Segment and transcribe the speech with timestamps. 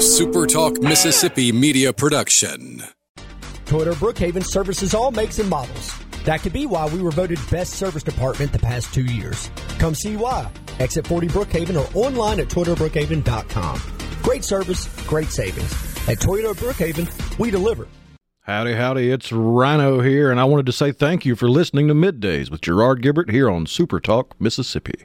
[0.00, 2.82] a SuperTalk Mississippi media production.
[3.66, 5.94] Toyota Brookhaven services all makes and models.
[6.24, 9.50] That could be why we were voted best service department the past two years.
[9.78, 10.50] Come see why.
[10.78, 13.82] Exit 40 Brookhaven or online at ToyotaBrookhaven.com.
[14.22, 15.70] Great service, great savings.
[16.08, 17.86] At Toyota Brookhaven, we deliver.
[18.40, 21.94] Howdy, howdy, it's Rhino here, and I wanted to say thank you for listening to
[21.94, 25.04] Middays with Gerard Gibert here on Super Talk, Mississippi.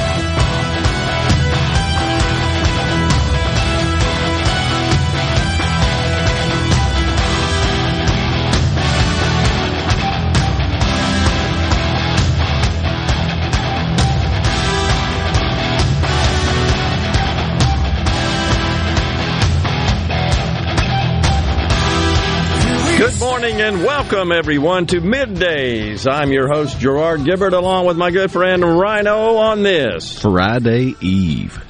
[23.01, 26.07] Good morning and welcome everyone to Middays.
[26.07, 31.65] I'm your host Gerard Gibert along with my good friend Rhino on this Friday Eve.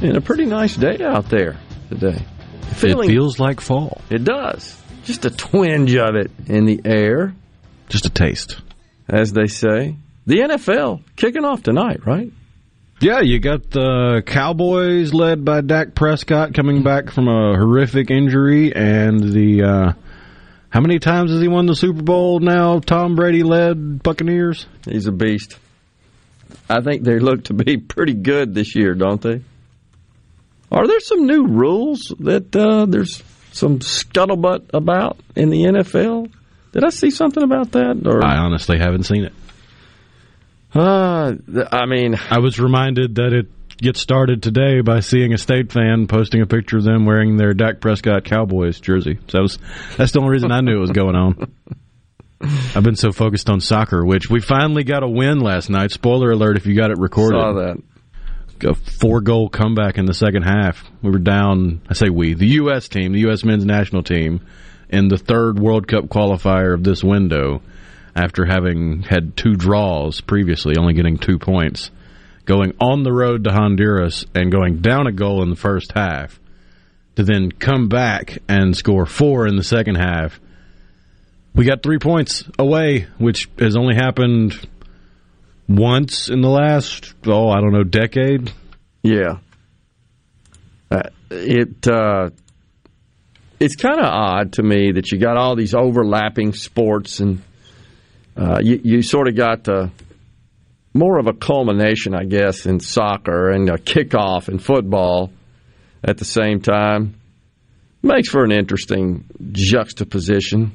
[0.00, 2.24] And a pretty nice day out there today.
[2.74, 4.00] Feeling, it feels like fall.
[4.10, 4.80] It does.
[5.02, 7.34] Just a twinge of it in the air.
[7.88, 8.60] Just a taste.
[9.08, 9.96] As they say.
[10.26, 12.32] The NFL kicking off tonight, right?
[13.00, 18.72] Yeah, you got the Cowboys led by Dak Prescott coming back from a horrific injury
[18.72, 19.92] and the uh,
[20.70, 22.78] how many times has he won the Super Bowl now?
[22.78, 24.66] Tom Brady led Buccaneers.
[24.88, 25.58] He's a beast.
[26.68, 29.42] I think they look to be pretty good this year, don't they?
[30.70, 36.30] Are there some new rules that uh, there's some scuttlebutt about in the NFL?
[36.72, 38.06] Did I see something about that?
[38.06, 39.32] Or I honestly haven't seen it.
[40.72, 41.34] Uh,
[41.72, 43.48] I mean, I was reminded that it
[43.80, 47.54] get started today by seeing a state fan posting a picture of them wearing their
[47.54, 49.18] Dak Prescott Cowboys jersey.
[49.28, 49.58] So that was
[49.96, 51.52] that's the only reason I knew it was going on.
[52.74, 55.90] I've been so focused on soccer, which we finally got a win last night.
[55.90, 57.38] Spoiler alert if you got it recorded.
[57.38, 57.82] Saw that.
[58.62, 60.90] A four goal comeback in the second half.
[61.02, 62.88] We were down, I say we, the U.S.
[62.88, 63.42] team, the U.S.
[63.42, 64.46] men's national team,
[64.90, 67.62] in the third World Cup qualifier of this window
[68.14, 71.90] after having had two draws previously, only getting two points
[72.50, 76.40] going on the road to Honduras and going down a goal in the first half
[77.14, 80.40] to then come back and score four in the second half.
[81.54, 84.54] We got three points away, which has only happened
[85.68, 88.52] once in the last, oh, I don't know, decade.
[89.04, 89.38] Yeah.
[90.90, 92.30] Uh, it uh,
[93.60, 97.42] it's kind of odd to me that you got all these overlapping sports and
[98.36, 99.92] uh, you, you sort of got the
[100.92, 105.30] more of a culmination, I guess, in soccer and a kickoff in football
[106.02, 107.14] at the same time.
[108.02, 110.72] Makes for an interesting juxtaposition.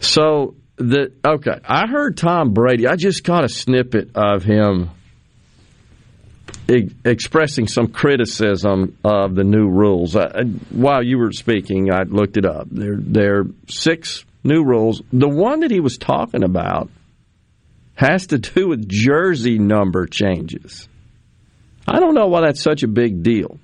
[0.00, 2.86] So the okay, I heard Tom Brady.
[2.86, 4.90] I just got a snippet of him
[6.68, 10.16] e- expressing some criticism of the new rules.
[10.16, 12.68] I, while you were speaking, I looked it up.
[12.70, 15.02] There, there are six new rules.
[15.12, 16.90] The one that he was talking about
[17.94, 20.88] has to do with jersey number changes.
[21.86, 23.58] I don't know why that's such a big deal.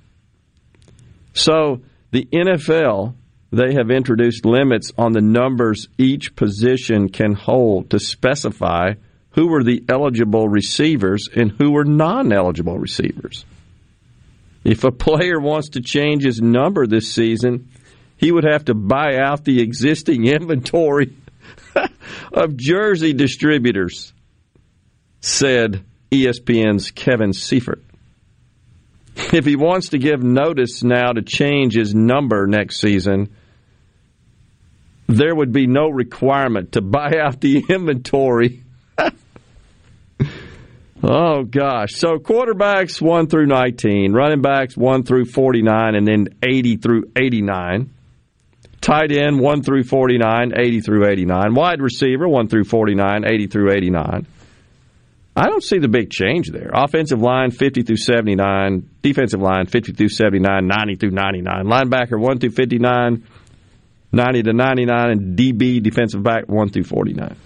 [1.33, 1.81] So,
[2.11, 3.15] the NFL,
[3.51, 8.93] they have introduced limits on the numbers each position can hold to specify
[9.31, 13.45] who were the eligible receivers and who were non eligible receivers.
[14.63, 17.69] If a player wants to change his number this season,
[18.17, 21.15] he would have to buy out the existing inventory
[22.33, 24.13] of jersey distributors
[25.21, 27.83] said ESPN's Kevin Seifert.
[29.33, 33.29] If he wants to give notice now to change his number next season,
[35.07, 38.63] there would be no requirement to buy out the inventory.
[41.03, 41.93] oh, gosh.
[41.93, 47.93] So quarterbacks 1 through 19, running backs 1 through 49, and then 80 through 89.
[48.81, 51.53] Tight end 1 through 49, 80 through 89.
[51.53, 54.25] Wide receiver 1 through 49, 80 through 89.
[55.39, 56.69] I don't see the big change there.
[56.73, 62.39] Offensive line 50 through 79, defensive line 50 through 79, 90 through 99, linebacker 1
[62.39, 63.23] through 59,
[64.11, 67.37] 90 to 99, and DB defensive back 1 through 49.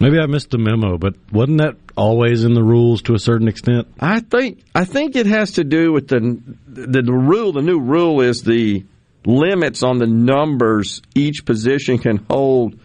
[0.00, 3.48] Maybe I missed the memo, but wasn't that always in the rules to a certain
[3.48, 3.88] extent?
[3.98, 6.20] I think I think it has to do with the
[6.68, 7.52] the, the rule.
[7.52, 8.84] The new rule is the
[9.24, 12.78] limits on the numbers each position can hold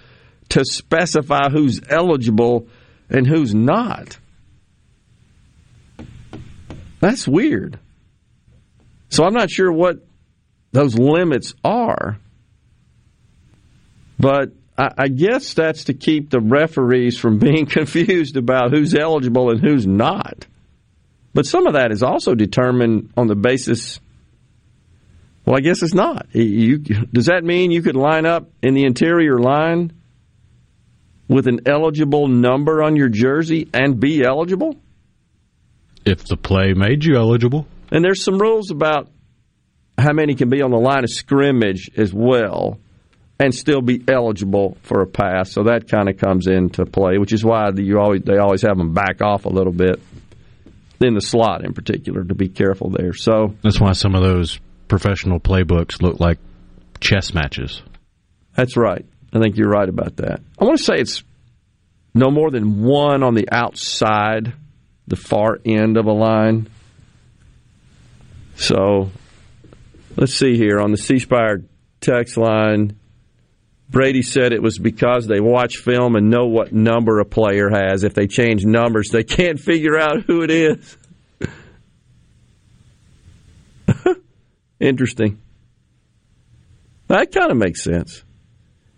[0.50, 2.68] to specify who's eligible
[3.14, 4.18] and who's not.
[7.00, 7.80] That's weird.
[9.10, 9.98] So I'm not sure what
[10.72, 12.18] those limits are.
[14.20, 19.60] But I, guess that's to keep the referees from being confused about who's eligible and
[19.60, 20.48] who's not.
[21.34, 24.00] But some of that is also determined on the basis.
[25.46, 26.28] Well, I guess it's not.
[26.34, 29.92] You, does that mean you could line up in the interior line
[31.28, 34.76] with an eligible number on your jersey and be eligible?
[36.06, 37.68] If the play made you eligible.
[37.92, 39.10] And there's some rules about
[39.98, 42.80] how many can be on the line of scrimmage as well
[43.40, 45.52] and still be eligible for a pass.
[45.52, 48.78] So that kind of comes into play, which is why you always they always have
[48.78, 50.02] them back off a little bit
[51.02, 53.14] in the slot in particular to be careful there.
[53.14, 56.38] So that's why some of those professional playbooks look like
[57.00, 57.82] chess matches.
[58.56, 59.06] That's right.
[59.34, 60.42] I think you're right about that.
[60.60, 61.24] I want to say it's
[62.14, 64.54] no more than one on the outside,
[65.08, 66.70] the far end of a line.
[68.56, 69.10] So
[70.16, 71.64] let's see here on the C Spire
[72.00, 72.98] text line.
[73.90, 78.04] Brady said it was because they watch film and know what number a player has.
[78.04, 80.98] If they change numbers, they can't figure out who it is.
[84.80, 85.40] Interesting.
[87.08, 88.24] That kind of makes sense.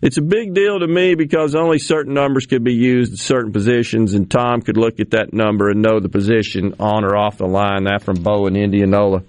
[0.02, 3.52] It's a big deal to me because only certain numbers could be used in certain
[3.52, 7.38] positions, and Tom could look at that number and know the position on or off
[7.38, 7.84] the line.
[7.84, 9.22] That from Bo and Indianola.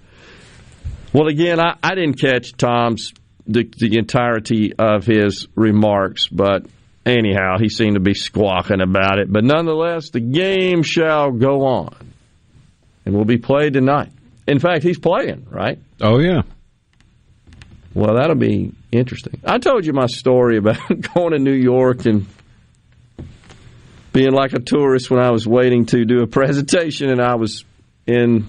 [1.14, 3.14] Well, again, I, I didn't catch Tom's
[3.48, 6.66] the, the entirety of his remarks, but
[7.06, 9.31] anyhow, he seemed to be squawking about it.
[9.31, 11.96] But nonetheless, the game shall go on
[13.06, 14.12] and will be played tonight.
[14.48, 15.80] In fact, he's playing, right?
[16.02, 16.42] Oh, yeah.
[17.98, 19.42] Well, that'll be interesting.
[19.44, 20.78] I told you my story about
[21.16, 22.28] going to New York and
[24.14, 27.66] being like a tourist when I was waiting to do a presentation and I was
[28.06, 28.46] in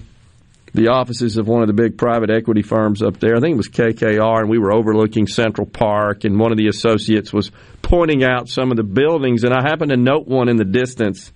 [0.75, 3.35] the offices of one of the big private equity firms up there.
[3.35, 6.67] I think it was KKR, and we were overlooking Central Park, and one of the
[6.67, 7.49] associates was
[7.81, 11.31] pointing out some of the buildings, and I happened to note one in the distance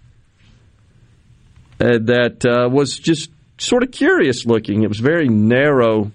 [1.80, 4.84] uh, that uh, was just sort of curious looking.
[4.84, 6.12] It was very narrow,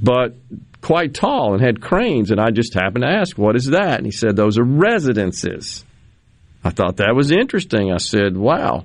[0.00, 0.36] but
[0.80, 4.06] quite tall, and had cranes, and I just happened to ask, "What is that?" And
[4.06, 5.84] he said, "Those are residences."
[6.64, 7.92] I thought that was interesting.
[7.92, 8.84] I said, "Wow."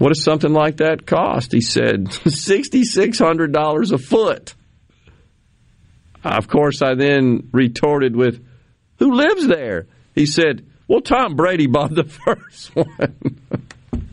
[0.00, 1.52] What does something like that cost?
[1.52, 4.54] He said $6,600 a foot.
[6.24, 8.42] Of course, I then retorted with,
[8.98, 9.88] Who lives there?
[10.14, 13.40] He said, Well, Tom Brady bought the first one.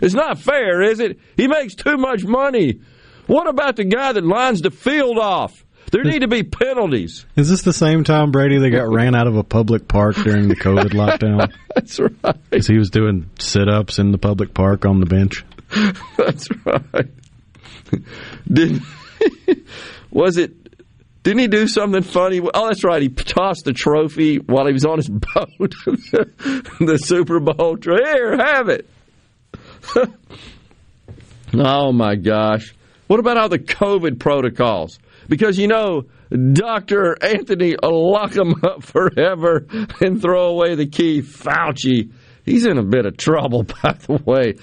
[0.00, 1.18] it's not fair, is it?
[1.36, 2.80] He makes too much money.
[3.26, 5.64] What about the guy that lines the field off?
[5.92, 7.26] There need to be penalties.
[7.36, 10.48] Is this the same Tom Brady that got ran out of a public park during
[10.48, 11.52] the COVID lockdown?
[11.74, 12.36] That's right.
[12.50, 15.44] Because he was doing sit ups in the public park on the bench.
[16.16, 17.08] That's right.
[18.52, 18.82] Did
[20.10, 20.52] was it?
[21.22, 22.40] Didn't he do something funny?
[22.40, 23.02] Oh, that's right.
[23.02, 25.74] He tossed the trophy while he was on his boat.
[26.78, 27.76] the Super Bowl.
[27.78, 28.88] Trophy here, have it.
[31.54, 32.74] oh my gosh!
[33.06, 34.98] What about all the COVID protocols?
[35.28, 37.16] because you know Dr.
[37.22, 39.66] Anthony will lock him up forever
[40.00, 41.22] and throw away the key.
[41.22, 42.12] Fauci,
[42.44, 44.54] he's in a bit of trouble, by the way.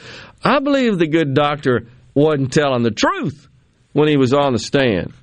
[0.44, 3.48] I believe the good doctor wasn't telling the truth
[3.94, 5.14] when he was on the stand.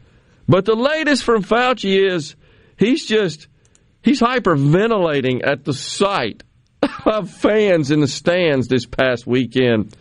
[0.49, 2.35] But the latest from Fauci is
[2.77, 3.47] he's just
[4.03, 6.43] he's hyperventilating at the sight
[7.05, 9.95] of fans in the stands this past weekend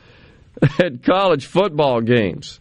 [0.79, 2.60] at college football games.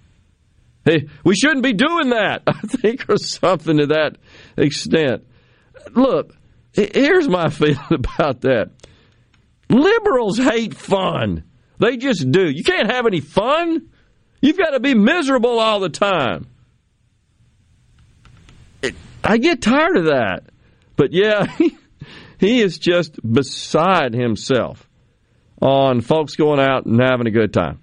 [0.89, 4.17] Hey, we shouldn't be doing that, I think, or something to that
[4.57, 5.27] extent.
[5.95, 6.35] Look,
[6.73, 8.71] here's my feeling about that.
[9.69, 11.45] Liberals hate fun.
[11.79, 12.49] They just do.
[12.49, 13.91] You can't have any fun.
[14.41, 16.47] You've got to be miserable all the time.
[19.23, 20.45] I get tired of that.
[20.97, 21.77] But yeah, he,
[22.39, 24.89] he is just beside himself
[25.61, 27.81] on folks going out and having a good time.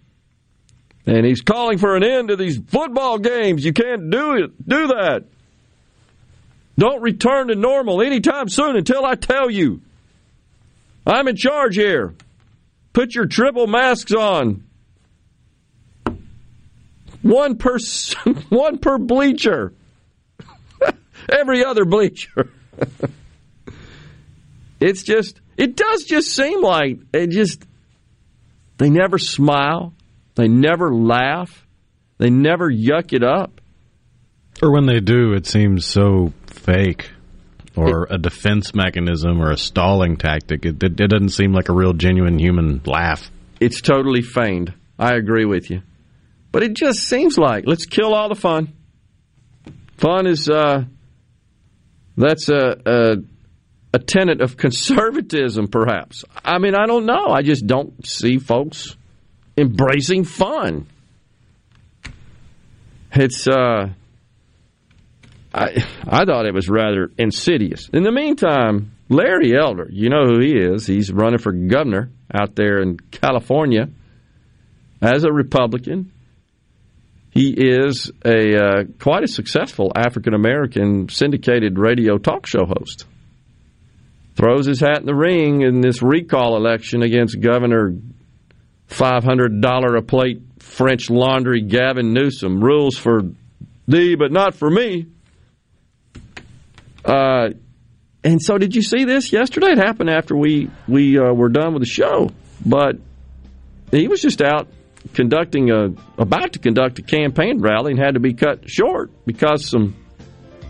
[1.08, 3.64] And he's calling for an end to these football games.
[3.64, 4.68] You can't do it.
[4.68, 5.26] Do that.
[6.78, 9.82] Don't return to normal anytime soon until I tell you.
[11.06, 12.16] I'm in charge here.
[12.94, 14.64] Put your triple masks on.
[17.22, 17.78] One per
[18.50, 19.74] one per bleacher.
[21.30, 22.52] Every other bleacher.
[24.80, 27.66] it's just it does just seem like it just
[28.78, 29.95] they never smile.
[30.36, 31.66] They never laugh.
[32.18, 33.62] They never yuck it up.
[34.62, 37.12] Or when they do, it seems so fake
[37.76, 40.66] or a defense mechanism or a stalling tactic.
[40.66, 43.30] It, it, it, doesn't seem like a real genuine human laugh.
[43.60, 44.74] It's totally feigned.
[44.98, 45.82] I agree with you.
[46.52, 48.72] But it just seems like let's kill all the fun.
[49.98, 50.86] Fun is uh,
[52.16, 53.16] that's a, a
[53.94, 56.24] a tenet of conservatism, perhaps.
[56.46, 57.28] I mean, I don't know.
[57.28, 58.96] I just don't see folks
[59.58, 60.88] embracing fun.
[63.14, 63.90] It's uh,
[65.54, 67.90] I I thought it was rather insidious.
[67.90, 70.86] In the meantime, Larry Elder, you know who he is.
[70.86, 73.90] He's running for governor out there in California
[75.02, 76.12] as a Republican.
[77.30, 83.06] He is a uh, quite a successful African American syndicated radio talk show host.
[84.36, 87.94] Throws his hat in the ring in this recall election against Governor
[88.90, 92.64] $500 a plate French laundry Gavin Newsom.
[92.64, 93.22] Rules for
[93.88, 95.08] thee, but not for me.
[97.04, 97.50] Uh,
[98.24, 99.72] and so, did you see this yesterday?
[99.72, 102.32] It happened after we we uh, were done with the show,
[102.66, 102.96] but
[103.92, 104.68] he was just out
[105.14, 109.70] conducting a about to conduct a campaign rally and had to be cut short because
[109.70, 109.96] some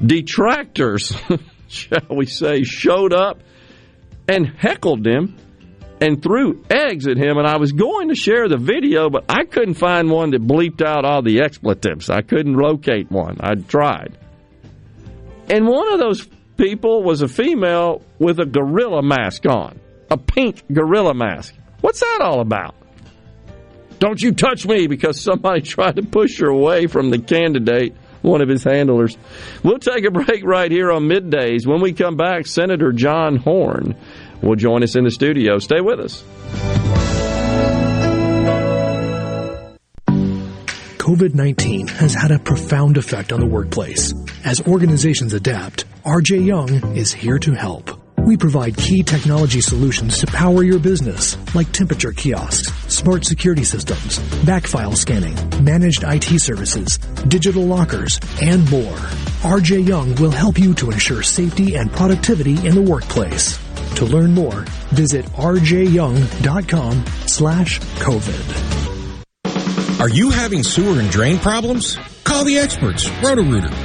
[0.05, 1.15] detractors,
[1.69, 3.39] shall we say, showed up
[4.27, 5.37] and heckled him
[6.01, 7.37] and threw eggs at him.
[7.37, 10.85] And I was going to share the video, but I couldn't find one that bleeped
[10.85, 12.09] out all the expletives.
[12.09, 13.37] I couldn't locate one.
[13.39, 14.17] I tried.
[15.49, 20.63] And one of those people was a female with a gorilla mask on, a pink
[20.71, 21.53] gorilla mask.
[21.81, 22.75] What's that all about?
[23.99, 28.41] Don't you touch me because somebody tried to push her away from the candidate, one
[28.41, 29.17] of his handlers.
[29.63, 31.67] We'll take a break right here on middays.
[31.67, 33.95] When we come back, Senator John Horhn
[34.45, 35.59] will join us in the studio.
[35.59, 36.23] Stay with us.
[41.05, 44.13] COVID 19 has had a profound effect on the workplace.
[44.43, 48.04] As organizations adapt, RJ Young is here to help.
[48.25, 54.17] We provide key technology solutions to power your business, like temperature kiosks, smart security systems,
[54.43, 58.97] backfile scanning, managed IT services, digital lockers, and more.
[59.45, 63.59] RJ Young will help you to ensure safety and productivity in the workplace.
[63.97, 70.01] To learn more, visit rjyoung.com slash COVID.
[70.01, 71.99] Are you having sewer and drain problems?
[72.23, 73.84] Call the experts, Roto-Rooter.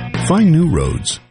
[0.27, 1.30] Find new roads.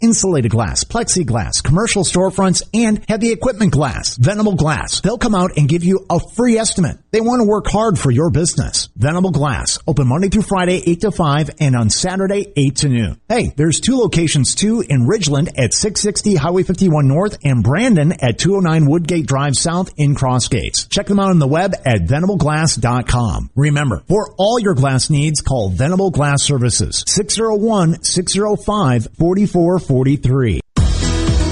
[0.00, 4.16] insulated glass, plexiglass, commercial storefronts, and heavy equipment glass.
[4.16, 5.00] Venable Glass.
[5.00, 6.98] They'll come out and give you a free estimate.
[7.14, 8.88] They want to work hard for your business.
[8.96, 9.78] Venable Glass.
[9.86, 13.20] Open Monday through Friday, 8 to 5, and on Saturday, 8 to noon.
[13.28, 18.40] Hey, there's two locations too in Ridgeland at 660 Highway 51 North and Brandon at
[18.40, 20.86] 209 Woodgate Drive South in Cross Gates.
[20.86, 23.50] Check them out on the web at venableglass.com.
[23.54, 27.04] Remember, for all your glass needs, call Venable Glass Services.
[27.06, 30.63] 601 605 4443.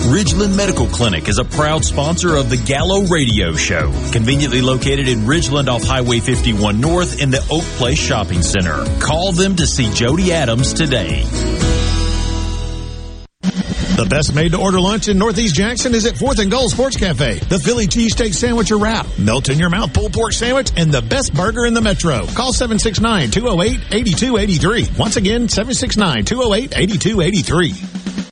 [0.03, 5.21] Ridgeland Medical Clinic is a proud sponsor of the Gallo Radio Show, conveniently located in
[5.21, 8.85] Ridgeland off Highway 51 North in the Oak Place Shopping Center.
[9.01, 11.23] Call them to see Jody Adams today.
[13.95, 16.97] The best made to order lunch in Northeast Jackson is at 4th and Goal Sports
[16.97, 17.39] Cafe.
[17.39, 21.03] The Philly cheesesteak sandwich or wrap, melt in your mouth pulled pork sandwich, and the
[21.03, 22.27] best burger in the metro.
[22.35, 24.99] Call 769-208-8283.
[24.99, 28.32] Once again, 769-208-8283.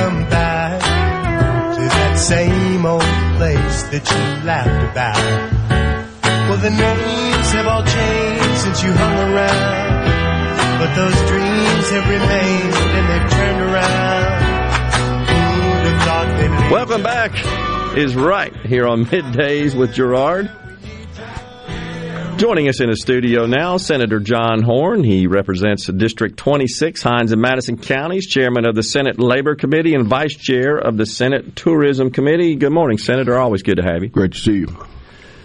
[0.00, 0.80] Welcome back
[1.74, 3.02] to that same old
[3.36, 5.20] place that you laughed about.
[6.48, 10.08] Well, the names have all changed since you hung around.
[10.80, 14.40] But those dreams have remained and they've turned around.
[16.70, 17.32] Welcome back
[17.94, 20.50] is right here on Middays with Gerard.
[22.36, 25.04] Joining us in the studio now, Senator John Horhn.
[25.04, 30.06] He represents District 26, Hinds and Madison counties, chairman of the Senate Labor Committee and
[30.06, 32.56] vice chair of the Senate Tourism Committee.
[32.56, 33.38] Good morning, Senator.
[33.38, 34.08] Always good to have you.
[34.08, 34.68] Great to see you.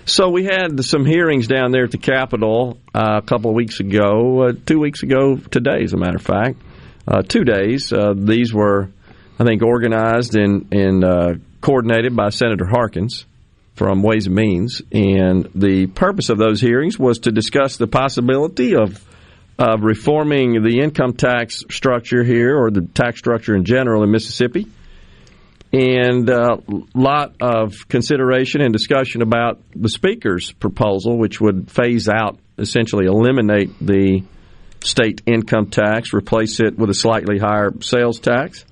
[0.06, 3.80] So we had some hearings down there at the Capitol uh, a couple of weeks
[3.80, 6.62] ago, uh, two weeks ago today, as a matter of fact,
[7.08, 7.92] uh, two days.
[7.92, 8.90] Uh, these were,
[9.38, 13.26] I think, organized and, and uh, coordinated by Senator Harkins
[13.76, 18.76] from Ways and Means, and the purpose of those hearings was to discuss the possibility
[18.76, 19.04] of
[19.58, 24.68] of reforming the income tax structure here, or the tax structure in general in Mississippi
[25.76, 26.58] and a uh,
[26.94, 33.78] lot of consideration and discussion about the speaker's proposal, which would phase out, essentially eliminate
[33.82, 34.24] the
[34.82, 38.66] state income tax, replace it with a slightly higher sales tax.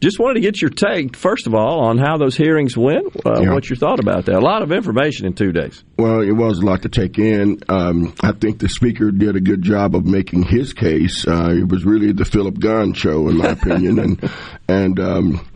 [0.00, 3.06] Just wanted to get your take, first of all, on how those hearings went.
[3.24, 3.54] Uh, Yeah.
[3.54, 4.34] What your thought about that?
[4.34, 5.82] A lot of information in two days.
[5.96, 7.60] Well, it was a lot to take in.
[7.68, 11.26] Um, I think the speaker did a good job of making his case.
[11.26, 14.30] Uh, it was really the Philip Gunn show, in my opinion, and
[14.68, 15.48] and um,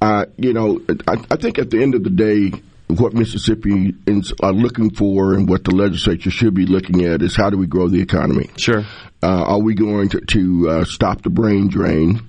[0.00, 2.50] uh, you know, I, I think at the end of the day,
[2.88, 7.50] what Mississippians are looking for and what the legislature should be looking at is how
[7.50, 8.50] do we grow the economy?
[8.56, 8.84] Sure.
[9.22, 12.20] Uh, are we going to, to uh, stop the brain drain?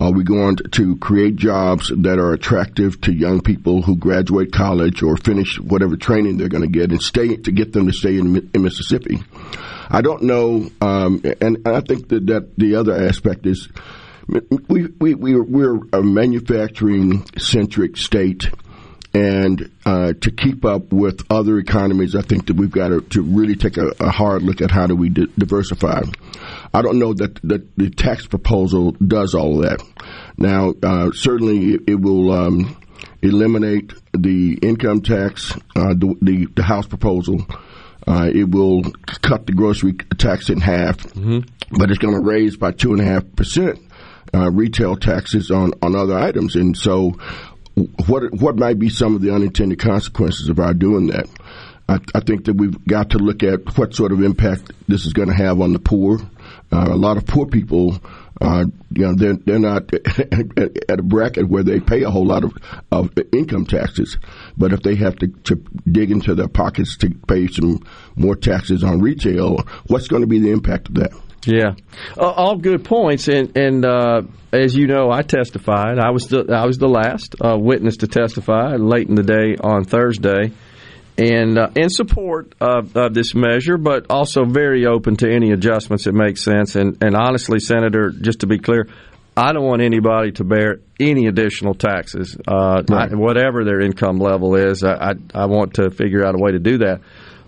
[0.00, 5.02] Are we going to, create jobs that are attractive to young people who graduate college
[5.02, 8.16] or finish whatever training they're going to get and stay to get them to stay
[8.16, 9.22] in, in Mississippi?
[9.90, 13.68] I don't know, um, and I think that, that the other aspect is
[14.68, 18.48] we we we we're a manufacturing centric state,
[19.12, 23.22] and uh, to keep up with other economies, I think that we've got to, to
[23.22, 26.02] really take a, a hard look at how do we di- diversify.
[26.72, 29.82] I don't know that, that the tax proposal does all of that.
[30.36, 32.76] Now, uh, certainly it, it will um,
[33.22, 37.44] eliminate the income tax, uh, the, the the House proposal.
[38.06, 38.82] Uh, it will
[39.22, 40.96] cut the grocery tax in half,
[41.70, 43.78] but it's going to raise by two and a half percent
[44.34, 46.56] uh, retail taxes on, on other items.
[46.56, 47.12] And so,
[48.06, 51.28] what what might be some of the unintended consequences of our doing that?
[51.90, 55.12] I, I think that we've got to look at what sort of impact this is
[55.12, 56.20] going to have on the poor.
[56.70, 57.98] Uh, a lot of poor people,
[58.40, 62.44] uh, you know, they're, they're not at a bracket where they pay a whole lot
[62.44, 62.56] of,
[62.92, 64.18] of income taxes.
[64.56, 65.56] But if they have to, to
[65.90, 70.38] dig into their pockets to pay some more taxes on retail, what's going to be
[70.38, 71.12] the impact of that?
[71.46, 71.72] Yeah,
[72.18, 73.28] uh, all good points.
[73.28, 74.22] And and uh,
[74.52, 75.98] as you know, I testified.
[75.98, 79.56] I was the I was the last uh, witness to testify late in the day
[79.58, 80.52] on Thursday,
[81.16, 86.04] and uh, in support of, of this measure, but also very open to any adjustments
[86.04, 86.76] that make sense.
[86.76, 88.88] And and honestly, Senator, just to be clear.
[89.36, 94.56] I don't want anybody to bear any additional taxes, uh, I- whatever their income level
[94.56, 94.82] is.
[94.84, 97.00] I, I, I want to figure out a way to do that.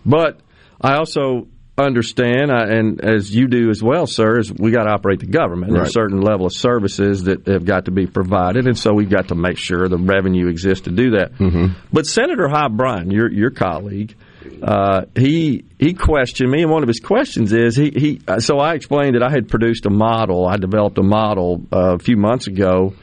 [0.06, 0.40] But
[0.80, 4.90] I also understand, uh, and as you do as well, sir, is we got to
[4.90, 5.72] operate the government.
[5.72, 9.08] There's a certain level of services that have got to be provided, and so we've
[9.10, 11.32] got to make sure the revenue exists to do that.
[11.92, 14.14] But Senator Hob Bryan, your your colleague,
[14.62, 18.20] uh, he he questioned me, and one of his questions is he he.
[18.28, 20.46] uh, So I explained that I had produced a model.
[20.46, 22.94] I developed a model uh, a few months ago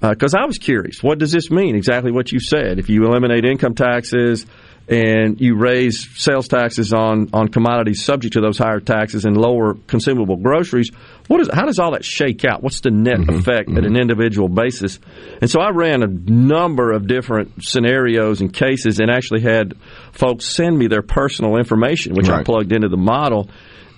[0.00, 1.02] because I was curious.
[1.02, 1.76] What does this mean?
[1.76, 2.78] Exactly what you said.
[2.78, 4.46] If you eliminate income taxes
[4.88, 9.74] and you raise sales taxes on, on commodities subject to those higher taxes and lower
[9.86, 10.90] consumable groceries,
[11.28, 12.62] what is how does all that shake out?
[12.62, 14.98] What's the net effect at an individual basis?
[15.40, 19.74] And so I ran a number of different scenarios and cases and actually had
[20.12, 23.48] folks send me their personal information, which I plugged into the model.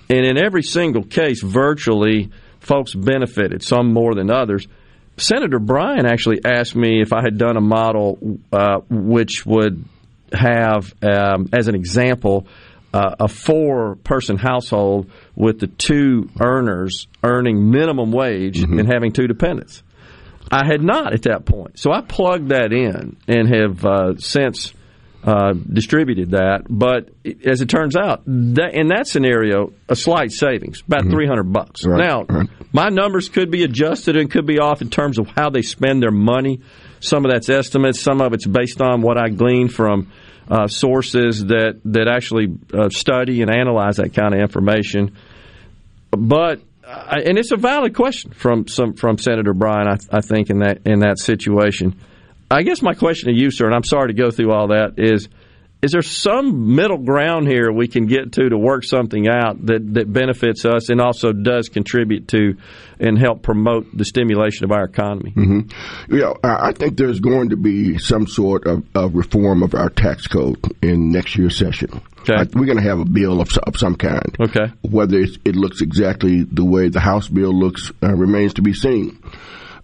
[0.09, 4.67] And in every single case, virtually, folks benefited, some more than others.
[5.17, 9.83] Senator Bryan actually asked me if I had done a model uh, which would
[10.33, 12.47] have, um, as an example,
[12.93, 19.27] uh, a four person household with the two earners earning minimum wage and having two
[19.27, 19.83] dependents.
[20.51, 21.79] I had not at that point.
[21.79, 24.73] So I plugged that in and have uh, since
[25.23, 26.65] uh, distributed that.
[26.69, 27.09] But
[27.43, 31.11] as it turns out, that, in that scenario, a slight savings, about Mm-hmm.
[31.15, 31.83] 300 bucks.
[31.85, 31.97] Right,
[32.29, 35.63] Now, my numbers could be adjusted and could be off in terms of how they
[35.63, 36.61] spend their money.
[37.05, 40.11] Some of that's estimates, some of it's based on what I glean from
[40.49, 45.15] uh, sources that that actually uh, study and analyze that kind of information.
[46.11, 50.49] But uh, and it's a valid question from some from Senator Bryan, I, I think
[50.49, 51.99] in that in that situation.
[52.49, 54.93] I guess my question to you, sir, and I'm sorry to go through all that,
[54.97, 55.27] is
[55.85, 59.93] is there some middle ground here we can get to to work something out that,
[59.93, 62.55] that benefits us and also does contribute to
[62.99, 65.29] and help promote the stimulation of our economy?
[65.31, 65.59] hmm
[66.09, 70.25] Yeah, I think there's going to be some sort of, of reform of our tax
[70.27, 72.01] code in next year's session.
[72.27, 74.35] I- we're going to have a bill of, of some kind.
[74.39, 74.71] Okay.
[74.81, 79.21] Whether it looks exactly the way the House bill looks uh, remains to be seen.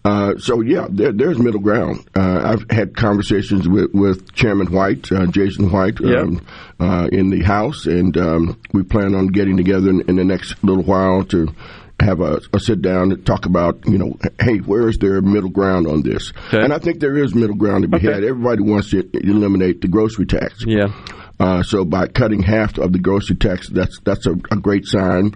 [0.03, 2.07] Uh, so yeah, there, there's middle ground.
[2.15, 6.45] Uh, I've had conversations with, with Chairman White, uh, Jason White, um,
[6.79, 10.55] uh, in the House, and um, we plan on getting together in, in the next
[10.63, 11.53] little while to
[11.99, 15.51] have a, a sit down and talk about, you know, hey, where is there middle
[15.51, 16.33] ground on this?
[16.63, 18.23] And I think there is middle ground to be had.
[18.23, 20.65] Everybody wants to eliminate the grocery tax.
[20.65, 20.87] Yeah.
[21.41, 25.34] Uh, so by cutting half of the grocery tax, that's that's a, a great sign.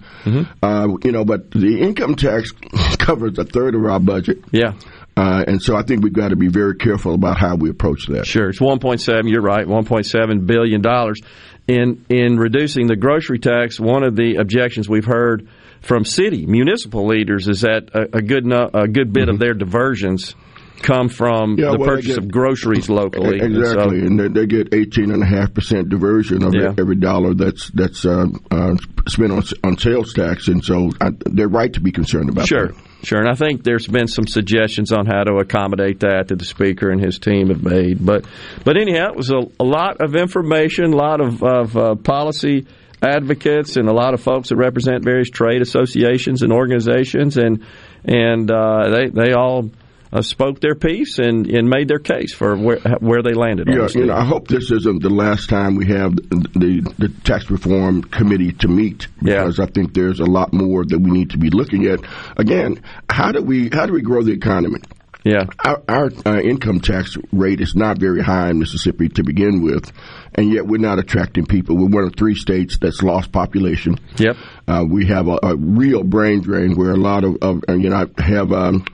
[0.61, 2.51] Uh, you know, but the income tax
[2.99, 4.37] covers a third of our budget.
[4.51, 4.73] Yeah.
[5.17, 8.05] Uh, and so I think we've got to be very careful about how we approach
[8.07, 8.27] that.
[8.27, 9.31] Sure, it's 1.7.
[9.31, 11.21] You're right, 1.7 billion dollars
[11.67, 13.79] in in reducing the grocery tax.
[13.79, 15.47] One of the objections we've heard
[15.81, 19.55] from city municipal leaders is that a, a good no, a good bit of their
[19.55, 20.35] diversions
[20.81, 23.39] come from Yeah, the well, purchase get- of groceries locally.
[23.39, 26.73] And so- Exactly, and they, they get eighteen and a half percent diversion of Yeah.
[26.77, 28.75] every dollar that's that's uh, uh,
[29.07, 32.67] spent on on sales tax, and so I, they're right to be concerned about Sure,
[32.67, 32.75] that.
[33.03, 33.19] sure.
[33.19, 36.89] And I think there's been some suggestions on how to accommodate that that the speaker
[36.89, 38.05] and his team have made.
[38.05, 38.25] But,
[38.63, 42.65] but anyhow, it was a, a lot of information, a lot of, of uh, policy
[43.01, 47.63] advocates, and a lot of folks that represent various trade associations and organizations, and
[48.03, 49.69] and uh, they they all.
[50.13, 53.67] Uh, spoke their piece and, and made their case for where where they landed.
[53.67, 57.09] on Yeah, you know, I hope this isn't the last time we have the the
[57.23, 61.31] tax reform committee to meet because I think there's a lot more that we need
[61.31, 61.99] to be looking at.
[62.37, 64.79] Again, how do we how do we grow the economy?
[65.25, 69.63] Yeah, our, our uh, income tax rate is not very high in Mississippi to begin
[69.63, 69.91] with,
[70.35, 71.75] and yet we're not attracting people.
[71.75, 73.97] We're one of three states that's lost population.
[74.17, 74.37] Yep.
[74.67, 78.05] Uh, we have a, a real brain drain where a lot of, of you know,
[78.17, 78.85] I have um,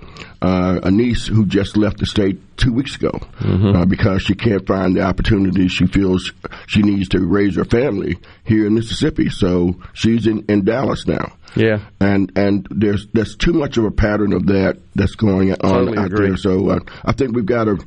[0.41, 4.65] uh, a niece who just left the state two weeks ago uh, because she can't
[4.67, 6.31] find the opportunity she feels
[6.67, 9.29] she needs to raise her family here in Mississippi.
[9.29, 11.33] So she's in, in Dallas now.
[11.55, 11.79] Yeah.
[11.99, 15.97] And and there's there's too much of a pattern of that that's going on Totally
[15.97, 16.27] out agree.
[16.29, 16.37] there.
[16.37, 17.77] So uh, I think we've got to,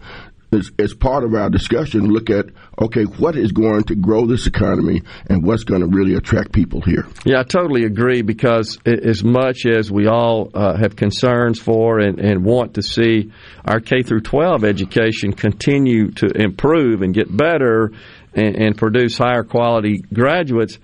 [0.54, 2.46] as, as part of our discussion, look at
[2.80, 6.80] okay, what is going to grow this economy and what's going to really attract people
[6.80, 7.06] here.
[7.24, 12.18] Yeah, I totally agree because as much as we all uh, have concerns for and,
[12.18, 13.32] and want to see
[13.64, 17.92] our K through 12 education continue to improve and get better
[18.34, 20.78] and, and produce higher quality graduates,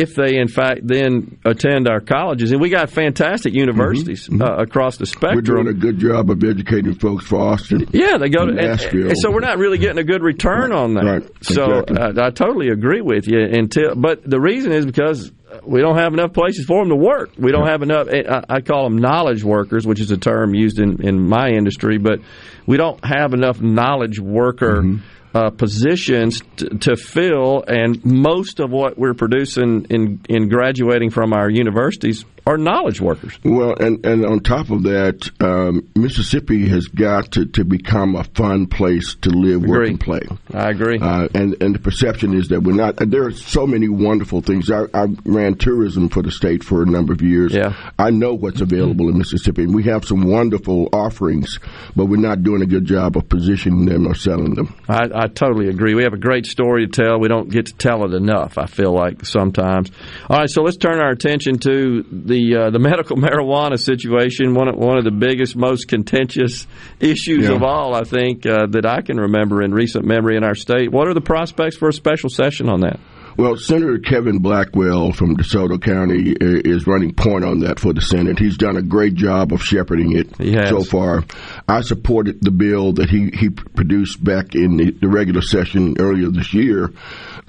[0.00, 4.96] if they in fact then attend our colleges, and we got fantastic universities Uh, across
[4.96, 5.36] the spectrum.
[5.36, 7.86] We're doing a good job of educating folks for Austin.
[7.92, 9.08] Yeah, they go to Nashville.
[9.08, 11.04] and so we're not really getting a good return on that.
[11.04, 12.22] Right, So exactly.
[12.22, 13.40] uh, I totally agree with you.
[13.40, 15.30] Until, but the reason is because
[15.66, 17.30] we don't have enough places for them to work.
[17.38, 18.08] We don't have enough.
[18.10, 21.98] I, I call them knowledge workers, which is a term used in in my industry,
[21.98, 22.20] but
[22.66, 24.80] we don't have enough knowledge worker.
[24.82, 24.96] Mm-hmm.
[25.34, 31.32] Uh, positions t- to fill, and most of what we're producing in in graduating from
[31.32, 33.38] our universities are knowledge workers.
[33.44, 38.24] Well, and, and on top of that, um, Mississippi has got to, to become a
[38.24, 40.22] fun place to live, work, and play.
[40.52, 40.98] I agree.
[41.00, 42.96] Uh, and and the perception is that we're not.
[42.96, 44.70] There are so many wonderful things.
[44.70, 47.54] I, I ran tourism for the state for a number of years.
[47.54, 47.74] Yeah.
[47.98, 51.58] I know what's available in Mississippi, and we have some wonderful offerings,
[51.94, 54.74] but we're not doing a good job of positioning them or selling them.
[54.88, 55.94] I, I totally agree.
[55.94, 57.20] We have a great story to tell.
[57.20, 58.58] We don't get to tell it enough.
[58.58, 59.90] I feel like sometimes.
[60.28, 62.02] All right, so let's turn our attention to
[62.32, 64.54] the uh, the medical marijuana situation.
[64.54, 66.66] One of, one of the biggest, most contentious
[67.00, 67.54] issues Yeah.
[67.56, 70.90] of all, I think, uh, that I can remember in recent memory in our state.
[70.90, 72.98] What are the prospects for a special session on that?
[73.34, 78.38] Well, Senator Kevin Blackwell from DeSoto County is running point on that for the Senate.
[78.38, 80.68] He's done a great job of shepherding it He has.
[80.68, 81.24] so far.
[81.66, 86.28] I supported the bill that he, he produced back in the, the regular session earlier
[86.30, 86.92] this year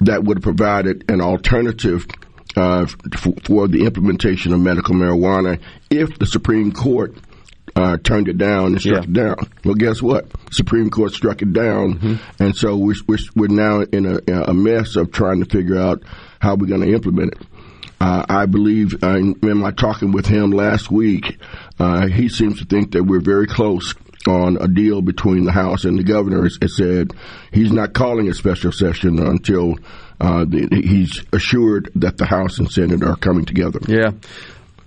[0.00, 2.06] that would have provided an alternative
[2.56, 7.14] uh, f- for the implementation of medical marijuana if the Supreme Court
[7.76, 9.10] uh, turned it down and struck Yeah.
[9.10, 9.36] it down.
[9.64, 10.26] Well, guess what?
[10.52, 12.42] Supreme Court struck it down, Mm-hmm.
[12.42, 16.02] and so we're, we're we're now in a, a mess of trying to figure out
[16.40, 17.46] how we're going to implement it.
[18.00, 21.38] Uh, I believe uh, in in my talking with him last week,
[21.80, 23.94] uh, he seems to think that we're very close
[24.28, 26.46] on a deal between the House and the governor.
[26.46, 27.12] It said
[27.52, 29.76] he's not calling a special session until
[30.20, 33.80] uh, the, he's assured that the House and Senate are coming together.
[33.86, 34.12] Yeah.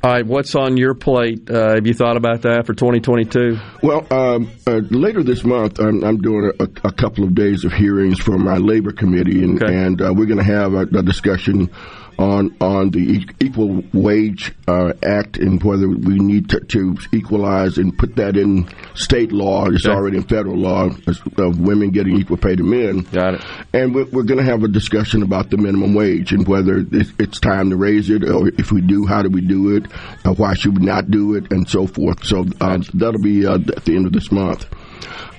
[0.03, 1.49] All right, what's on your plate?
[1.49, 3.57] Uh, have you thought about that for 2022?
[3.81, 7.73] Well, um, uh, later this month, I'm, I'm doing a, a couple of days of
[7.73, 11.71] hearings for my labor committee, and, and uh, we're going to have a, a discussion
[12.17, 17.97] on on the Equal Wage uh, Act and whether we need to, to equalize and
[17.97, 19.67] put that in state law.
[19.67, 19.95] It's Okay.
[19.95, 20.89] already in federal law
[21.37, 22.99] of women getting equal pay to men.
[23.11, 23.41] Got it.
[23.73, 27.11] And we're, we're going to have a discussion about the minimum wage and whether it's,
[27.19, 29.85] it's time to raise it, or if we do, how do we do it?
[30.25, 32.23] Uh, why should we not do it, and so forth.
[32.23, 34.65] So uh, that'll be uh, at the end of this month.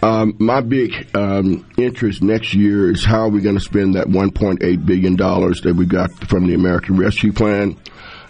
[0.03, 4.07] Um, my big um, interest next year is how are we going to spend that
[4.07, 7.77] 1.8 billion dollars that we got from the American Rescue Plan,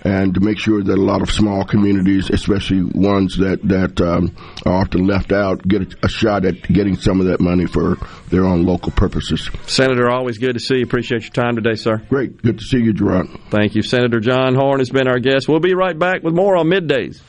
[0.03, 4.35] and to make sure that a lot of small communities, especially ones that that um,
[4.65, 7.97] are often left out, get a shot at getting some of that money for
[8.29, 9.51] their own local purposes.
[9.67, 10.85] Senator, always good to see you.
[10.85, 11.99] Appreciate your time today, sir.
[12.09, 12.41] Great.
[12.41, 13.29] Good to see you, Gerard.
[13.51, 13.83] Thank you.
[13.83, 15.49] Senator John Horhn has been our guest.
[15.49, 17.21] We'll be right back with more on middays.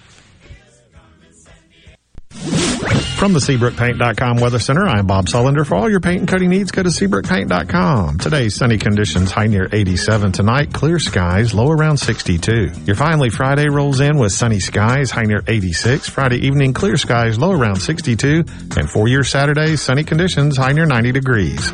[3.19, 5.65] From the SeabrookPaint.com Weather Center, I'm Bob Sullender.
[5.65, 8.19] For all your paint and coating needs, go to SeabrookPaint.com.
[8.19, 12.71] Today's sunny conditions, high near 87 tonight, clear skies, low around 62.
[12.85, 16.07] Your finally Friday rolls in with sunny skies, high near 86.
[16.07, 18.45] Friday evening, clear skies, low around 62.
[18.77, 21.73] And for your Saturday, sunny conditions, high near 90 degrees.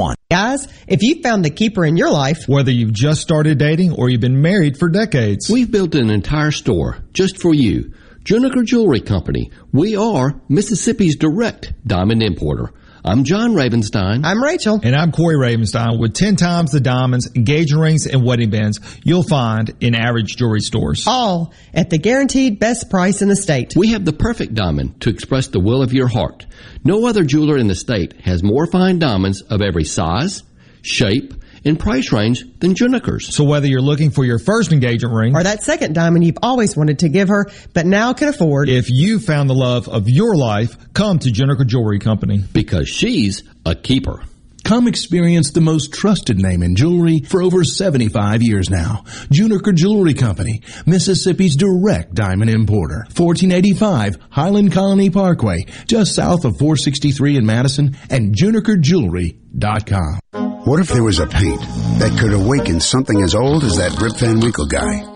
[0.01, 0.15] 601-856-6131.
[0.29, 4.09] Guys, if you found the keeper in your life, whether you've just started dating or
[4.09, 7.93] you've been married for decades, we've built an entire store just for you.
[8.23, 9.49] Juniker Jewelry Company.
[9.71, 12.71] We are Mississippi's direct diamond importer.
[13.03, 14.23] I'm John Ravenstein.
[14.23, 14.79] I'm Rachel.
[14.83, 19.23] And I'm Corey Ravenstein with 10 times the diamonds, engagement rings, and wedding bands you'll
[19.23, 21.05] find in average jewelry stores.
[21.07, 23.73] All at the guaranteed best price in the state.
[23.75, 26.45] We have the perfect diamond to express the will of your heart.
[26.83, 30.43] No other jeweler in the state has more fine diamonds of every size,
[30.83, 33.33] shape, and price range than Juniker's.
[33.33, 36.75] So whether you're looking for your first engagement ring or that second diamond you've always
[36.75, 40.35] wanted to give her but now can afford, if you found the love of your
[40.35, 44.23] life, come to Juniker Jewelry Company because she's a keeper.
[44.63, 49.03] Come experience the most trusted name in jewelry for over 75 years now.
[49.29, 53.05] Juniker Jewelry Company, Mississippi's direct diamond importer.
[53.15, 60.19] 1485 Highland Colony Parkway, just south of 463 in Madison, and junikerjewelry.com.
[60.65, 61.59] What if there was a paint
[61.99, 65.07] that could awaken something as old as that Rip Van Winkle guy?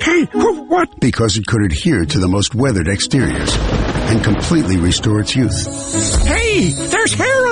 [0.00, 1.00] Hey, what?
[1.00, 3.56] Because it could adhere to the most weathered exteriors
[4.12, 5.66] and completely restore its youth.
[6.26, 7.31] Hey, there's hair on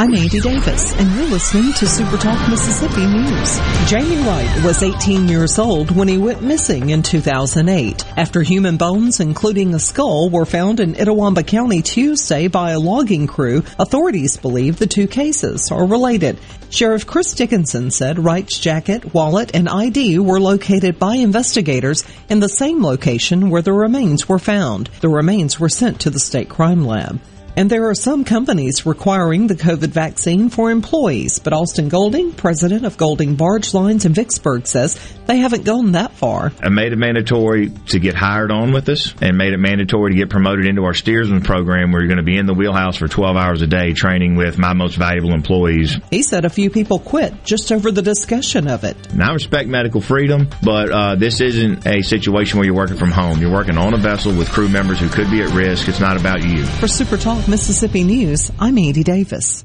[0.00, 3.60] I'm Andy Davis, and you're listening to Super Talk Mississippi News.
[3.86, 9.20] Jamie Wright was 18 years old when he went missing in 2008 after human bones,
[9.20, 13.62] including a skull, were found in Itawamba County Tuesday by a logging crew.
[13.78, 16.38] Authorities believe the two cases are related.
[16.70, 22.48] Sheriff Chris Dickinson said Wright's jacket, wallet, and ID were located by investigators in the
[22.48, 24.88] same location where the remains were found.
[25.02, 27.20] The remains were sent to the state crime lab.
[27.56, 32.84] And there are some companies requiring the COVID vaccine for employees, but Austin Golding, president
[32.84, 36.52] of Golding Barge Lines in Vicksburg, says they haven't gone that far.
[36.62, 40.16] I made it mandatory to get hired on with us and made it mandatory to
[40.16, 43.08] get promoted into our steersman program where you're going to be in the wheelhouse for
[43.08, 45.98] 12 hours a day training with my most valuable employees.
[46.10, 49.14] He said a few people quit just over the discussion of it.
[49.14, 53.10] Now, I respect medical freedom, but uh, this isn't a situation where you're working from
[53.10, 53.40] home.
[53.40, 55.88] You're working on a vessel with crew members who could be at risk.
[55.88, 56.64] It's not about you.
[56.64, 59.64] For Super Talk Mississippi News, I'm Andy Davis.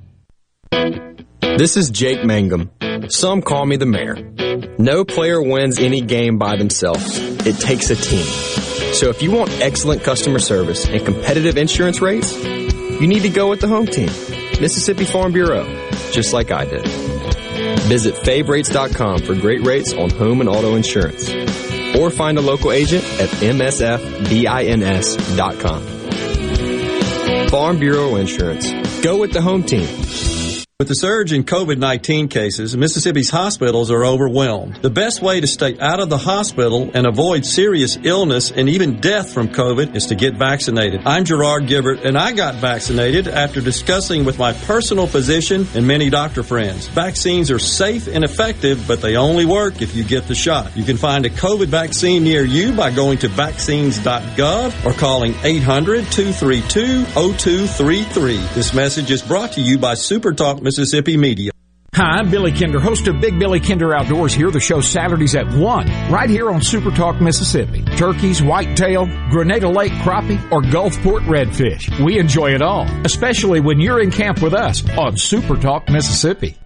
[1.42, 2.70] This is Jake Mangum.
[3.10, 4.16] Some call me the mayor.
[4.78, 7.18] No player wins any game by themselves.
[7.46, 8.26] It takes a team.
[8.94, 13.50] So if you want excellent customer service and competitive insurance rates, you need to go
[13.50, 14.08] with the home team,
[14.62, 15.64] Mississippi Farm Bureau,
[16.12, 16.86] just like I did.
[17.88, 21.30] Visit favrates.com for great rates on home and auto insurance.
[21.96, 23.96] Or find a local agent at msfbins.com.
[27.56, 28.70] Farm Bureau Insurance.
[29.02, 29.88] Go with the home team.
[30.78, 34.76] With the surge in COVID 19 cases, Mississippi's hospitals are overwhelmed.
[34.82, 39.00] The best way to stay out of the hospital and avoid serious illness and even
[39.00, 41.04] death from COVID is to get vaccinated.
[41.06, 46.10] I'm Gerard Gibert, and I got vaccinated after discussing with my personal physician and many
[46.10, 46.88] doctor friends.
[46.88, 50.76] Vaccines are safe and effective, but they only work if you get the shot.
[50.76, 56.04] You can find a COVID vaccine near you by going to vaccines.gov or calling 800
[56.12, 58.36] 232 0233.
[58.54, 61.52] This message is brought to you by SuperTalk Mississippi Media.
[61.94, 65.48] Hi, I'm Billy Kinder, host of Big Billy Kinder Outdoors here, the show Saturdays at
[65.48, 67.84] 1, right here on Super Talk, Mississippi.
[67.96, 72.04] Turkeys, whitetail, Grenada Lake crappie, or Gulfport redfish.
[72.04, 76.58] We enjoy it all, especially when you're in camp with us on Super Talk, Mississippi.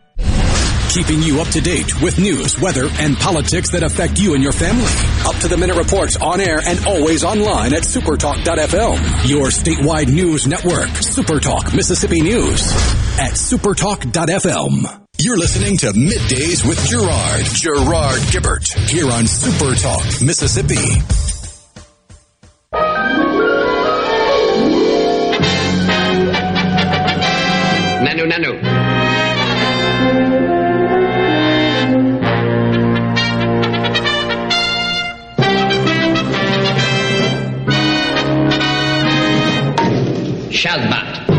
[0.89, 4.51] Keeping you up to date with news, weather, and politics that affect you and your
[4.51, 4.91] family.
[5.23, 9.29] Up to the minute reports on air and always online at supertalk.fm.
[9.29, 12.71] Your statewide news network, Supertalk Mississippi News
[13.19, 15.05] at supertalk.fm.
[15.19, 20.75] You're listening to Middays with Gerard, Gerard Gibert, here on Supertalk Mississippi.
[28.29, 28.78] Nano,
[40.65, 40.89] nano.
[40.89, 41.29] Shazbot.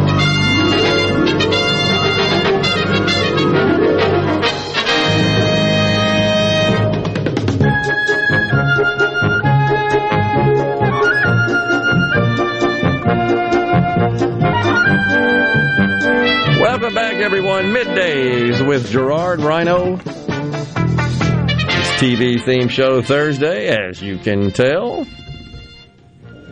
[16.60, 17.66] Welcome back, everyone.
[17.66, 19.94] Middays with Gerard Rhino.
[19.94, 25.06] It's TV theme show Thursday, as you can tell.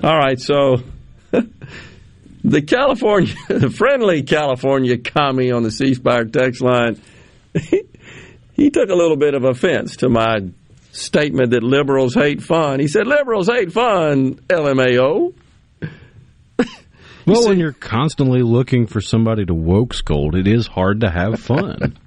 [0.02, 0.82] All right, so
[2.44, 7.00] the California, the friendly California commie on the C Spire text line,
[8.52, 10.40] he took a little bit of offense to my
[10.92, 12.80] statement that liberals hate fun.
[12.80, 15.34] He said, Liberals hate fun, LMAO.
[17.26, 21.38] Well, when you're constantly looking for somebody to woke scold, it is hard to have
[21.38, 21.98] fun.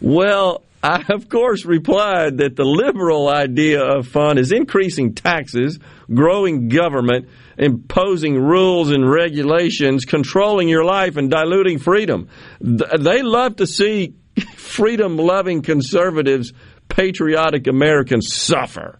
[0.00, 5.78] Well, I of course replied that the liberal idea of fun is increasing taxes,
[6.12, 12.28] growing government, imposing rules and regulations, controlling your life, and diluting freedom.
[12.60, 14.14] They love to see
[14.56, 16.52] freedom loving conservatives,
[16.88, 18.98] patriotic Americans suffer.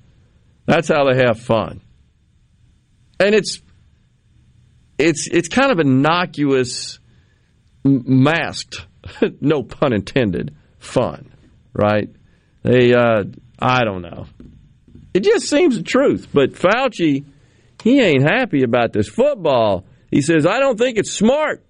[0.66, 1.80] That's how they have fun.
[3.20, 3.62] And it's
[4.98, 6.98] it's it's kind of innocuous,
[7.84, 8.86] masked,
[9.40, 11.32] no pun intended, fun,
[11.72, 12.08] right?
[12.62, 13.24] They, uh,
[13.58, 14.26] I don't know.
[15.14, 16.28] It just seems the truth.
[16.32, 17.24] But Fauci,
[17.86, 19.86] he ain't happy about this football.
[20.10, 21.64] He says, I don't think it's smart.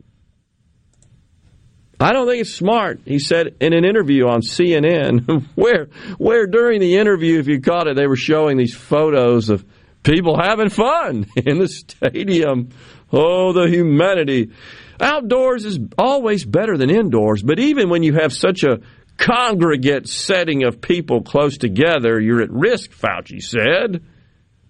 [2.01, 6.81] I don't think it's smart, he said in an interview on CNN, where where during
[6.81, 9.63] the interview, if you caught it, they were showing these photos of
[10.03, 12.71] people having fun in the stadium.
[13.13, 14.53] Oh, the humanity.
[14.99, 18.81] Outdoors is always better than indoors, but even when you have such a
[19.19, 24.03] congregate setting of people close together, you're at risk, Fauci said.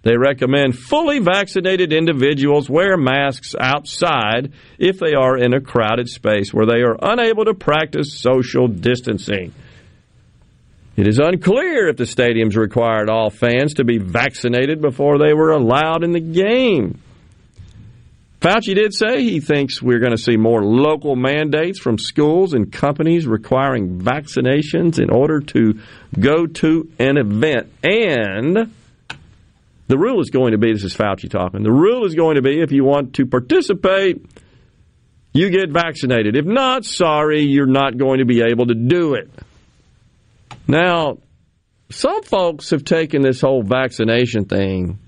[0.06, 6.54] They recommend fully vaccinated individuals wear masks outside if they are in a crowded space
[6.54, 9.52] where they are unable to practice social distancing.
[10.96, 15.50] It is unclear if the stadiums required all fans to be vaccinated before they were
[15.50, 17.00] allowed in the game.
[18.40, 22.70] Fauci did say he thinks we're going to see more local mandates from schools and
[22.70, 25.80] companies requiring vaccinations in order to
[26.16, 27.72] go to an event.
[27.82, 28.72] And
[29.88, 31.62] The rule is going to be this is Fauci talking.
[31.62, 34.24] The rule is going to be if you want to participate,
[35.32, 36.36] you get vaccinated.
[36.36, 39.30] If not, sorry, you're not going to be able to do it.
[40.66, 41.18] Now,
[41.90, 44.98] some folks have taken this whole vaccination thing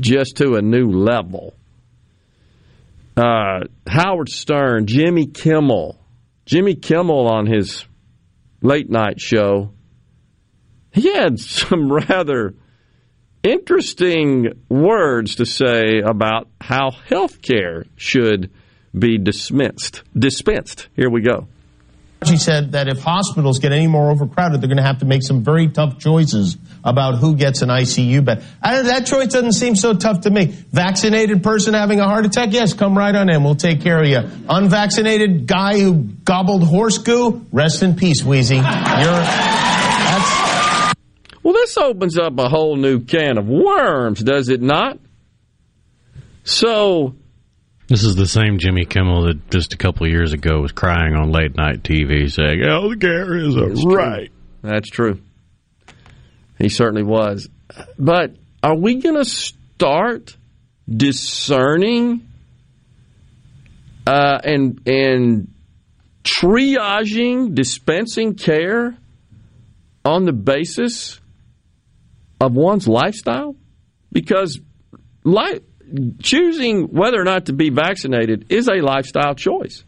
[0.00, 1.54] just to a new level.
[3.16, 5.98] Uh, Howard Stern, Jimmy Kimmel,
[6.46, 7.84] Jimmy Kimmel on his
[8.62, 9.72] late night show,
[10.92, 12.54] he had some rather
[13.48, 18.50] interesting words to say about how health care should
[18.96, 20.02] be dismissed.
[20.16, 20.88] Dispensed.
[20.94, 21.48] Here we go.
[22.26, 25.22] She said that if hospitals get any more overcrowded, they're going to have to make
[25.22, 28.42] some very tough choices about who gets an ICU bed.
[28.60, 30.46] That choice doesn't seem so tough to me.
[30.46, 33.44] Vaccinated person having a heart attack, yes, come right on in.
[33.44, 34.22] We'll take care of you.
[34.48, 35.94] Unvaccinated guy who
[36.24, 38.56] gobbled horse goo, rest in peace, Wheezy.
[38.56, 38.64] You're,
[41.48, 44.98] well, this opens up a whole new can of worms, does it not?
[46.44, 47.14] So
[47.86, 51.14] this is the same Jimmy Kimmel that just a couple of years ago was crying
[51.14, 54.70] on late night TV saying, "Health care is a That's right." True.
[54.70, 55.20] That's true.
[56.58, 57.48] He certainly was.
[57.98, 60.36] But are we going to start
[60.86, 62.28] discerning
[64.06, 65.54] uh, and and
[66.24, 68.98] triaging, dispensing care
[70.04, 71.20] on the basis
[72.40, 73.56] of one's lifestyle?
[74.12, 74.60] Because
[76.20, 79.84] choosing whether or not to be vaccinated is a lifestyle choice.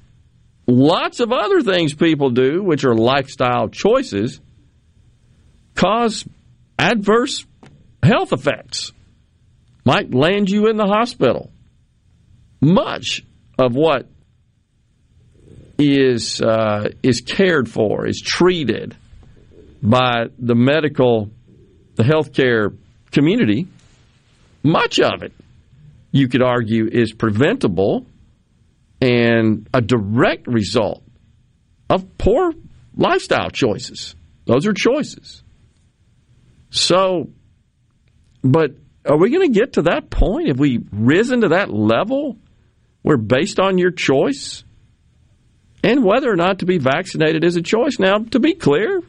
[0.66, 4.40] Lots of other things people do, which are lifestyle choices,
[5.74, 6.24] cause
[6.78, 7.44] adverse
[8.03, 8.92] health effects,
[9.84, 11.51] might land you in the hospital.
[12.61, 13.22] Much
[13.59, 14.07] of what
[15.78, 18.96] is uh, is cared for, is treated
[19.82, 21.30] by the medical,
[22.01, 22.74] the healthcare
[23.12, 23.68] community.
[24.62, 25.34] Much of it
[26.11, 28.07] you could argue is preventable
[29.03, 31.03] and a direct result
[31.90, 32.55] of poor
[32.96, 34.14] lifestyle choices.
[34.46, 35.42] Those are choices.
[36.70, 37.28] So,
[38.42, 38.72] but
[39.05, 40.48] are we going to get to that point?
[40.48, 42.38] Have we risen to that level
[43.03, 44.64] where, based on your choice
[45.82, 47.98] and whether or not to be vaccinated is a choice?
[47.98, 49.03] Now, to be clear,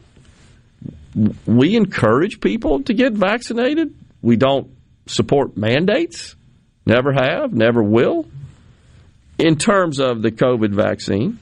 [1.46, 3.94] we encourage people to get vaccinated.
[4.22, 4.70] We don't
[5.06, 6.36] support mandates.
[6.86, 8.26] Never have, never will.
[9.38, 11.38] In terms of the COVID vaccine,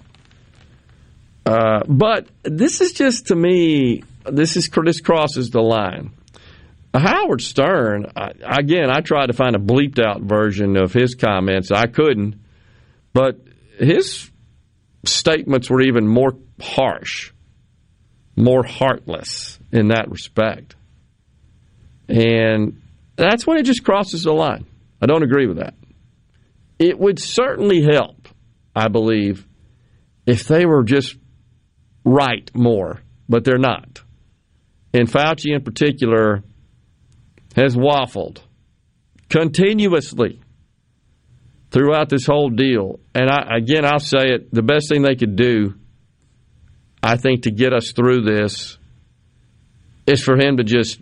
[1.45, 6.11] uh, but this is just to me, this is this crosses the line.
[6.93, 11.71] Howard Stern, I, again, I tried to find a bleeped out version of his comments.
[11.71, 12.37] I couldn't,
[13.13, 13.41] but
[13.79, 14.31] his
[15.05, 17.33] statements were even more harsh,
[18.37, 20.77] more heartless in that respect.
[22.09, 22.83] And
[23.17, 24.67] that's when it just crosses the line.
[25.01, 25.75] I don't agree with that.
[26.79, 28.29] It would certainly help,
[28.75, 29.47] I believe,
[30.27, 31.17] if they were just
[32.05, 34.03] right more, but they're not.
[34.93, 36.43] And Fauci, in particular,
[37.55, 38.39] has waffled
[39.29, 40.41] continuously
[41.71, 42.99] throughout this whole deal.
[43.15, 45.75] And I, again, I'll say it the best thing they could do,
[47.03, 48.79] I think, to get us through this
[50.07, 51.01] is for him to just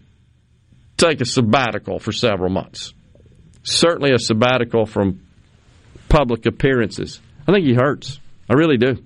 [0.97, 2.93] take a sabbatical for several months
[3.69, 5.21] certainly a sabbatical from
[6.09, 7.21] public appearances.
[7.47, 8.19] I think he hurts.
[8.49, 8.97] I really do.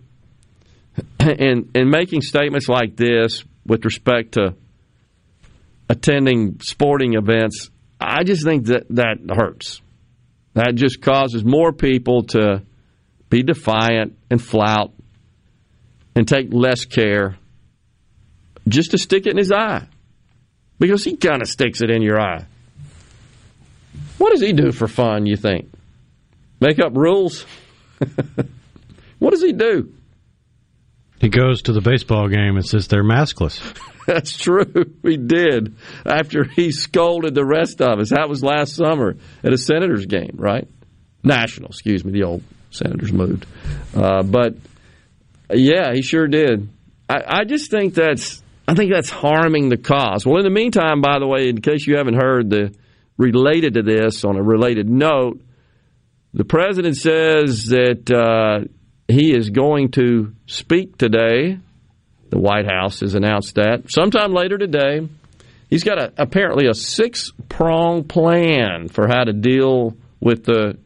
[1.18, 4.54] And and making statements like this with respect to
[5.88, 7.70] attending sporting events,
[8.00, 9.80] I just think that that hurts.
[10.54, 12.62] That just causes more people to
[13.30, 14.92] be defiant and flout
[16.14, 17.38] and take less care
[18.68, 19.86] just to stick it in his eye.
[20.78, 22.44] Because he kind of sticks it in your eye.
[24.18, 25.70] What does he do for fun, you think?
[26.60, 27.44] Make up rules?
[29.18, 29.92] what does he do?
[31.20, 33.60] He goes to the baseball game and says they're maskless.
[34.06, 34.64] That's true.
[35.02, 38.10] He did after he scolded the rest of us.
[38.10, 40.66] That was last summer at a Senators game, right?
[41.22, 42.12] National, excuse me.
[42.12, 43.46] The old Senators moved.
[43.94, 44.54] Uh, but
[45.52, 46.68] yeah, he sure did.
[47.08, 48.41] I, I just think that's
[48.72, 50.24] I think that's harming the cause.
[50.24, 52.74] Well, in the meantime, by the way, in case you haven't heard the
[53.18, 55.42] related to this, on a related note,
[56.32, 58.66] the president says that uh,
[59.08, 61.58] he is going to speak today.
[62.30, 65.06] The White House has announced that sometime later today.
[65.68, 70.78] He's got a, apparently a six prong plan for how to deal with the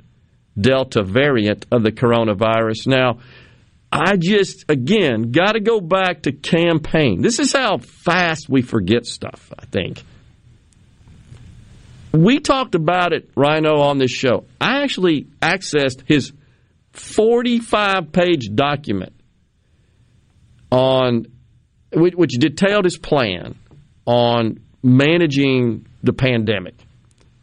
[0.61, 2.89] Delta variant of the coronavirus.
[2.89, 3.21] Now,
[3.91, 7.23] I just, again, got to go back to campaign.
[7.23, 10.03] This is how fast we forget stuff, I think
[12.13, 14.45] We talked about it, Rhino, on this show.
[14.61, 16.33] I actually accessed his
[16.93, 19.13] 45 page document
[20.71, 21.27] on
[21.93, 23.55] which, which detailed his plan
[24.07, 26.75] on managing the pandemic.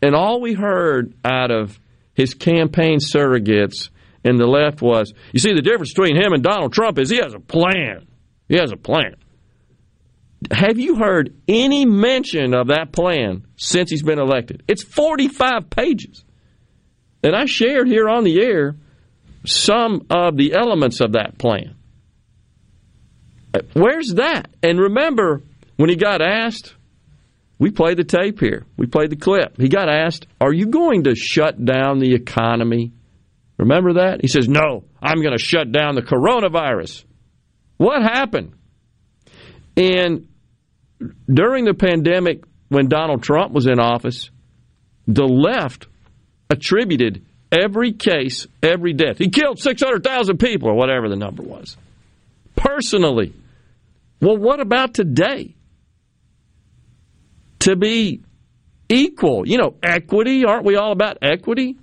[0.02, 1.80] And all we heard out of
[2.14, 3.90] his campaign surrogates
[4.24, 7.18] in the left was, you see, the difference between him and Donald Trump is he
[7.18, 8.08] has a plan.
[8.48, 9.16] He has a plan.
[10.52, 14.64] Have you heard any mention of that plan since he's been elected?
[14.68, 16.24] It's 45 pages.
[17.24, 18.76] And I shared here on the air
[19.46, 21.76] some of the elements of that plan.
[23.54, 24.50] Uh, where's that?
[24.62, 25.42] And remember,
[25.78, 26.76] when he got asked,
[27.60, 28.66] we played the tape here.
[28.78, 29.58] We played the clip.
[29.58, 32.92] He got asked, Are you going to shut down the economy?
[33.64, 34.22] Remember that?
[34.22, 37.04] He says, No, I'm going to shut down the coronavirus.
[37.78, 38.54] What happened?
[39.76, 40.28] And
[41.32, 44.30] during the pandemic, when Donald Trump was in office,
[45.08, 45.88] the left
[46.50, 49.18] attributed every case, every death.
[49.18, 51.76] He killed 600,000 people, or whatever the number was,
[52.56, 53.34] personally.
[54.22, 55.56] Well, what about today?
[57.64, 58.22] to be
[58.90, 59.48] equal.
[59.48, 61.78] You know, equity, aren't we all about equity?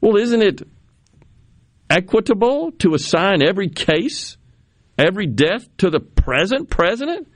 [0.00, 0.62] Well, isn't it
[1.88, 4.36] equitable to assign every case,
[4.98, 7.28] every death to the present president?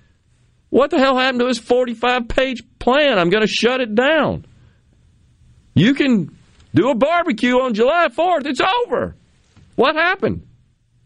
[0.70, 3.18] What the hell happened to his 45 page plan?
[3.18, 4.46] I'm going to shut it down.
[5.74, 6.36] You can
[6.74, 8.46] do a barbecue on July 4th.
[8.46, 9.16] It's over.
[9.76, 10.46] What happened?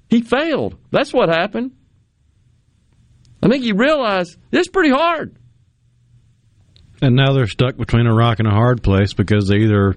[0.09, 0.77] He failed.
[0.91, 1.73] That's what happened.
[3.43, 5.37] I think he realized it's pretty hard.
[7.03, 9.97] And now they're stuck between a rock and a hard place because they either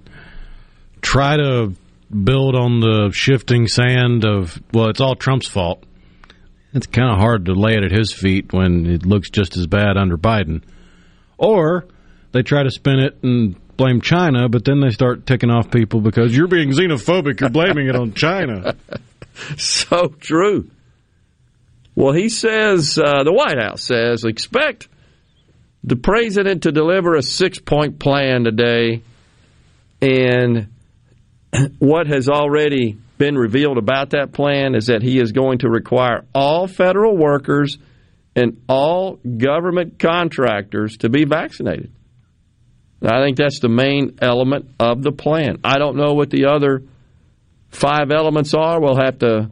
[1.01, 1.73] try to
[2.11, 5.83] build on the shifting sand of, well, it's all Trump's fault.
[6.73, 9.67] It's kind of hard to lay it at his feet when it looks just as
[9.67, 10.63] bad under Biden.
[11.37, 11.85] Or
[12.31, 16.01] they try to spin it and blame China, but then they start ticking off people
[16.01, 18.75] because you're being xenophobic, you're blaming it on China.
[19.57, 20.69] so true.
[21.95, 24.87] Well, he says, uh, the White House says, expect
[25.83, 29.01] the president to deliver a six point plan today,
[30.01, 30.67] and
[31.79, 36.25] what has already been revealed about that plan is that he is going to require
[36.33, 37.77] all federal workers
[38.35, 41.91] and all government contractors to be vaccinated.
[43.01, 45.59] I think that's the main element of the plan.
[45.63, 46.83] I don't know what the other
[47.69, 48.79] five elements are.
[48.79, 49.51] We'll have to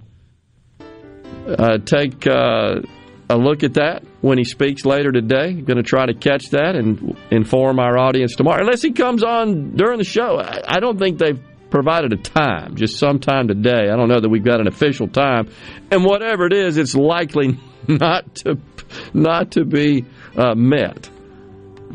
[1.47, 2.81] uh, take uh,
[3.29, 5.49] a look at that when he speaks later today.
[5.49, 8.61] I'm Going to try to catch that and inform our audience tomorrow.
[8.61, 10.39] Unless he comes on during the show.
[10.39, 11.39] I don't think they've
[11.75, 13.89] provided a time, just sometime today.
[13.91, 15.49] I don't know that we've got an official time.
[15.91, 17.59] And whatever it is, it's likely
[17.89, 18.57] not to
[19.13, 20.05] not to be
[20.37, 21.09] uh, met.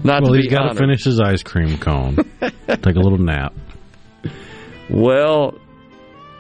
[0.05, 0.77] Not well, to he's got honored.
[0.77, 2.17] to finish his ice cream cone.
[2.69, 3.55] Take a little nap.
[4.91, 5.59] Well,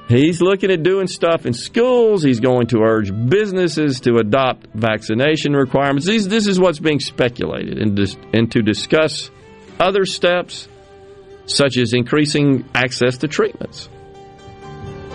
[0.08, 2.24] He's looking at doing stuff in schools.
[2.24, 6.04] He's going to urge businesses to adopt vaccination requirements.
[6.04, 9.30] These, this is what's being speculated, and, dis, and to discuss
[9.78, 10.68] other steps,
[11.54, 13.88] such as increasing access to treatments.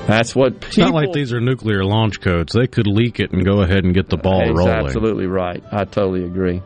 [0.07, 0.67] That's what people.
[0.67, 2.53] It's not like these are nuclear launch codes.
[2.53, 4.85] They could leak it and go ahead and get the ball He's rolling.
[4.85, 5.63] absolutely right.
[5.71, 6.61] I totally agree.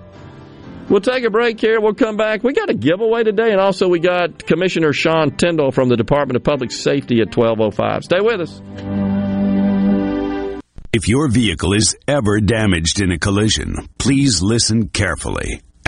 [0.89, 1.79] We'll take a break here.
[1.79, 2.43] We'll come back.
[2.43, 6.35] We got a giveaway today, and also we got Commissioner Sean Tindell from the Department
[6.35, 8.03] of Public Safety at 1205.
[8.03, 8.61] Stay with us.
[10.91, 15.61] If your vehicle is ever damaged in a collision, please listen carefully.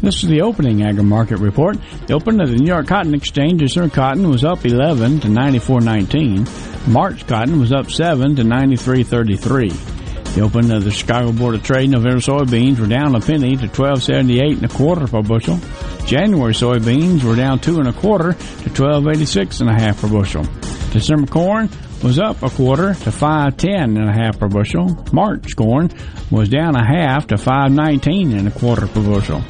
[0.00, 1.76] This is the opening agri market report.
[2.06, 6.88] The opening of the New York Cotton Exchange, December cotton was up 11 to 94.19.
[6.88, 10.34] March cotton was up 7 to 93.33.
[10.34, 13.66] The opening of the Chicago Board of Trade, November soybeans were down a penny to
[13.66, 15.58] 12.78 and a quarter per bushel.
[16.06, 20.44] January soybeans were down two and a quarter to 12.86 and a half per bushel.
[20.92, 21.68] December corn
[22.02, 25.04] was up a quarter to 510 and a half per bushel.
[25.12, 25.90] March corn
[26.30, 29.42] was down a half to 519 and a quarter per bushel.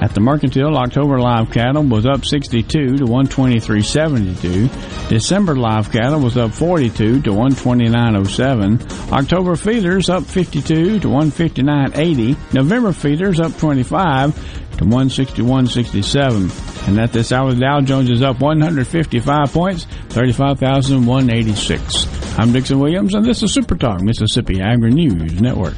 [0.00, 5.08] At the Mercantile, October live cattle was up 62 to 123.72.
[5.08, 9.12] December live cattle was up 42 to 129.07.
[9.12, 12.54] October feeders up 52 to 159.80.
[12.54, 14.34] November feeders up 25
[14.78, 16.88] to 161.67.
[16.88, 22.38] And at this hour, the Dow Jones is up 155 points, 35,186.
[22.38, 25.74] I'm Dixon Williams, and this is Super Talk, Mississippi Agri News Network.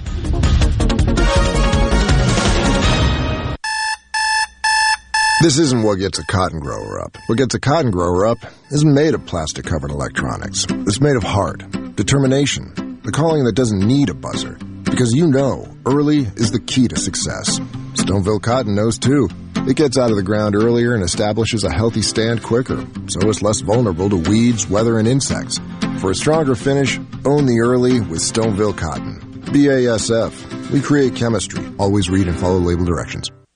[5.43, 7.19] This isn't what gets a cotton grower up.
[7.27, 8.39] What gets a cotton grower up
[8.71, 10.65] isn't made of plastic covered electronics.
[10.71, 11.63] It's made of heart,
[11.95, 14.57] determination, the calling that doesn't need a buzzer.
[14.85, 17.59] Because you know, early is the key to success.
[17.97, 19.29] Stoneville Cotton knows too.
[19.69, 23.43] It gets out of the ground earlier and establishes a healthy stand quicker, so it's
[23.43, 25.61] less vulnerable to weeds, weather, and insects.
[26.01, 29.21] For a stronger finish, own the early with Stoneville Cotton.
[29.53, 30.71] BASF.
[30.71, 31.63] We create chemistry.
[31.79, 33.31] Always read and follow label directions.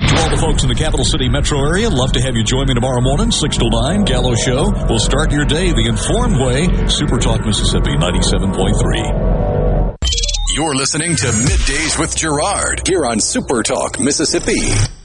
[0.00, 2.66] To all the folks in the capital city metro area, love to have you join
[2.66, 4.72] me tomorrow morning, 6 till 9, Gallo Show.
[4.88, 6.88] We'll start your day the informed way.
[6.88, 9.96] Super Talk Mississippi 97.3.
[10.54, 14.99] You're listening to Middays with Gerard here on Super Talk Mississippi.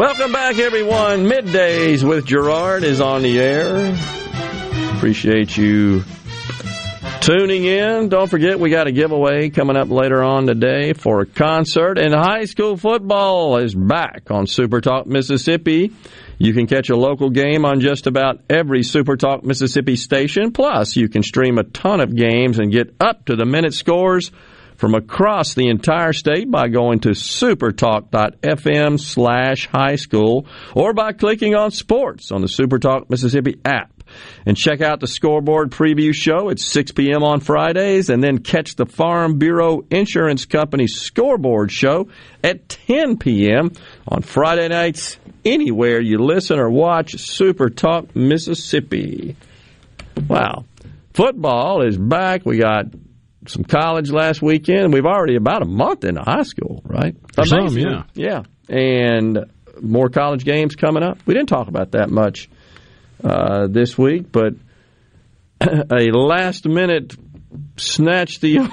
[0.00, 1.26] Welcome back, everyone.
[1.26, 3.94] Middays with Gerard is on the air.
[4.96, 6.04] Appreciate you
[7.20, 8.08] tuning in.
[8.08, 12.14] Don't forget, we got a giveaway coming up later on today for a concert, and
[12.14, 15.92] high school football is back on Super Talk Mississippi.
[16.38, 20.52] You can catch a local game on just about every Super Talk Mississippi station.
[20.52, 24.30] Plus, you can stream a ton of games and get up to the minute scores
[24.80, 31.54] from across the entire state by going to supertalk.fm slash high school or by clicking
[31.54, 33.92] on sports on the Supertalk Mississippi app.
[34.46, 37.22] And check out the scoreboard preview show at 6 p.m.
[37.22, 42.08] on Fridays, and then catch the Farm Bureau Insurance Company scoreboard show
[42.42, 43.70] at 10 p.m.
[44.08, 49.36] on Friday nights, anywhere you listen or watch Super Talk Mississippi.
[50.26, 50.64] Wow.
[51.12, 52.44] Football is back.
[52.46, 52.86] We got
[53.50, 54.92] some college last weekend.
[54.92, 57.16] We've already about a month into high school, right?
[57.34, 58.04] For some, yeah.
[58.14, 58.42] Yeah.
[58.68, 59.46] And
[59.80, 61.18] more college games coming up.
[61.26, 62.48] We didn't talk about that much
[63.22, 64.54] uh, this week, but
[65.60, 67.14] a last minute
[67.76, 68.68] snatch the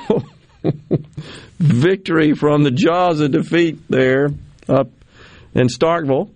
[1.60, 4.30] victory from the jaws of defeat there
[4.68, 4.90] up
[5.54, 6.30] in Starkville.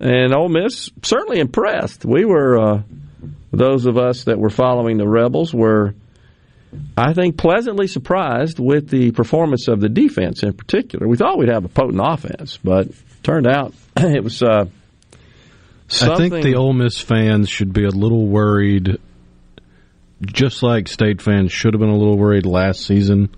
[0.00, 2.04] And Ole Miss certainly impressed.
[2.04, 2.82] We were, uh,
[3.52, 5.94] those of us that were following the Rebels were
[6.96, 11.08] I think, pleasantly surprised with the performance of the defense in particular.
[11.08, 12.88] We thought we'd have a potent offense, but
[13.22, 14.66] turned out it was uh,
[16.02, 18.98] I think the Ole Miss fans should be a little worried,
[20.22, 23.34] just like State fans should have been a little worried last season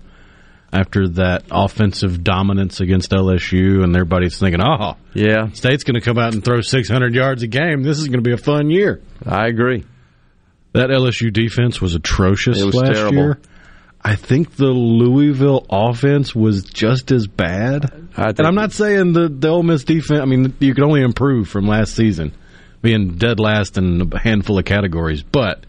[0.71, 6.17] after that offensive dominance against LSU, and everybody's thinking, "Oh, yeah, State's going to come
[6.17, 7.83] out and throw 600 yards a game.
[7.83, 9.85] This is going to be a fun year." I agree.
[10.77, 13.15] That LSU defense was atrocious It was last terrible.
[13.15, 13.39] year.
[14.03, 17.91] I think the Louisville offense was just as bad.
[18.15, 20.21] and I'm not saying the the Ole Miss defense.
[20.21, 22.31] I mean, you can only improve from last season,
[22.81, 25.23] being dead last in a handful of categories.
[25.23, 25.65] But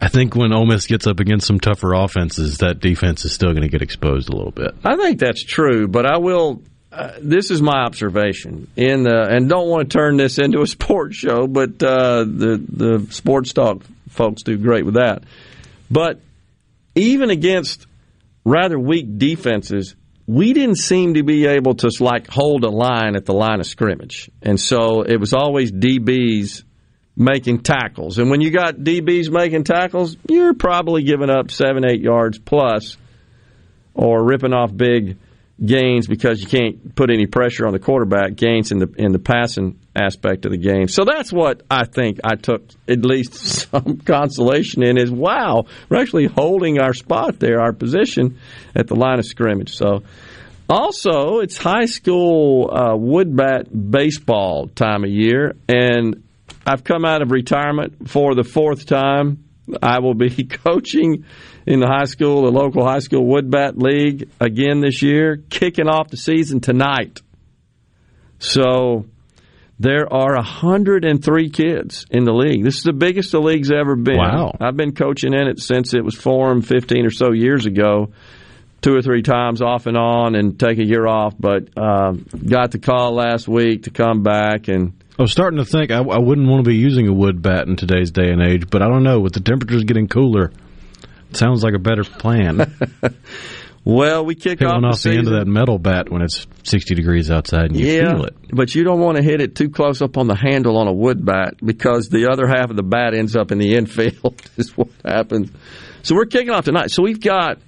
[0.00, 3.50] I think when Ole Miss gets up against some tougher offenses, that defense is still
[3.52, 4.74] going to get exposed a little bit.
[4.84, 6.62] I think that's true, but I will.
[6.92, 10.66] Uh, this is my observation in the, and don't want to turn this into a
[10.66, 13.82] sports show, but uh, the the sports talk
[14.12, 15.24] folks do great with that.
[15.90, 16.20] But
[16.94, 17.86] even against
[18.44, 19.94] rather weak defenses,
[20.26, 23.66] we didn't seem to be able to like hold a line at the line of
[23.66, 26.62] scrimmage, and so it was always DBs
[27.16, 28.18] making tackles.
[28.18, 32.96] And when you got DBs making tackles, you're probably giving up seven, eight yards plus,
[33.94, 35.18] or ripping off big
[35.64, 38.34] gains because you can't put any pressure on the quarterback.
[38.34, 40.88] Gains in the in the passing aspect of the game.
[40.88, 43.34] So that's what I think I took at least
[43.70, 48.38] some consolation in is wow, we're actually holding our spot there, our position
[48.74, 49.74] at the line of scrimmage.
[49.74, 50.02] So.
[50.70, 56.22] Also, it's high school uh, wood bat baseball time of year, and
[56.66, 59.44] I've come out of retirement for the fourth time.
[59.82, 61.24] I will be coaching
[61.66, 65.88] in the high school, the local high school wood bat league again this year, kicking
[65.88, 67.20] off the season tonight.
[68.38, 69.04] So
[69.78, 72.62] there are 103 kids in the league.
[72.62, 74.18] This is the biggest the league's ever been.
[74.18, 74.54] Wow.
[74.60, 78.12] I've been coaching in it since it was formed 15 or so years ago,
[78.80, 81.34] two or three times off and on, and take a year off.
[81.38, 84.92] But uh, got the call last week to come back and.
[85.18, 87.68] I was starting to think I, I wouldn't want to be using a wood bat
[87.68, 89.20] in today's day and age, but I don't know.
[89.20, 90.52] With the temperatures getting cooler,
[91.30, 92.74] it sounds like a better plan.
[93.84, 96.94] Well, we kick Hit off the the end of that metal bat when it's 60
[96.94, 98.36] degrees outside and you yeah, feel it.
[98.52, 100.92] but you don't want to hit it too close up on the handle on a
[100.92, 104.40] wood bat because the other half of the bat ends up in the infield.
[104.56, 105.50] is what happens.
[106.02, 106.92] So we're kicking off tonight.
[106.92, 107.58] So we've got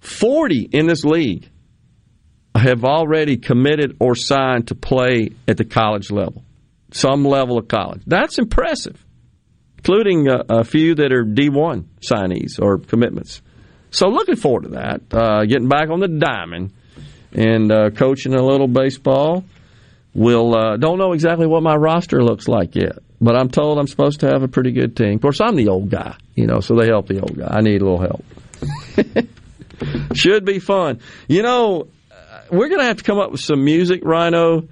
[0.00, 1.48] 40 in this league
[2.56, 6.44] have already committed or signed to play at the college level,
[6.92, 8.02] some level of college.
[8.06, 9.04] That's impressive,
[9.78, 13.42] including a, a few that are D1 signees or commitments.
[13.94, 15.02] So looking forward to that.
[15.12, 16.72] Uh, getting back on the diamond
[17.32, 19.44] and uh, coaching a little baseball.
[20.14, 23.86] We'll uh, don't know exactly what my roster looks like yet, but I'm told I'm
[23.86, 25.14] supposed to have a pretty good team.
[25.14, 27.46] Of course, I'm the old guy, you know, so they help the old guy.
[27.48, 28.24] I need a little help.
[30.14, 30.98] Should be fun.
[31.28, 34.68] You know, uh, we're going to have to come up with some music, Rhino,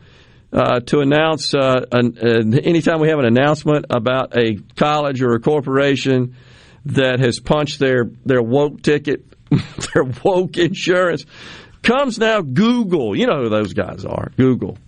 [0.53, 5.35] uh, to announce uh, an, uh, anytime we have an announcement about a college or
[5.35, 6.37] a corporation
[6.87, 9.25] that has punched their, their woke ticket,
[9.95, 11.25] their woke insurance.
[11.83, 13.17] Comes now Google.
[13.17, 14.31] You know who those guys are.
[14.37, 14.79] Google.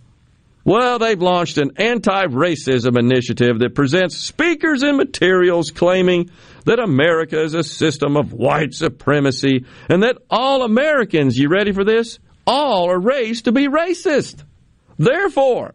[0.64, 6.30] Well, they've launched an anti racism initiative that presents speakers and materials claiming
[6.64, 11.84] that America is a system of white supremacy and that all Americans, you ready for
[11.84, 12.18] this?
[12.46, 14.42] All are raised to be racist.
[14.96, 15.74] Therefore,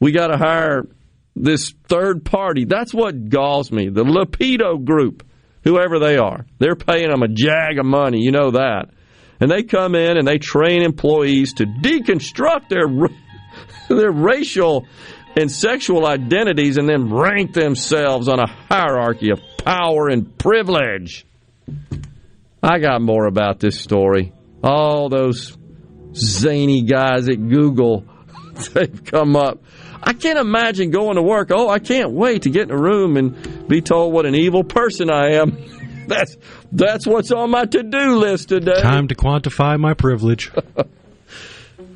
[0.00, 0.86] we got to hire
[1.42, 2.64] this third party.
[2.64, 3.88] That's what galls me.
[3.88, 5.24] The Lapido Group,
[5.64, 8.20] whoever they are, they're paying them a jag of money.
[8.20, 8.90] You know that.
[9.40, 12.88] And they come in and they train employees to deconstruct their
[13.88, 14.86] their racial
[15.36, 21.24] and sexual identities and then rank themselves on a hierarchy of power and privilege.
[22.62, 24.32] I got more about this story.
[24.64, 25.56] All those
[26.14, 28.04] zany guys at Google,
[28.74, 29.62] they've come up.
[30.02, 31.50] I can't imagine going to work.
[31.50, 34.64] Oh, I can't wait to get in a room and be told what an evil
[34.64, 35.56] person I am.
[36.08, 36.38] That's
[36.72, 38.80] that's what's on my to-do list today.
[38.80, 40.50] Time to quantify my privilege.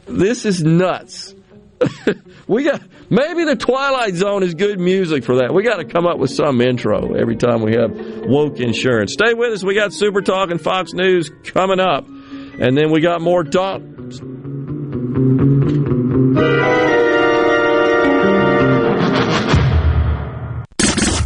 [0.06, 1.34] This is nuts.
[2.46, 5.54] we got maybe the Twilight Zone is good music for that.
[5.54, 7.90] We got to come up with some intro every time we have
[8.26, 9.14] woke insurance.
[9.14, 9.64] Stay with us.
[9.64, 13.80] We got Super Talk and Fox News coming up, and then we got more talk.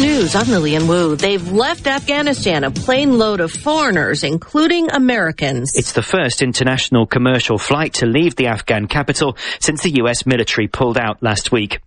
[0.00, 1.16] News, I'm Lillian Wu.
[1.16, 5.72] They've left Afghanistan a plane load of foreigners, including Americans.
[5.74, 10.68] It's the first international commercial flight to leave the Afghan capital since the US military
[10.68, 11.80] pulled out last week.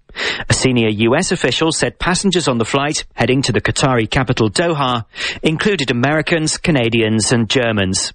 [0.50, 5.06] A senior US official said passengers on the flight heading to the Qatari capital Doha
[5.42, 8.12] included Americans, Canadians and Germans.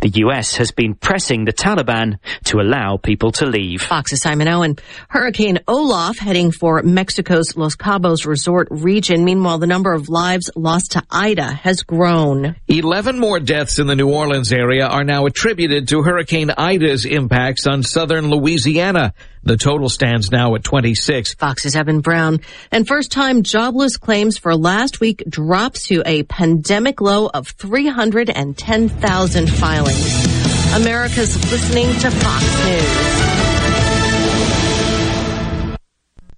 [0.00, 3.82] The US has been pressing the Taliban to allow people to leave.
[3.82, 4.76] Fox's Simon Owen.
[5.08, 9.24] Hurricane Olaf heading for Mexico's Los Cabos resort region.
[9.24, 12.56] Meanwhile, the number of lives lost to Ida has grown.
[12.68, 17.66] 11 more deaths in the New Orleans area are now attributed to Hurricane Ida's impacts
[17.66, 19.14] on southern Louisiana.
[19.42, 21.34] The total stands now at 26.
[21.34, 22.40] Fox's Evan Brown.
[22.70, 29.50] And first time jobless claims for last week drops to a pandemic low of 310,000
[29.50, 30.74] filings.
[30.74, 33.47] America's listening to Fox News.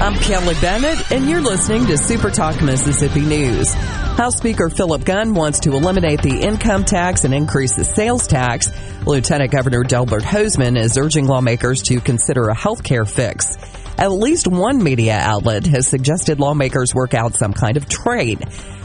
[0.00, 3.72] I'm Kelly Bennett, and you're listening to Super Talk Mississippi News.
[3.72, 8.70] House Speaker Philip Gunn wants to eliminate the income tax and increase the sales tax.
[9.06, 13.56] Lieutenant Governor Delbert Hosemann is urging lawmakers to consider a health care fix.
[13.96, 18.40] At least one media outlet has suggested lawmakers work out some kind of trade.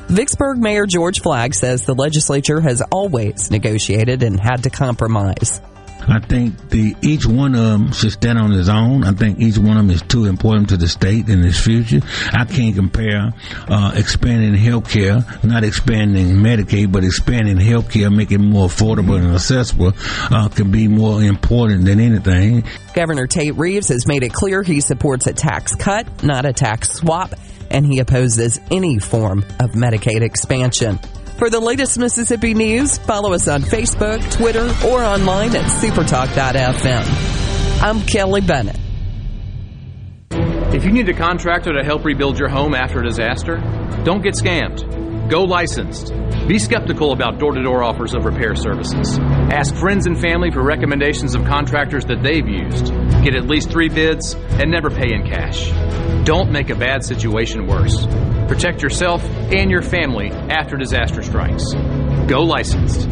[0.07, 5.59] Vicksburg Mayor George Flagg says the legislature has always negotiated and had to compromise.
[6.07, 9.03] I think the each one of them should stand on its own.
[9.03, 12.01] I think each one of them is too important to the state and its future.
[12.31, 13.33] I can't compare
[13.67, 19.33] uh, expanding health care, not expanding Medicaid, but expanding health care, making more affordable and
[19.33, 19.93] accessible,
[20.31, 22.63] uh, can be more important than anything.
[22.93, 26.91] Governor Tate Reeves has made it clear he supports a tax cut, not a tax
[26.93, 27.33] swap,
[27.69, 30.99] and he opposes any form of Medicaid expansion.
[31.39, 37.81] For the latest Mississippi news, follow us on Facebook, Twitter, or online at supertalk.fm.
[37.81, 38.77] I'm Kelly Bennett.
[40.75, 43.55] If you need a contractor to help rebuild your home after a disaster,
[44.03, 44.98] don't get scammed.
[45.29, 46.11] Go licensed.
[46.47, 49.19] Be skeptical about door to door offers of repair services.
[49.19, 52.87] Ask friends and family for recommendations of contractors that they've used.
[53.23, 55.69] Get at least three bids and never pay in cash.
[56.25, 58.07] Don't make a bad situation worse.
[58.47, 61.73] Protect yourself and your family after disaster strikes.
[62.27, 63.07] Go licensed.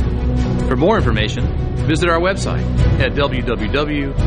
[0.68, 1.45] For more information,
[1.86, 2.65] visit our website
[2.99, 4.18] at www.msboc.us.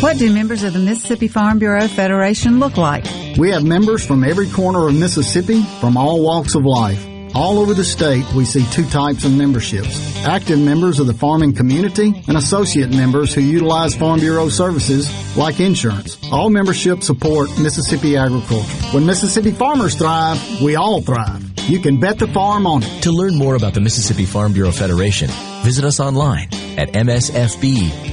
[0.00, 3.04] What do members of the Mississippi Farm Bureau Federation look like?
[3.38, 7.04] We have members from every corner of Mississippi from all walks of life.
[7.34, 10.24] All over the state, we see two types of memberships.
[10.24, 15.58] Active members of the farming community and associate members who utilize Farm Bureau services like
[15.58, 16.16] insurance.
[16.30, 18.68] All memberships support Mississippi agriculture.
[18.92, 21.42] When Mississippi farmers thrive, we all thrive.
[21.68, 23.02] You can bet the farm on it.
[23.02, 25.28] To learn more about the Mississippi Farm Bureau Federation,
[25.62, 28.04] visit us online at msfb.org.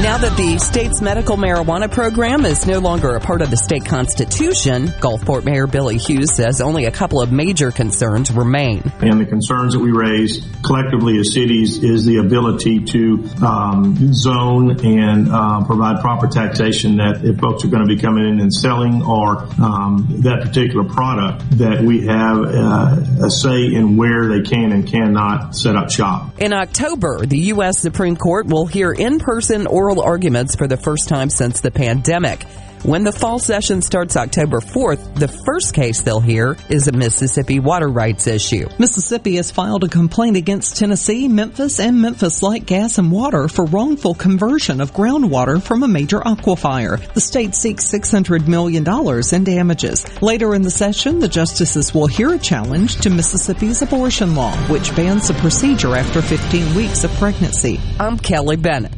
[0.00, 3.84] Now that the state's medical marijuana program is no longer a part of the state
[3.84, 8.92] constitution, Gulfport Mayor Billy Hughes says only a couple of major concerns remain.
[9.00, 14.78] And the concerns that we raise collectively as cities is the ability to um, zone
[14.86, 18.54] and uh, provide proper taxation that if folks are going to be coming in and
[18.54, 24.42] selling or um, that particular product, that we have uh, a say in where they
[24.42, 26.38] can and cannot set up shop.
[26.38, 27.80] In October, the U.S.
[27.80, 32.44] Supreme Court will hear in-person oral arguments for the first time since the pandemic.
[32.82, 37.58] When the fall session starts October 4th, the first case they'll hear is a Mississippi
[37.58, 38.68] water rights issue.
[38.78, 43.64] Mississippi has filed a complaint against Tennessee, Memphis, and Memphis Light Gas and Water for
[43.64, 47.00] wrongful conversion of groundwater from a major aquifer.
[47.14, 48.84] The state seeks $600 million
[49.32, 50.22] in damages.
[50.22, 54.94] Later in the session, the justices will hear a challenge to Mississippi's abortion law, which
[54.94, 57.80] bans the procedure after 15 weeks of pregnancy.
[57.98, 58.97] I'm Kelly Bennett.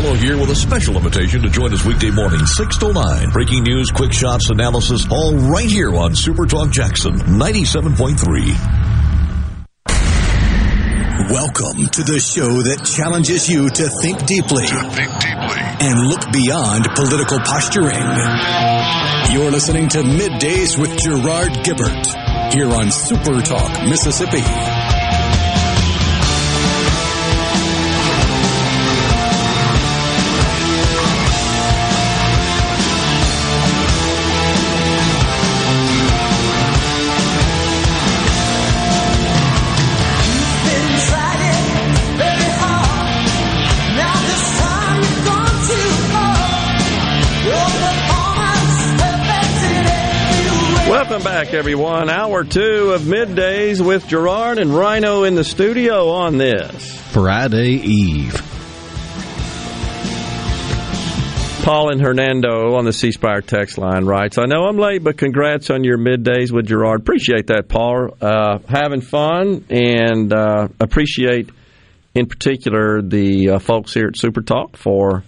[0.00, 3.30] Gallo here with a special invitation to join us weekday morning, 6 to 9.
[3.30, 8.22] Breaking news, quick shots, analysis, all right here on Super Talk Jackson 97.3.
[11.34, 15.58] Welcome to the show that challenges you to think deeply, to think deeply.
[15.82, 17.98] and look beyond political posturing.
[19.34, 24.77] You're listening to Middays with Gerard Gibert here on Super Talk, Mississippi.
[51.58, 52.08] Everyone.
[52.08, 58.40] Hour two of middays with Gerard and Rhino in the studio on this Friday Eve.
[61.64, 65.18] Paul and Hernando on the C Spire text line writes, I know I'm late, but
[65.18, 67.00] congrats on your middays with Gerard.
[67.00, 68.16] Appreciate that, Paul.
[68.20, 71.50] Uh, having fun and uh, appreciate,
[72.14, 75.24] in particular, the uh, folks here at Super Talk for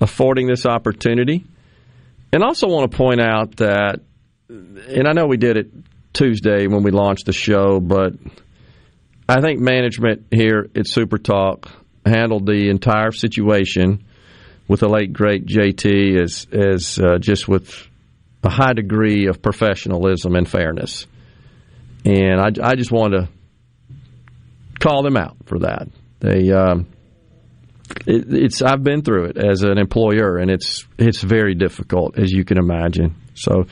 [0.00, 1.44] affording this opportunity.
[2.32, 3.98] And also want to point out that,
[4.54, 5.70] and I know we did it
[6.12, 8.12] Tuesday when we launched the show, but
[9.28, 11.68] I think management here at Super Talk
[12.06, 14.04] handled the entire situation
[14.68, 17.88] with the late great JT as as uh, just with
[18.42, 21.06] a high degree of professionalism and fairness,
[22.04, 23.28] and I, I just want to
[24.78, 25.88] call them out for that.
[26.20, 26.86] They um,
[28.06, 32.30] it, it's I've been through it as an employer, and it's it's very difficult as
[32.30, 33.16] you can imagine.
[33.34, 33.64] So,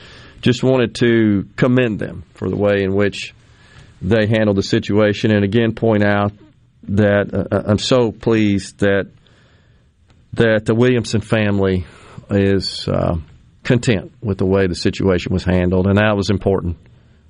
[0.43, 3.33] just wanted to commend them for the way in which
[4.01, 6.33] they handled the situation, and again point out
[6.83, 9.09] that uh, I'm so pleased that
[10.33, 11.85] that the Williamson family
[12.29, 13.15] is uh,
[13.63, 16.77] content with the way the situation was handled, and that was important.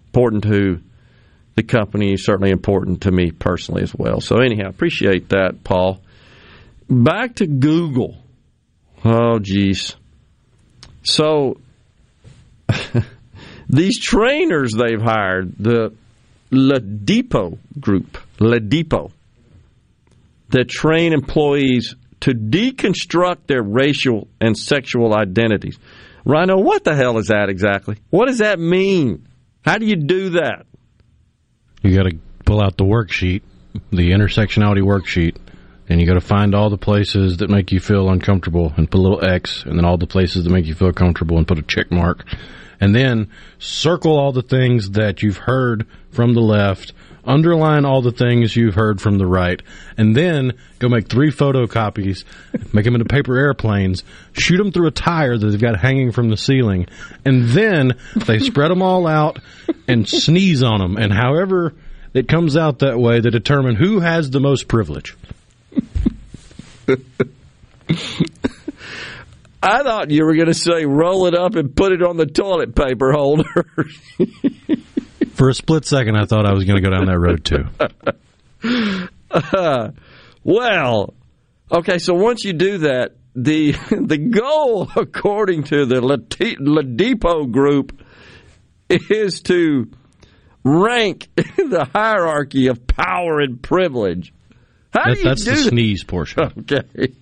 [0.08, 0.82] Important to
[1.56, 4.22] the company, certainly important to me personally as well.
[4.22, 6.02] So, anyhow, appreciate that, Paul.
[6.90, 8.18] Back to Google.
[9.06, 9.96] Oh, geez.
[11.04, 11.58] So,
[13.70, 15.94] these trainers they've hired, the
[16.52, 19.12] Ladipo group, Ladipo,
[20.50, 25.78] that train employees to deconstruct their racial and sexual identities.
[26.26, 27.98] Rhino, what the hell is that exactly?
[28.10, 29.28] What does that mean?
[29.66, 30.66] How do you do that?
[31.82, 33.42] You got to pull out the worksheet,
[33.92, 35.38] the intersectionality worksheet,
[35.90, 39.00] and you got to find all the places that make you feel uncomfortable and put
[39.00, 41.60] a little X, and then all the places that make you feel comfortable and put
[41.60, 42.26] a check mark.
[42.84, 43.30] And then
[43.60, 46.92] circle all the things that you've heard from the left,
[47.24, 49.62] underline all the things you've heard from the right,
[49.96, 52.26] and then go make three photocopies,
[52.74, 54.04] make them into paper airplanes,
[54.34, 56.86] shoot them through a tire that they've got hanging from the ceiling,
[57.24, 59.40] and then they spread them all out
[59.88, 60.98] and sneeze on them.
[60.98, 61.74] And however
[62.14, 65.16] it comes out that way, they determine who has the most privilege.
[69.66, 72.26] I thought you were going to say roll it up and put it on the
[72.26, 73.66] toilet paper holder.
[75.36, 77.66] For a split second, I thought I was going to go down that road too.
[79.32, 79.90] Uh,
[80.44, 81.14] well,
[81.72, 81.98] okay.
[81.98, 88.00] So once you do that, the the goal, according to the Ladipo group,
[88.90, 89.90] is to
[90.64, 94.34] rank the hierarchy of power and privilege.
[94.94, 95.70] How That- do you that's do the that?
[95.70, 96.44] sneeze portion.
[96.60, 97.14] Okay.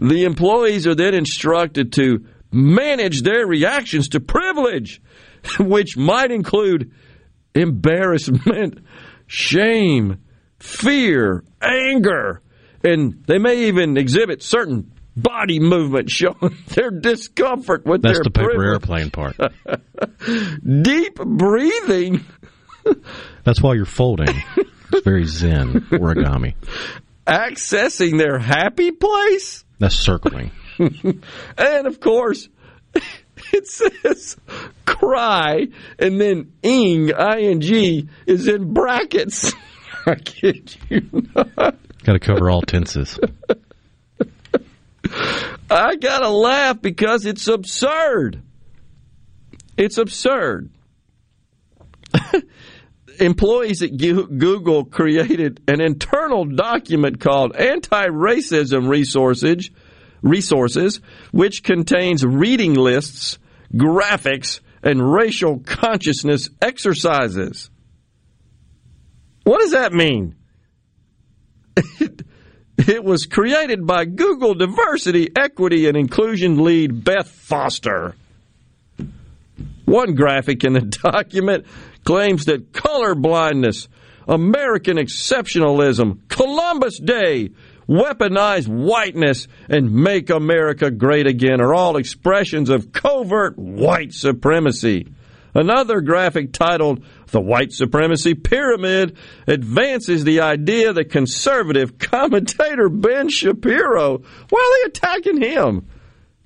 [0.00, 5.00] The employees are then instructed to manage their reactions to privilege,
[5.60, 6.90] which might include
[7.54, 8.78] embarrassment,
[9.26, 10.18] shame,
[10.58, 12.42] fear, anger,
[12.82, 18.30] and they may even exhibit certain body movement showing their discomfort with That's their the
[18.30, 18.72] paper privilege.
[18.72, 19.36] airplane part.
[20.82, 22.24] Deep breathing.
[23.44, 24.28] That's why you're folding.
[24.92, 26.54] It's very zen origami.
[27.26, 29.64] Accessing their happy place.
[29.80, 30.52] That's circling.
[30.78, 32.48] and of course,
[33.52, 34.36] it says
[34.84, 35.68] cry,
[35.98, 39.52] and then ing, ing, is in brackets.
[40.06, 41.76] I kid you not.
[42.04, 43.18] Got to cover all tenses.
[45.70, 48.42] I gotta laugh because it's absurd.
[49.76, 50.70] It's absurd.
[53.20, 59.70] Employees at Google created an internal document called Anti-Racism Resources,
[60.22, 61.00] resources
[61.30, 63.38] which contains reading lists,
[63.74, 67.70] graphics, and racial consciousness exercises.
[69.44, 70.36] What does that mean?
[72.88, 78.14] It was created by Google Diversity, Equity, and Inclusion lead Beth Foster.
[79.84, 80.80] One graphic in the
[81.12, 81.66] document
[82.04, 83.88] claims that color blindness,
[84.26, 87.50] American exceptionalism, Columbus Day,
[87.88, 95.08] weaponized whiteness, and Make America Great Again are all expressions of covert white supremacy.
[95.54, 99.16] Another graphic titled The White Supremacy Pyramid
[99.48, 105.88] advances the idea that conservative commentator Ben Shapiro, why are they attacking him?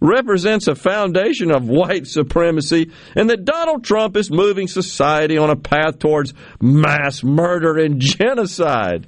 [0.00, 5.56] Represents a foundation of white supremacy and that Donald Trump is moving society on a
[5.56, 9.06] path towards mass murder and genocide.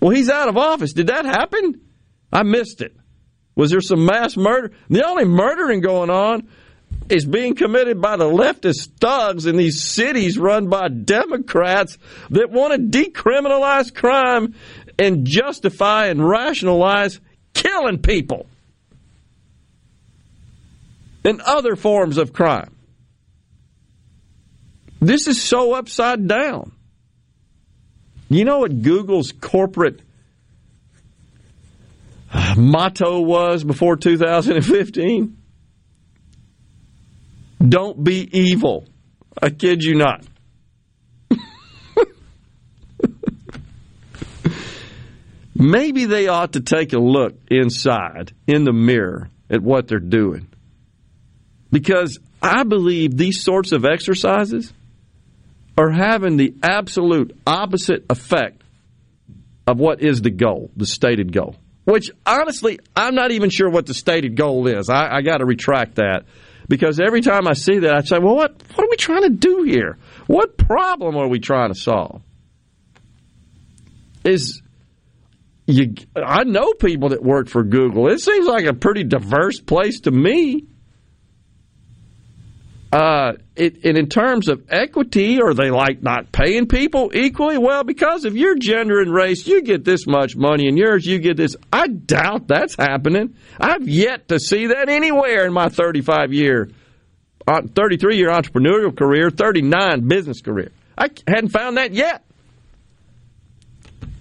[0.00, 0.92] Well, he's out of office.
[0.92, 1.80] Did that happen?
[2.32, 2.96] I missed it.
[3.56, 4.72] Was there some mass murder?
[4.88, 6.48] The only murdering going on
[7.08, 11.98] is being committed by the leftist thugs in these cities run by Democrats
[12.30, 14.54] that want to decriminalize crime
[14.98, 17.20] and justify and rationalize
[17.54, 18.46] killing people
[21.28, 22.74] and other forms of crime.
[24.98, 26.72] This is so upside down.
[28.30, 30.00] You know what Google's corporate
[32.32, 35.36] uh, motto was before 2015?
[37.66, 38.86] Don't be evil.
[39.40, 40.24] I kid you not.
[45.54, 50.47] Maybe they ought to take a look inside in the mirror at what they're doing.
[51.70, 54.72] Because I believe these sorts of exercises
[55.76, 58.62] are having the absolute opposite effect
[59.66, 61.56] of what is the goal, the stated goal.
[61.84, 64.88] Which honestly, I'm not even sure what the stated goal is.
[64.88, 66.24] I, I got to retract that
[66.68, 69.30] because every time I see that, I say, well, what, what are we trying to
[69.30, 69.98] do here?
[70.26, 72.22] What problem are we trying to solve?
[74.24, 74.60] Is
[75.66, 78.10] you, I know people that work for Google.
[78.10, 80.64] It seems like a pretty diverse place to me.
[82.90, 87.58] Uh, it, and in terms of equity, are they like not paying people equally?
[87.58, 91.18] Well, because of your gender and race, you get this much money, and yours, you
[91.18, 91.54] get this.
[91.70, 93.34] I doubt that's happening.
[93.60, 96.70] I've yet to see that anywhere in my 35 year,
[97.46, 100.72] uh, 33 year entrepreneurial career, 39 business career.
[100.96, 102.24] I hadn't found that yet.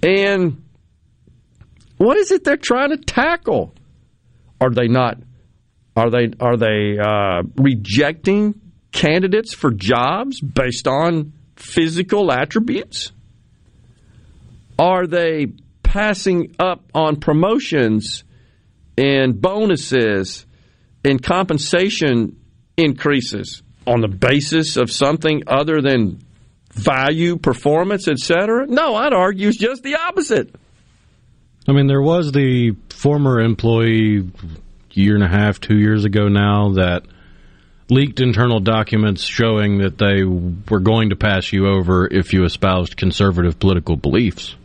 [0.03, 0.61] And
[1.97, 3.73] what is it they're trying to tackle?
[4.59, 5.19] Are they not?
[5.97, 13.11] Are they are they uh, rejecting candidates for jobs based on physical attributes?
[14.77, 15.47] Are they
[15.81, 18.23] passing up on promotions
[18.95, 20.45] and bonuses
[21.03, 22.39] and compensation
[22.77, 26.19] increases on the basis of something other than
[26.73, 28.67] value, performance, etc.?
[28.67, 30.53] No, I'd argue it's just the opposite.
[31.67, 34.29] I mean, there was the former employee
[34.97, 37.03] year and a half, two years ago now that
[37.89, 42.97] leaked internal documents showing that they were going to pass you over if you espoused
[42.97, 44.55] conservative political beliefs.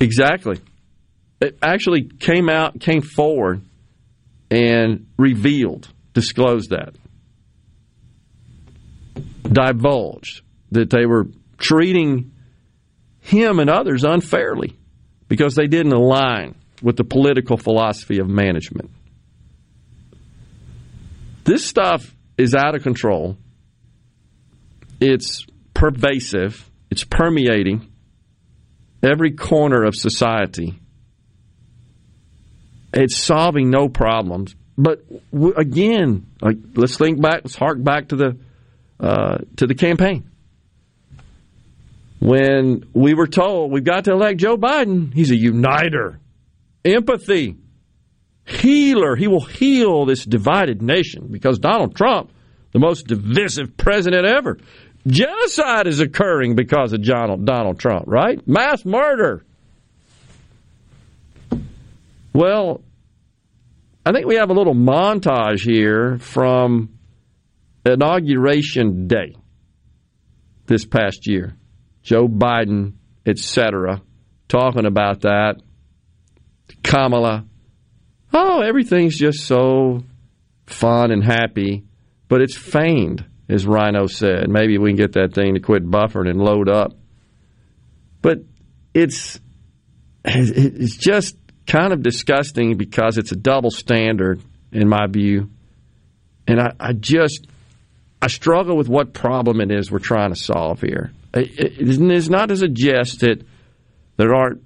[0.00, 0.60] Exactly.
[1.40, 3.62] It actually came out, came forward,
[4.50, 6.94] and revealed, disclosed that,
[9.44, 10.42] divulged
[10.72, 11.26] that they were
[11.58, 12.32] treating
[13.20, 14.76] him and others unfairly
[15.28, 18.90] because they didn't align with the political philosophy of management.
[21.44, 23.36] This stuff is out of control.
[25.00, 26.70] It's pervasive.
[26.90, 27.90] It's permeating
[29.02, 30.78] every corner of society.
[32.92, 34.54] It's solving no problems.
[34.76, 35.04] But
[35.56, 37.42] again, like, let's think back.
[37.44, 38.38] Let's hark back to the
[38.98, 40.30] uh, to the campaign
[42.20, 45.12] when we were told we've got to elect Joe Biden.
[45.12, 46.20] He's a uniter.
[46.84, 47.56] empathy,
[48.50, 49.16] healer.
[49.16, 52.30] He will heal this divided nation because Donald Trump,
[52.72, 54.58] the most divisive president ever,
[55.06, 58.46] genocide is occurring because of Donald Trump, right?
[58.46, 59.44] Mass murder.
[62.32, 62.82] Well,
[64.04, 66.90] I think we have a little montage here from
[67.84, 69.36] inauguration day
[70.66, 71.56] this past year.
[72.02, 72.94] Joe Biden,
[73.26, 74.00] etc.,
[74.48, 75.56] talking about that.
[76.82, 77.44] Kamala.
[78.32, 80.04] Oh, everything's just so
[80.66, 81.84] fun and happy,
[82.28, 84.48] but it's feigned, as Rhino said.
[84.48, 86.92] Maybe we can get that thing to quit buffering and load up.
[88.22, 88.38] But
[88.94, 89.40] it's
[90.24, 91.36] it's just
[91.66, 94.40] kind of disgusting because it's a double standard
[94.72, 95.50] in my view.
[96.46, 97.46] And I, I just
[98.22, 101.12] I struggle with what problem it is we're trying to solve here.
[101.32, 103.44] It's not to suggest that
[104.16, 104.62] there aren't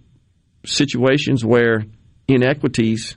[0.65, 1.85] situations where
[2.27, 3.17] inequities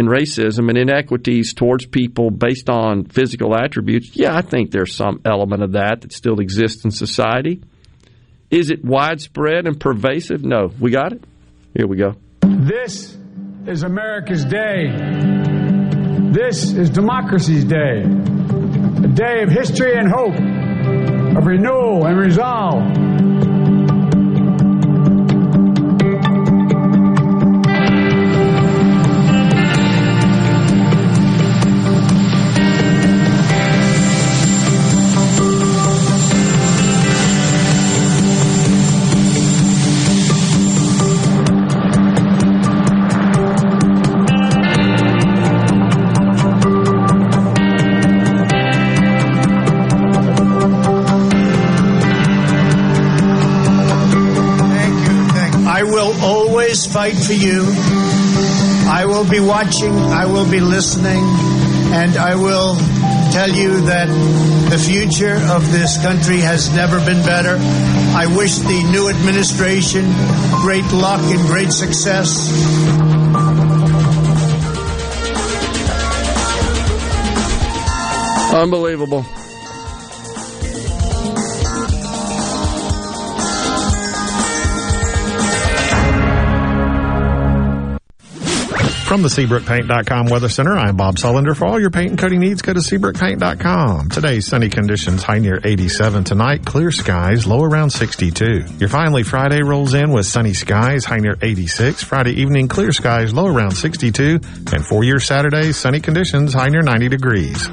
[0.00, 5.20] and racism and inequities towards people based on physical attributes, yeah, I think there's some
[5.24, 7.62] element of that that still exists in society.
[8.50, 10.42] Is it widespread and pervasive?
[10.42, 10.72] No.
[10.80, 11.22] We got it?
[11.76, 12.14] Here we go.
[12.40, 13.16] This
[13.66, 14.88] is America's day.
[16.32, 18.02] This is democracy's day.
[18.02, 20.34] A day of history and hope,
[21.36, 23.09] of renewal and resolve.
[57.10, 57.64] Fight for you.
[58.90, 61.22] I will be watching, I will be listening,
[61.92, 62.76] and I will
[63.32, 64.08] tell you that
[64.70, 67.56] the future of this country has never been better.
[68.16, 70.04] I wish the new administration
[70.62, 72.50] great luck and great success.
[78.52, 79.24] Unbelievable.
[89.10, 91.56] From the SeabrookPaint.com Weather Center, I'm Bob Sullender.
[91.56, 94.08] For all your paint and coating needs, go to SeabrookPaint.com.
[94.08, 98.66] Today's sunny conditions, high near 87 tonight, clear skies, low around 62.
[98.78, 102.04] Your finally Friday rolls in with sunny skies, high near 86.
[102.04, 104.38] Friday evening, clear skies, low around 62.
[104.72, 107.68] And for your Saturday, sunny conditions, high near 90 degrees.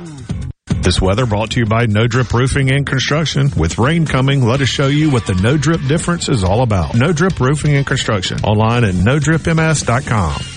[0.81, 3.51] This weather brought to you by No Drip Roofing and Construction.
[3.55, 6.95] With rain coming, let us show you what the No Drip difference is all about.
[6.95, 8.39] No Drip Roofing and Construction.
[8.43, 10.56] Online at NoDripMS.com.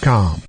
[0.00, 0.47] com.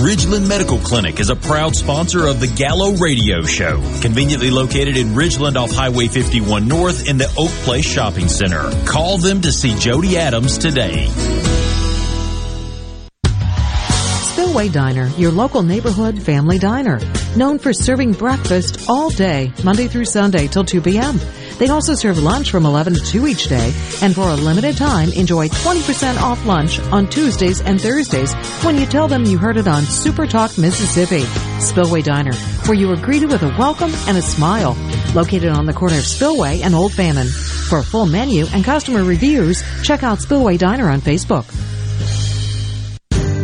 [0.00, 5.08] Ridgeland Medical Clinic is a proud sponsor of the Gallo Radio Show, conveniently located in
[5.08, 8.70] Ridgeland off Highway 51 North in the Oak Place Shopping Center.
[8.86, 11.08] Call them to see Jody Adams today.
[14.32, 16.98] Spillway Diner, your local neighborhood family diner.
[17.36, 21.20] Known for serving breakfast all day, Monday through Sunday till 2 p.m.
[21.60, 25.12] They also serve lunch from 11 to 2 each day, and for a limited time,
[25.12, 28.32] enjoy 20% off lunch on Tuesdays and Thursdays
[28.64, 31.20] when you tell them you heard it on Super Talk Mississippi.
[31.60, 32.32] Spillway Diner,
[32.64, 34.74] where you are greeted with a welcome and a smile.
[35.14, 37.28] Located on the corner of Spillway and Old Fannin.
[37.28, 41.44] For a full menu and customer reviews, check out Spillway Diner on Facebook.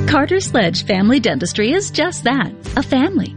[0.08, 3.36] Carter Sledge Family Dentistry is just that, a family.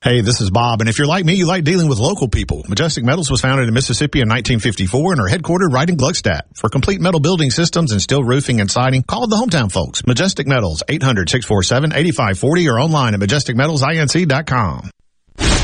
[0.00, 2.62] Hey, this is Bob, and if you're like me, you like dealing with local people.
[2.68, 6.42] Majestic Metals was founded in Mississippi in 1954 and are headquartered right in Gluckstadt.
[6.54, 10.06] For complete metal building systems and steel roofing and siding, call the hometown folks.
[10.06, 14.90] Majestic Metals, 800-647-8540 or online at majesticmetalsinc.com.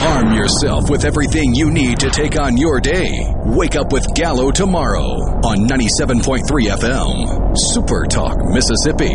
[0.02, 3.32] Arm yourself with everything you need to take on your day.
[3.44, 5.04] Wake up with Gallo tomorrow
[5.46, 7.56] on 97.3 FM.
[7.56, 9.14] Super Talk, Mississippi.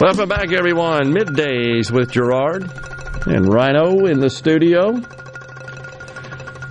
[0.00, 1.12] Welcome back, everyone.
[1.12, 2.70] Middays with Gerard
[3.26, 5.02] and Rhino in the studio.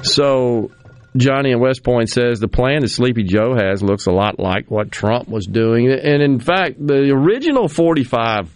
[0.02, 0.72] So,
[1.18, 4.72] Johnny in West Point says the plan that Sleepy Joe has looks a lot like
[4.72, 5.92] what Trump was doing.
[5.92, 8.50] And in fact, the original 45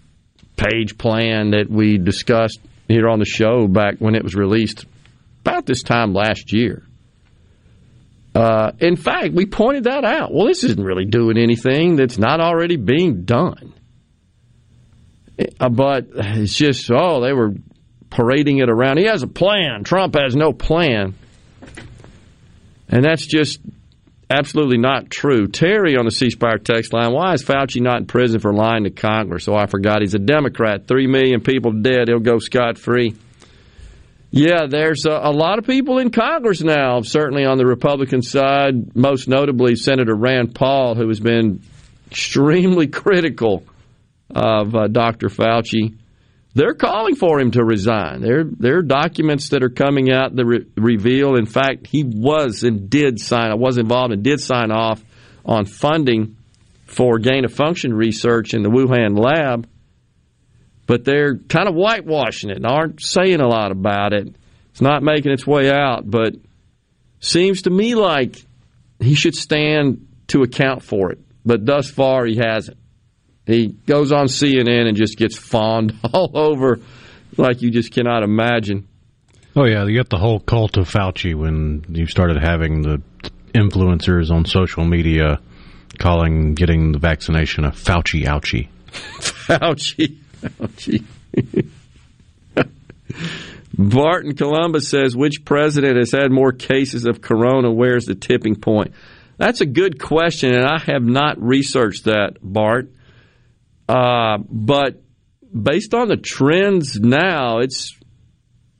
[0.55, 4.85] page plan that we discussed here on the show back when it was released
[5.41, 6.83] about this time last year.
[8.33, 10.33] Uh, in fact, we pointed that out.
[10.33, 13.73] Well, this isn't really doing anything that's not already being done.
[15.59, 17.53] Uh, but it's just oh they were
[18.09, 18.97] parading it around.
[18.97, 19.83] He has a plan.
[19.83, 21.15] Trump has no plan,
[22.89, 23.59] and that's just
[24.29, 25.47] absolutely not true.
[25.47, 28.83] Terry on the C Spire text line: Why is Fauci not in prison for lying
[28.83, 29.47] to Congress?
[29.47, 30.87] Oh, I forgot he's a Democrat.
[30.87, 32.07] Three million people dead.
[32.07, 33.15] He'll go scot free.
[34.33, 38.95] Yeah, there's a, a, lot of people in Congress now, certainly on the Republican side,
[38.95, 41.61] most notably Senator Rand Paul, who has been
[42.09, 43.65] extremely critical
[44.35, 45.27] of uh, Dr.
[45.27, 45.97] Fauci.
[46.53, 48.21] They're calling for him to resign.
[48.21, 52.63] There, there are documents that are coming out that re- reveal, in fact, he was
[52.63, 55.01] and did sign, I was involved and did sign off
[55.45, 56.35] on funding
[56.85, 59.67] for gain of function research in the Wuhan lab.
[60.87, 64.35] But they're kind of whitewashing it and aren't saying a lot about it.
[64.71, 66.35] It's not making its way out, but
[67.21, 68.43] seems to me like
[68.99, 71.19] he should stand to account for it.
[71.45, 72.77] But thus far, he hasn't.
[73.51, 76.79] He goes on CNN and just gets fawned all over
[77.37, 78.87] like you just cannot imagine.
[79.55, 83.01] Oh yeah, you got the whole cult of Fauci when you started having the
[83.53, 85.39] influencers on social media
[85.99, 88.69] calling getting the vaccination a Fauci ouchie.
[88.91, 91.03] Fauci ouchie.
[93.77, 97.71] Barton Columbus says, which president has had more cases of corona?
[97.71, 98.93] Where's the tipping point?
[99.37, 102.89] That's a good question, and I have not researched that, Bart.
[103.91, 105.01] Uh, but
[105.51, 107.97] based on the trends now, it's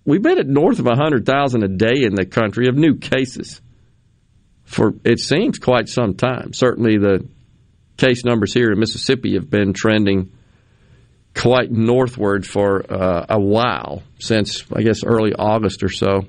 [0.05, 3.61] we've been at north of 100,000 a day in the country of new cases
[4.71, 6.53] for it seems quite some time.
[6.53, 7.27] Certainly, the
[7.97, 10.31] case numbers here in Mississippi have been trending
[11.35, 16.25] quite northward for uh, a while since I guess early August or so.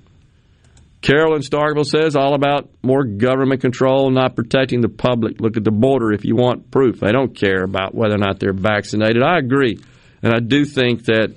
[1.03, 5.41] Carolyn Starkville says all about more government control, not protecting the public.
[5.41, 7.01] Look at the border if you want proof.
[7.01, 9.21] They don't care about whether or not they're vaccinated.
[9.21, 9.81] I agree.
[10.23, 11.35] And I do think that,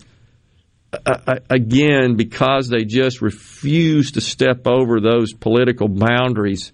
[1.03, 6.71] uh, again, because they just refuse to step over those political boundaries,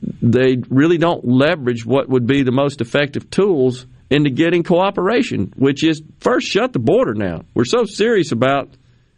[0.00, 5.82] they really don't leverage what would be the most effective tools into getting cooperation, which
[5.82, 7.46] is first shut the border down.
[7.52, 8.70] We're so serious about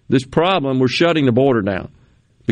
[0.09, 1.91] this problem, we're shutting the border down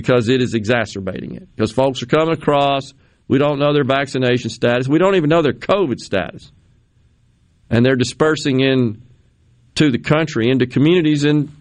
[0.00, 1.54] because it is exacerbating it.
[1.54, 2.94] Because folks are coming across,
[3.28, 6.50] we don't know their vaccination status, we don't even know their COVID status.
[7.68, 9.02] And they're dispersing in
[9.74, 11.54] to the country, into communities, and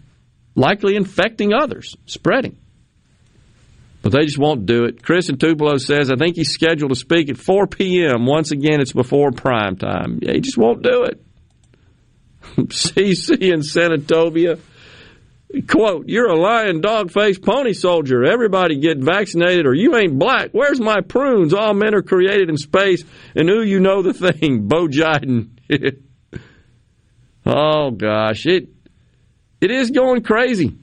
[0.54, 2.56] likely infecting others, spreading.
[4.02, 5.02] But they just won't do it.
[5.02, 8.24] Chris in Tupelo says, I think he's scheduled to speak at 4 p.m.
[8.24, 10.20] Once again, it's before prime time.
[10.22, 11.22] Yeah, he just won't do it.
[12.56, 14.58] CC in Senatobia.
[15.66, 18.24] Quote, you're a lying dog faced pony soldier.
[18.24, 20.50] Everybody get vaccinated or you ain't black.
[20.52, 21.52] Where's my prunes?
[21.52, 23.02] All men are created in space.
[23.34, 24.68] And who you know the thing?
[24.68, 25.50] Bo Jiden.
[27.46, 28.46] oh gosh.
[28.46, 28.68] It
[29.60, 30.76] it is going crazy.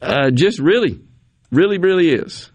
[0.00, 1.00] Uh, just really,
[1.50, 2.50] really, really is.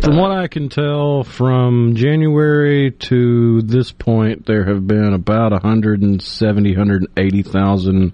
[0.00, 6.70] From what I can tell, from January to this point, there have been about 170,
[6.70, 8.12] 180,000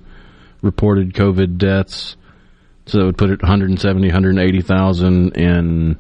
[0.63, 2.17] reported COVID deaths.
[2.87, 5.99] So that would put it 170, 180,000 in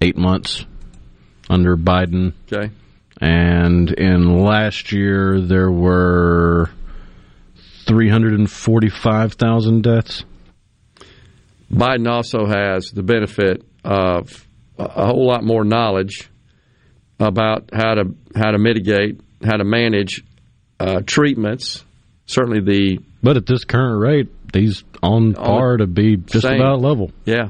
[0.00, 0.64] eight months
[1.48, 2.32] under Biden.
[2.52, 2.70] Okay.
[3.20, 6.70] And in last year, there were
[7.86, 10.24] 345,000 deaths.
[11.72, 14.46] Biden also has the benefit of
[14.78, 16.30] a whole lot more knowledge
[17.18, 20.22] about how to how to mitigate, how to manage
[20.78, 21.84] uh, treatments.
[22.26, 26.60] Certainly, the but at this current rate, he's on par to be just same.
[26.60, 27.12] about level.
[27.24, 27.48] Yeah.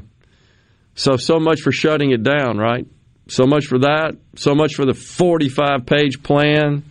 [0.95, 2.85] So so much for shutting it down, right?
[3.27, 4.15] So much for that.
[4.35, 6.83] So much for the forty-five page plan.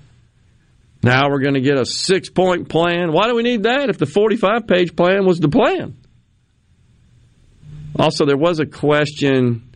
[1.03, 3.13] Now we're going to get a six point plan.
[3.13, 5.97] Why do we need that if the forty-five page plan was the plan?
[7.99, 9.73] Also, there was a question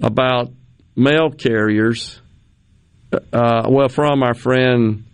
[0.00, 0.52] about
[0.94, 2.20] mail carriers.
[3.12, 5.04] Uh, well, from our friend,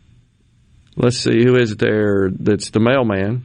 [0.96, 3.44] let's see, who is there that's the mailman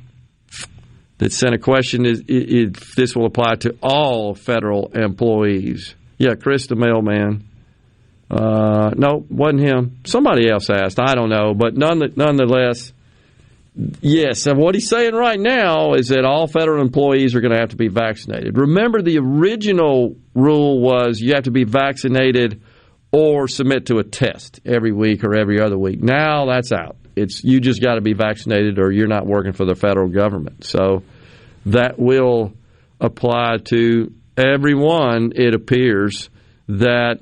[1.18, 5.96] that sent a question is if this will apply to all federal employees.
[6.18, 7.46] Yeah, Chris the mailman.
[8.30, 10.00] Uh, no, wasn't him.
[10.06, 11.00] Somebody else asked.
[11.00, 12.92] I don't know, but none, nonetheless,
[14.02, 14.46] yes.
[14.48, 17.70] And what he's saying right now is that all federal employees are going to have
[17.70, 18.58] to be vaccinated.
[18.58, 22.62] Remember, the original rule was you have to be vaccinated
[23.12, 26.02] or submit to a test every week or every other week.
[26.02, 26.98] Now that's out.
[27.16, 30.66] It's you just got to be vaccinated or you're not working for the federal government.
[30.66, 31.04] So
[31.68, 32.54] that will
[33.00, 35.32] apply to everyone.
[35.36, 36.30] It appears
[36.68, 37.20] that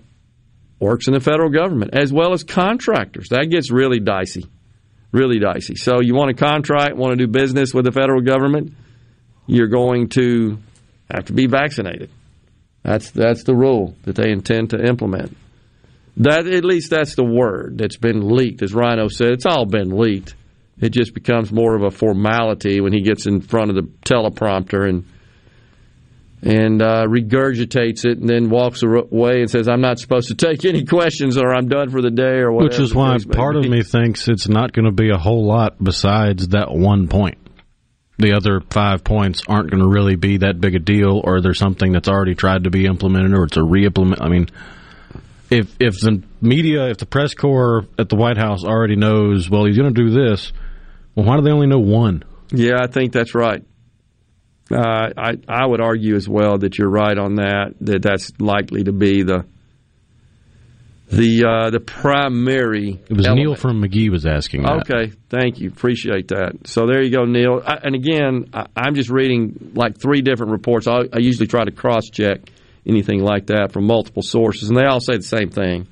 [0.80, 3.30] works in the federal government as well as contractors.
[3.30, 4.46] That gets really dicey,
[5.12, 5.76] really dicey.
[5.76, 8.74] So you want to contract, want to do business with the federal government,
[9.48, 10.58] you're going to
[11.14, 12.10] have to be vaccinated.
[12.84, 15.38] That's that's the rule that they intend to implement.
[16.18, 18.62] That at least that's the word that's been leaked.
[18.62, 20.36] As Rhino said, it's all been leaked.
[20.80, 24.88] It just becomes more of a formality when he gets in front of the teleprompter
[24.88, 25.06] and
[26.46, 30.66] and uh, regurgitates it and then walks away and says, I'm not supposed to take
[30.66, 32.70] any questions or I'm done for the day or whatever.
[32.70, 35.82] Which is why part of me thinks it's not going to be a whole lot
[35.82, 37.38] besides that one point.
[38.18, 41.60] The other five points aren't going to really be that big a deal or there's
[41.60, 44.22] something that's already tried to be implemented or it's a re-implement.
[44.22, 44.48] I mean,
[45.54, 49.66] if, if the media, if the press corps at the White House already knows, well,
[49.66, 50.52] he's going to do this,
[51.16, 52.24] well, why do they only know one?
[52.52, 53.64] Yeah, I think that's right.
[54.72, 57.76] Uh, I I would argue as well that you're right on that.
[57.82, 59.46] That that's likely to be the
[61.12, 63.00] the uh, the primary.
[63.10, 63.46] It was element.
[63.46, 64.64] Neil from Magee was asking.
[64.64, 64.90] That.
[64.90, 66.66] Okay, thank you, appreciate that.
[66.66, 67.62] So there you go, Neil.
[67.64, 70.88] I, and again, I, am just reading like three different reports.
[70.88, 72.40] I, I usually try to cross check
[72.86, 75.88] anything like that from multiple sources, and they all say the same thing,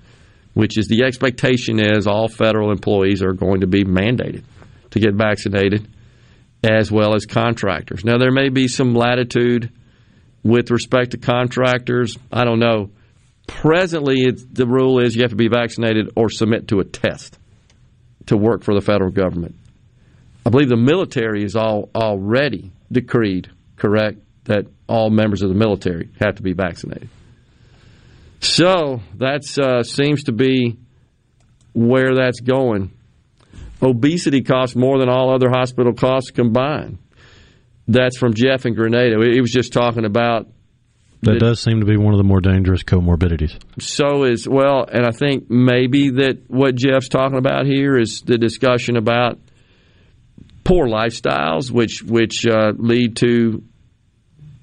[0.53, 4.43] which is the expectation is all federal employees are going to be mandated
[4.91, 5.87] to get vaccinated
[6.63, 8.05] as well as contractors.
[8.05, 9.71] Now, there may be some latitude
[10.43, 12.17] with respect to contractors.
[12.31, 12.91] I don't know.
[13.47, 17.37] Presently, the rule is you have to be vaccinated or submit to a test
[18.27, 19.55] to work for the federal government.
[20.45, 26.09] I believe the military is all already decreed, correct, that all members of the military
[26.19, 27.09] have to be vaccinated.
[28.39, 30.77] So that uh, seems to be
[31.73, 32.91] where that's going
[33.81, 36.99] obesity costs more than all other hospital costs combined.
[37.87, 39.17] That's from Jeff in Grenada.
[39.31, 40.47] He was just talking about.
[41.23, 43.57] That, that does seem to be one of the more dangerous comorbidities.
[43.79, 48.37] So is, well, and I think maybe that what Jeff's talking about here is the
[48.37, 49.37] discussion about
[50.63, 53.63] poor lifestyles, which, which uh, lead to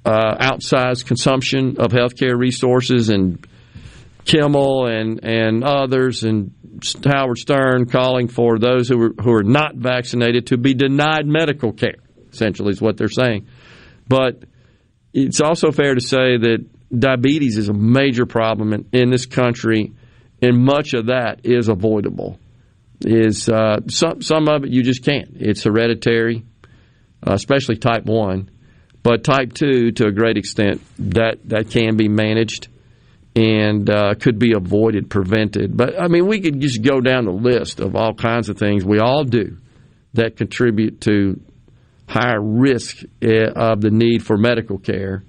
[0.04, 3.46] uh, outsized consumption of healthcare resources and
[4.24, 6.52] Kimmel and, and others and
[7.04, 11.72] Howard Stern calling for those who are, who are not vaccinated to be denied medical
[11.72, 11.96] care,
[12.30, 13.48] essentially, is what they're saying.
[14.06, 14.44] But
[15.12, 16.66] it's also fair to say that
[16.96, 19.92] diabetes is a major problem in, in this country,
[20.40, 22.38] and much of that is avoidable.
[23.00, 25.30] Is uh, some some of it you just can't.
[25.36, 26.44] It's hereditary,
[27.26, 28.50] uh, especially type one,
[29.02, 32.68] but type two to a great extent that that can be managed
[33.36, 35.76] and uh, could be avoided, prevented.
[35.76, 38.84] But I mean, we could just go down the list of all kinds of things
[38.84, 39.58] we all do
[40.14, 41.40] that contribute to
[42.08, 45.24] higher risk eh, of the need for medical care.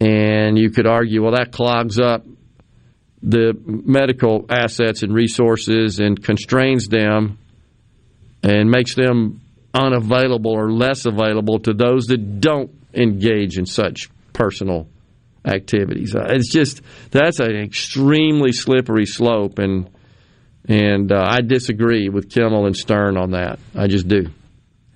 [0.00, 2.24] And you could argue, well, that clogs up
[3.22, 7.38] the medical assets and resources and constrains them
[8.42, 9.40] and makes them
[9.72, 14.88] unavailable or less available to those that don't engage in such personal
[15.44, 16.14] activities.
[16.14, 16.80] Uh, it's just
[17.10, 19.90] that's an extremely slippery slope, and
[20.66, 23.58] and uh, I disagree with Kimmel and Stern on that.
[23.74, 24.26] I just do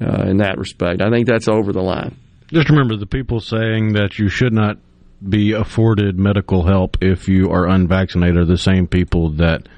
[0.00, 1.02] uh, in that respect.
[1.02, 2.16] I think that's over the line.
[2.48, 4.78] Just remember the people saying that you should not
[5.26, 9.68] be afforded medical help if you are unvaccinated are the same people that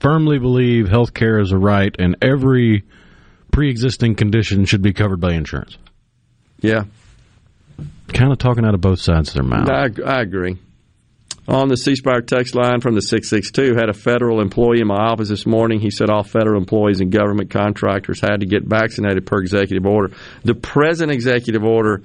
[0.00, 2.84] firmly believe health care is a right and every
[3.52, 5.76] pre-existing condition should be covered by insurance.
[6.60, 6.84] Yeah.
[8.12, 9.68] Kind of talking out of both sides of their mouth.
[9.68, 10.58] I, I agree.
[11.46, 14.96] On the C Spire text line from the 662, had a federal employee in my
[14.96, 15.80] office this morning.
[15.80, 20.14] He said all federal employees and government contractors had to get vaccinated per executive order.
[20.44, 22.02] The present executive order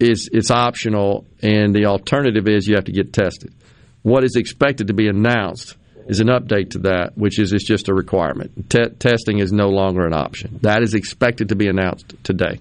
[0.00, 3.54] is it's optional, and the alternative is you have to get tested.
[4.02, 5.76] What is expected to be announced
[6.08, 8.68] is an update to that, which is it's just a requirement.
[8.68, 10.58] T- testing is no longer an option.
[10.62, 12.58] That is expected to be announced today.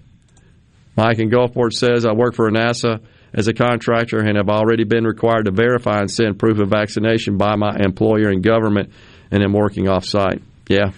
[0.96, 3.02] Mike in Gulfport says, I work for NASA
[3.34, 7.38] as a contractor and have already been required to verify and send proof of vaccination
[7.38, 8.92] by my employer and government
[9.32, 10.42] and am working off site.
[10.68, 10.92] Yeah.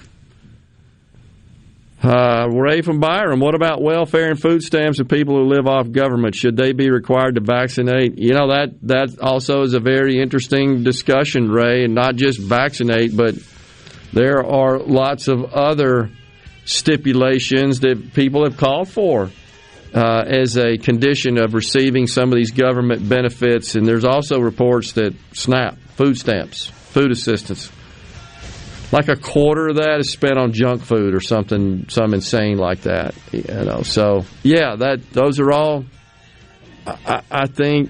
[2.01, 5.89] Uh, Ray from Byram, what about welfare and food stamps of people who live off
[5.89, 6.35] government?
[6.35, 8.17] Should they be required to vaccinate?
[8.17, 13.15] You know, that, that also is a very interesting discussion, Ray, and not just vaccinate,
[13.15, 13.35] but
[14.11, 16.09] there are lots of other
[16.65, 19.29] stipulations that people have called for
[19.93, 23.75] uh, as a condition of receiving some of these government benefits.
[23.75, 27.71] And there's also reports that SNAP, food stamps, food assistance,
[28.91, 32.81] like a quarter of that is spent on junk food or something, some insane like
[32.81, 33.15] that.
[33.31, 35.85] You know, so yeah, that those are all,
[36.85, 37.89] I, I think,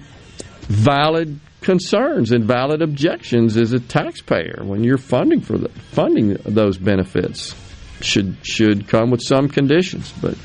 [0.62, 6.76] valid concerns and valid objections as a taxpayer when you're funding for the funding those
[6.76, 7.54] benefits
[8.00, 10.36] should should come with some conditions, but.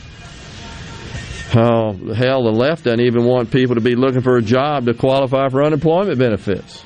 [1.55, 4.93] Oh, hell, the left doesn't even want people to be looking for a job to
[4.93, 6.83] qualify for unemployment benefits.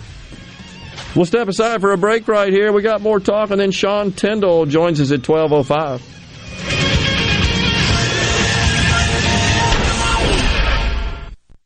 [1.15, 2.71] We'll step aside for a break right here.
[2.71, 6.13] We got more talk, and then Sean Tindell joins us at 1205.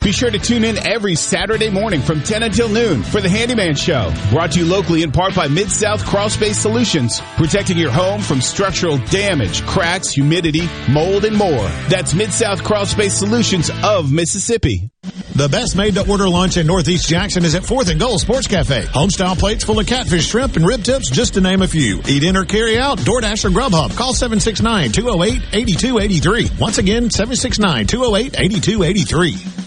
[0.08, 3.76] Be sure to tune in every Saturday morning from 10 until noon for the Handyman
[3.76, 4.14] Show.
[4.30, 8.22] Brought to you locally in part by Mid South Crawl Space Solutions, protecting your home
[8.22, 11.68] from structural damage, cracks, humidity, mold, and more.
[11.90, 14.90] That's Mid South Crawl Space Solutions of Mississippi.
[15.36, 18.48] The best made to order lunch in Northeast Jackson is at 4th and Goal Sports
[18.48, 18.84] Cafe.
[18.84, 22.02] Homestyle plates full of catfish, shrimp, and rib tips, just to name a few.
[22.08, 23.98] Eat in or carry out, DoorDash or Grubhub.
[23.98, 26.52] Call 769 208 8283.
[26.62, 29.67] Once again, 769 208 8283.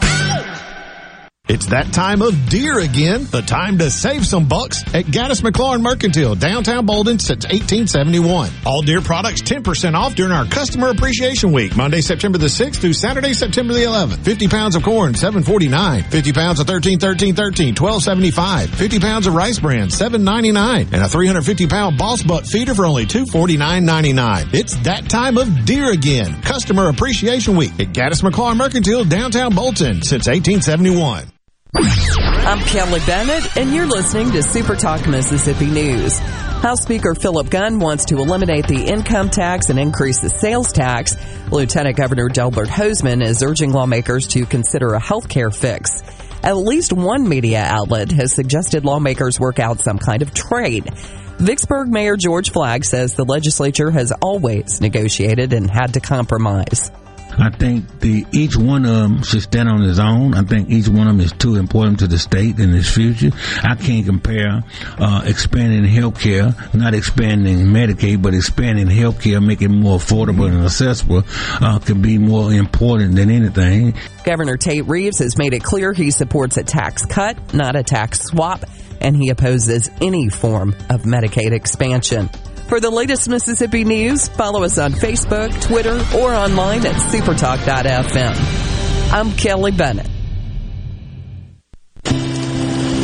[1.51, 3.25] It's that time of deer again.
[3.25, 8.49] The time to save some bucks at Gaddis McLaurin Mercantile, downtown Bolton since 1871.
[8.65, 12.93] All deer products 10% off during our Customer Appreciation Week, Monday, September the 6th through
[12.93, 14.23] Saturday, September the 11th.
[14.23, 16.03] 50 pounds of corn, 749.
[16.03, 18.69] 50 pounds of 13, 13, 13, 1275.
[18.69, 20.87] 50 pounds of rice bran, 799.
[20.93, 24.53] And a 350 pound boss butt feeder for only 249.99.
[24.53, 26.41] It's that time of deer again.
[26.43, 31.27] Customer Appreciation Week at Gaddis McLaurin Mercantile, downtown Bolton since 1871.
[31.73, 36.19] I'm Kelly Bennett, and you're listening to Super Talk Mississippi News.
[36.19, 41.15] House Speaker Philip Gunn wants to eliminate the income tax and increase the sales tax.
[41.49, 46.03] Lieutenant Governor Delbert Hosemann is urging lawmakers to consider a health care fix.
[46.43, 50.93] At least one media outlet has suggested lawmakers work out some kind of trade.
[51.37, 56.91] Vicksburg Mayor George Flagg says the legislature has always negotiated and had to compromise.
[57.37, 60.33] I think the each one of them should stand on his own.
[60.33, 63.31] I think each one of them is too important to the state and its future.
[63.63, 64.63] I can't compare
[64.97, 70.63] uh, expanding healthcare, not expanding Medicaid, but expanding health care, making it more affordable and
[70.63, 71.23] accessible,
[71.61, 73.95] uh, can be more important than anything.
[74.23, 78.21] Governor Tate Reeves has made it clear he supports a tax cut, not a tax
[78.21, 78.63] swap,
[78.99, 82.29] and he opposes any form of Medicaid expansion.
[82.71, 89.11] For the latest Mississippi news, follow us on Facebook, Twitter, or online at supertalk.fm.
[89.11, 90.09] I'm Kelly Bennett.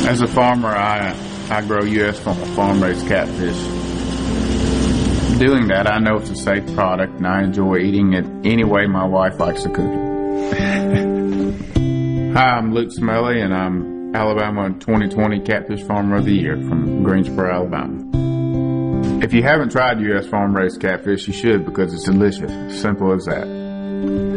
[0.07, 1.14] As a farmer, I
[1.49, 2.18] I grow U.S.
[2.18, 3.57] farm raised catfish.
[5.38, 8.88] Doing that, I know it's a safe product, and I enjoy eating it any way
[8.88, 9.99] my wife likes to cook it.
[12.38, 17.53] Hi, I'm Luke Smelly, and I'm Alabama 2020 Catfish Farmer of the Year from Greensboro,
[17.53, 18.37] Alabama.
[19.19, 20.27] If you haven't tried U.S.
[20.27, 22.52] farm raised catfish, you should because it's delicious.
[22.80, 24.37] Simple as that.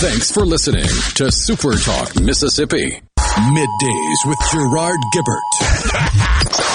[0.00, 0.86] Thanks for listening
[1.16, 3.02] to Super Talk Mississippi.
[3.18, 5.42] Middays with Gerard Gibert.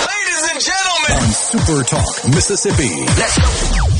[0.05, 3.03] Ladies and gentlemen, on Super Talk Mississippi.
[3.07, 3.94] Let's go.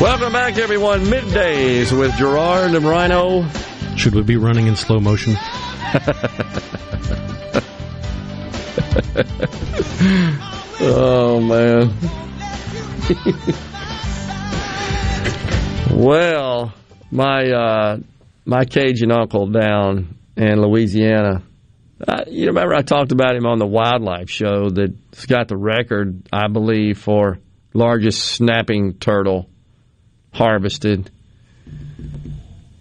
[0.00, 1.04] Welcome back, everyone.
[1.04, 3.48] Middays with Gerard and Rhino.
[3.96, 5.36] Should we be running in slow motion?
[10.80, 11.94] oh man.
[15.96, 16.74] well,
[17.12, 17.98] my uh,
[18.44, 21.42] my Cajun uncle down in Louisiana.
[22.06, 26.28] Uh, you remember I talked about him on the wildlife show that's got the record,
[26.32, 27.38] I believe, for
[27.72, 29.48] largest snapping turtle
[30.34, 31.10] harvested.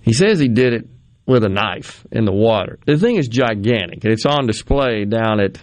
[0.02, 0.88] He says he did it
[1.26, 2.80] with a knife in the water.
[2.86, 4.04] The thing is gigantic.
[4.04, 5.58] It's on display down at,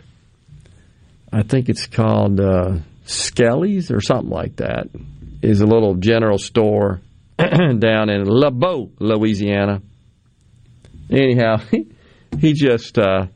[1.32, 4.88] I think it's called uh, Skelly's or something like that.
[5.42, 7.00] Is a little general store
[7.38, 9.80] down in LeBeau, Louisiana.
[11.10, 11.62] Anyhow,
[12.38, 13.26] he just uh,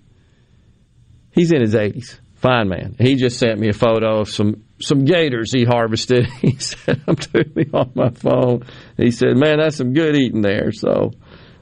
[1.31, 2.20] he's in his eighties.
[2.35, 2.94] Fine man.
[2.98, 6.27] He just sent me a photo of some some gators he harvested.
[6.41, 8.65] He them to me on my phone.
[8.97, 11.13] He said, "Man, that's some good eating there." So,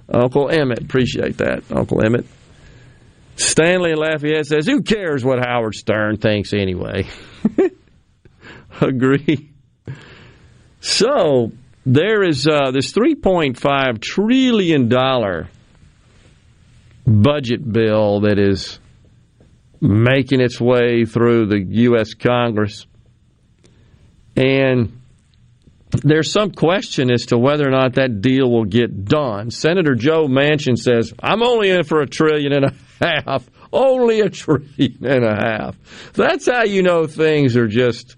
[0.08, 2.26] Uncle Emmett, appreciate that, Uncle Emmett.
[3.36, 7.06] Stanley Lafayette says, "Who cares what Howard Stern thinks anyway?"
[8.80, 9.50] Agree.
[10.80, 11.52] So
[11.86, 14.88] there is uh, this $3.5 trillion
[17.06, 18.78] budget bill that is
[19.80, 22.14] making its way through the U.S.
[22.14, 22.86] Congress.
[24.36, 25.00] And
[25.90, 29.50] there's some question as to whether or not that deal will get done.
[29.50, 33.48] Senator Joe Manchin says, I'm only in for a trillion and a half.
[33.72, 35.76] Only a trillion and a half.
[36.12, 38.16] That's how you know things are just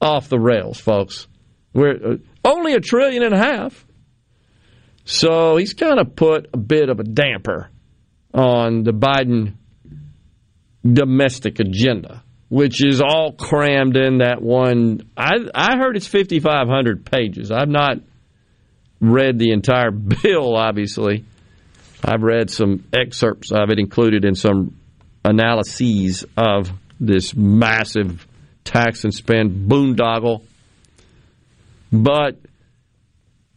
[0.00, 1.26] off the rails, folks.
[1.72, 3.86] We're uh, only a trillion and a half.
[5.04, 7.70] So he's kind of put a bit of a damper
[8.34, 9.54] on the Biden
[10.84, 15.02] domestic agenda, which is all crammed in that one.
[15.16, 17.50] I, I heard it's 5,500 pages.
[17.50, 17.98] I've not
[19.00, 19.90] read the entire
[20.22, 21.24] bill, obviously.
[22.04, 24.76] I've read some excerpts of it included in some
[25.24, 26.70] analyses of
[27.00, 28.26] this massive
[28.64, 30.42] tax and spend boondoggle.
[31.92, 32.38] But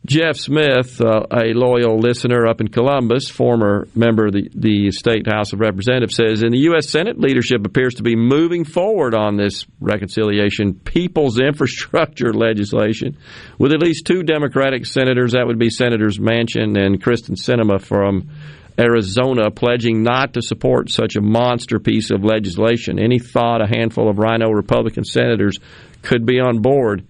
[0.04, 5.28] Jeff Smith, uh, a loyal listener up in Columbus, former member of the, the state
[5.28, 6.90] House of Representatives, says in the U.S.
[6.90, 13.16] Senate, leadership appears to be moving forward on this reconciliation people's infrastructure legislation
[13.60, 15.34] with at least two Democratic senators.
[15.34, 18.32] That would be Senators Manchin and Kyrsten Sinema from
[18.80, 22.98] Arizona, pledging not to support such a monster piece of legislation.
[22.98, 25.60] Any thought a handful of rhino Republican senators
[26.02, 27.06] could be on board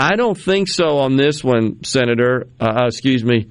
[0.00, 2.46] I don't think so on this one, Senator.
[2.58, 3.50] Uh, excuse me,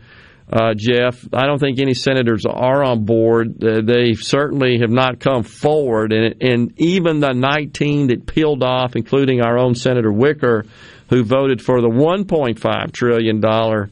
[0.51, 1.23] uh, Jeff.
[1.31, 3.63] I don't think any senators are on board.
[3.63, 8.95] Uh, they certainly have not come forward, and, and even the 19 that peeled off,
[8.95, 10.65] including our own Senator Wicker,
[11.09, 13.91] who voted for the 1.5 trillion dollar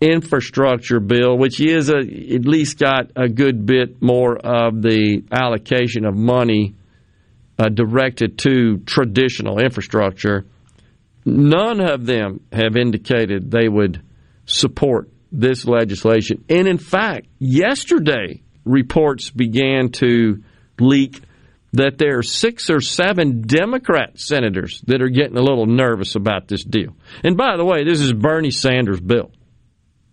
[0.00, 6.04] infrastructure bill, which is a, at least got a good bit more of the allocation
[6.04, 6.76] of money
[7.58, 10.46] uh, directed to traditional infrastructure
[11.24, 14.02] None of them have indicated they would
[14.44, 16.44] support this legislation.
[16.48, 20.42] And in fact, yesterday, reports began to
[20.78, 21.20] leak
[21.72, 26.48] that there are six or seven Democrat senators that are getting a little nervous about
[26.48, 26.94] this deal.
[27.24, 29.30] And by the way, this is Bernie Sanders' bill.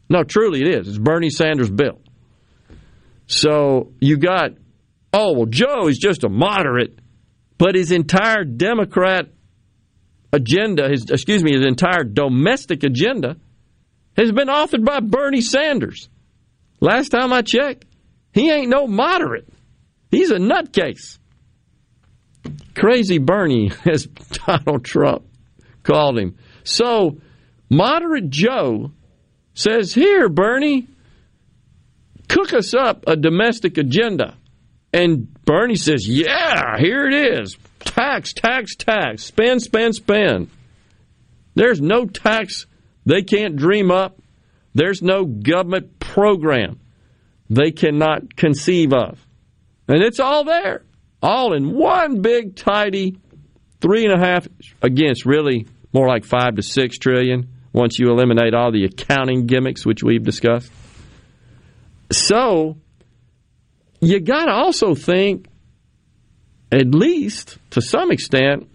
[0.09, 0.87] No, truly it is.
[0.87, 1.99] It's Bernie Sanders' bill.
[3.27, 4.51] So you got,
[5.13, 6.97] oh, well, Joe is just a moderate,
[7.57, 9.27] but his entire Democrat
[10.31, 13.37] agenda, his excuse me, his entire domestic agenda
[14.15, 16.09] has been authored by Bernie Sanders.
[16.79, 17.85] Last time I checked,
[18.33, 19.47] he ain't no moderate.
[20.11, 21.17] He's a nutcase.
[22.75, 25.25] Crazy Bernie, as Donald Trump
[25.83, 26.37] called him.
[26.63, 27.19] So,
[27.69, 28.91] moderate Joe
[29.53, 30.87] says, Here, Bernie,
[32.27, 34.37] cook us up a domestic agenda.
[34.93, 37.57] And Bernie says, Yeah, here it is.
[37.79, 39.23] Tax, tax, tax.
[39.23, 40.49] Spend, spend, spend.
[41.55, 42.65] There's no tax
[43.05, 44.19] they can't dream up.
[44.73, 46.79] There's no government program
[47.49, 49.25] they cannot conceive of.
[49.87, 50.83] And it's all there,
[51.21, 53.17] all in one big, tidy
[53.81, 54.47] three and a half
[54.81, 59.85] against really more like five to six trillion once you eliminate all the accounting gimmicks
[59.85, 60.71] which we've discussed.
[62.11, 62.77] So
[63.99, 65.47] you got to also think
[66.71, 68.69] at least to some extent,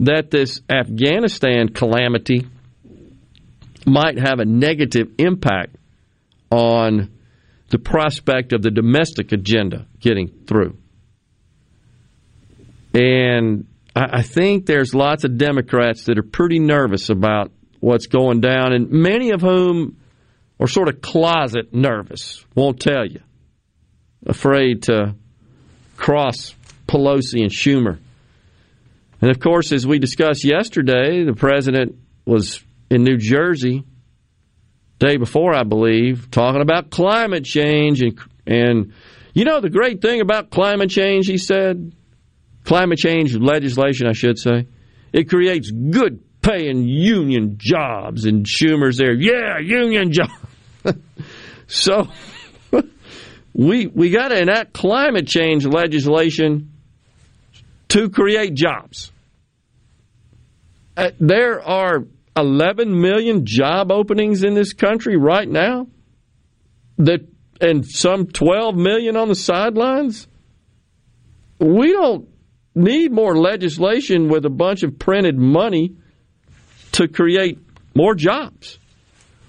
[0.00, 2.46] that this Afghanistan calamity
[3.86, 5.76] might have a negative impact
[6.50, 7.10] on
[7.70, 10.76] the prospect of the domestic agenda getting through.
[12.94, 17.50] And I think there's lots of Democrats that are pretty nervous about
[17.80, 19.96] what's going down, and many of whom
[20.60, 23.20] are sort of closet nervous, won't tell you,
[24.26, 25.14] afraid to
[25.96, 26.54] cross
[26.92, 27.98] Pelosi and Schumer.
[29.22, 31.96] And of course, as we discussed yesterday, the president
[32.26, 33.84] was in New Jersey
[34.98, 38.92] day before, I believe, talking about climate change and and
[39.32, 41.92] you know the great thing about climate change, he said,
[42.64, 44.66] climate change legislation, I should say,
[45.12, 48.26] it creates good paying union jobs.
[48.26, 50.32] And Schumer's there, yeah, union jobs.
[51.68, 52.08] so
[53.54, 56.71] we we got to enact climate change legislation
[57.92, 59.12] to create jobs.
[60.96, 62.04] Uh, there are
[62.34, 65.86] 11 million job openings in this country right now
[66.96, 67.20] that
[67.60, 70.26] and some 12 million on the sidelines.
[71.58, 72.28] We don't
[72.74, 75.94] need more legislation with a bunch of printed money
[76.92, 77.58] to create
[77.94, 78.78] more jobs.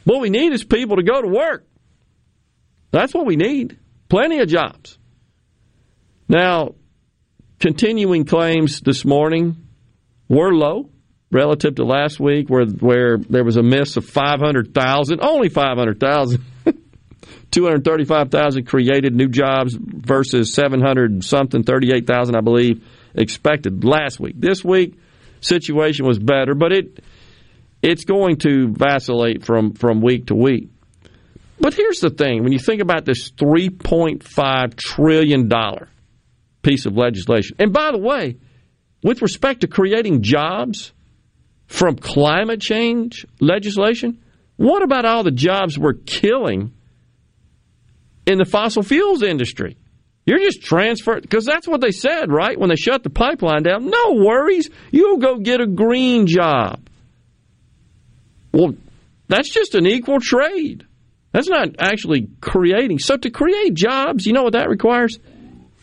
[0.03, 1.65] What we need is people to go to work.
[2.91, 3.79] That's what we need.
[4.09, 4.97] Plenty of jobs.
[6.27, 6.75] Now,
[7.63, 9.55] continuing claims this morning
[10.27, 10.89] were low.
[11.31, 15.47] relative to last week, where where there was a miss of five hundred thousand, only
[15.47, 16.43] five hundred thousand.
[17.51, 22.83] 235,000 created new jobs versus 700 something, 38,000, I believe,
[23.13, 24.35] expected last week.
[24.39, 24.99] This week,
[25.39, 27.03] situation was better, but it
[27.81, 30.69] it's going to vacillate from, from week to week.
[31.59, 35.47] But here's the thing when you think about this $3.5 trillion
[36.63, 38.37] piece of legislation, and by the way,
[39.03, 40.93] with respect to creating jobs
[41.67, 44.19] from climate change legislation,
[44.55, 46.71] what about all the jobs we're killing
[48.25, 49.77] in the fossil fuels industry?
[50.25, 52.57] You're just transferring, because that's what they said, right?
[52.57, 53.89] When they shut the pipeline down.
[53.89, 54.69] No worries.
[54.89, 56.87] You'll go get a green job.
[58.53, 58.75] Well,
[59.27, 60.85] that's just an equal trade.
[61.33, 62.99] That's not actually creating.
[62.99, 65.19] So to create jobs, you know what that requires?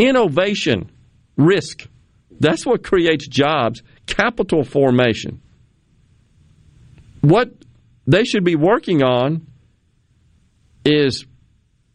[0.00, 0.90] Innovation,
[1.36, 1.86] risk.
[2.40, 5.42] That's what creates jobs, capital formation.
[7.20, 7.50] What
[8.06, 9.46] they should be working on
[10.86, 11.26] is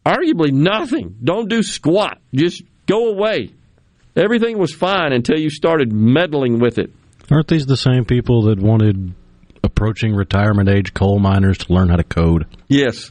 [0.04, 1.16] arguably nothing.
[1.22, 2.18] Don't do squat.
[2.32, 3.50] Just go away.
[4.14, 6.92] Everything was fine until you started meddling with it.
[7.28, 9.14] Aren't these the same people that wanted
[9.64, 12.46] approaching retirement age coal miners to learn how to code?
[12.68, 13.10] Yes.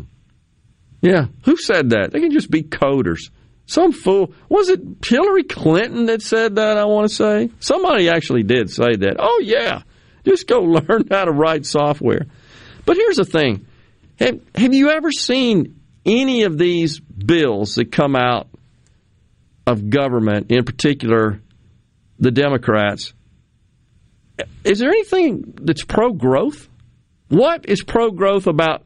[1.02, 1.26] Yeah.
[1.44, 2.12] Who said that?
[2.12, 3.30] They can just be coders.
[3.66, 4.34] Some fool.
[4.48, 7.50] Was it Hillary Clinton that said that, I want to say?
[7.60, 9.16] Somebody actually did say that.
[9.20, 9.82] Oh, yeah.
[10.24, 12.28] Just go learn how to write software.
[12.86, 13.66] But here's the thing
[14.20, 18.48] have, have you ever seen any of these bills that come out
[19.66, 21.42] of government, in particular
[22.20, 23.14] the Democrats,
[24.64, 26.70] is there anything that's pro growth?
[27.30, 28.84] What is pro growth about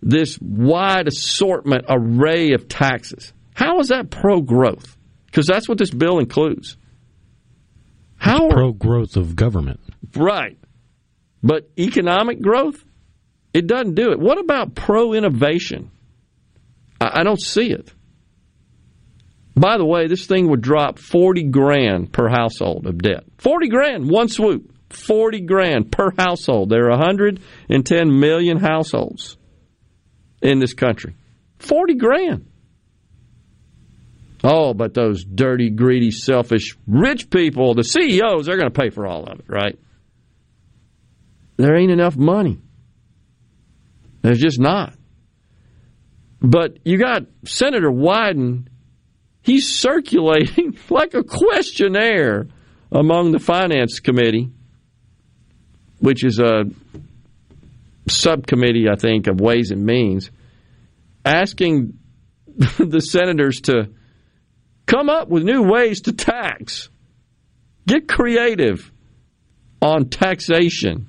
[0.00, 3.32] this wide assortment array of taxes?
[3.54, 4.96] How is that pro growth?
[5.26, 6.76] Because that's what this bill includes.
[8.16, 9.80] How pro growth of government?
[10.16, 10.58] Right.
[11.42, 12.84] But economic growth,
[13.52, 14.18] it doesn't do it.
[14.18, 15.90] What about pro innovation?
[17.00, 17.92] I, I don't see it.
[19.56, 23.24] By the way, this thing would drop 40 grand per household of debt.
[23.38, 24.72] 40 grand, one swoop.
[24.90, 26.70] 40 grand per household.
[26.70, 29.36] There are 110 million households
[30.42, 31.14] in this country.
[31.58, 32.46] 40 grand.
[34.46, 39.06] Oh, but those dirty, greedy, selfish, rich people, the CEOs, they're going to pay for
[39.06, 39.78] all of it, right?
[41.56, 42.60] There ain't enough money.
[44.20, 44.92] There's just not.
[46.42, 48.66] But you got Senator Wyden,
[49.40, 52.48] he's circulating like a questionnaire
[52.92, 54.50] among the Finance Committee,
[56.00, 56.64] which is a
[58.08, 60.30] subcommittee, I think, of Ways and Means,
[61.24, 61.98] asking
[62.78, 63.88] the senators to
[64.86, 66.88] come up with new ways to tax.
[67.86, 68.90] Get creative
[69.80, 71.08] on taxation.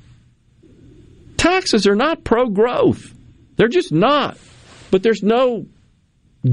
[1.38, 3.14] Taxes are not pro growth,
[3.56, 4.38] they're just not.
[4.92, 5.66] But there's no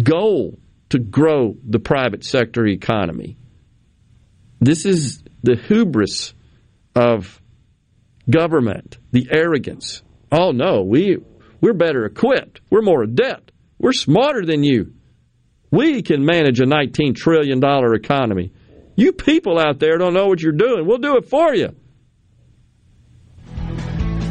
[0.02, 0.58] goal
[0.90, 3.36] to grow the private sector economy.
[4.60, 6.34] This is the hubris
[6.94, 7.40] of
[8.28, 10.02] government, the arrogance.
[10.30, 11.18] Oh no, we
[11.60, 12.60] we're better equipped.
[12.70, 13.52] We're more adept.
[13.78, 14.94] We're smarter than you.
[15.72, 18.52] We can manage a 19 trillion dollar economy.
[18.94, 20.86] You people out there don't know what you're doing.
[20.86, 21.74] We'll do it for you.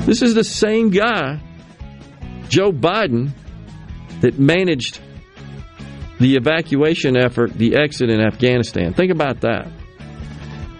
[0.05, 1.41] This is the same guy,
[2.47, 3.31] Joe Biden,
[4.22, 4.99] that managed
[6.19, 8.93] the evacuation effort, the exit in Afghanistan.
[8.93, 9.68] Think about that.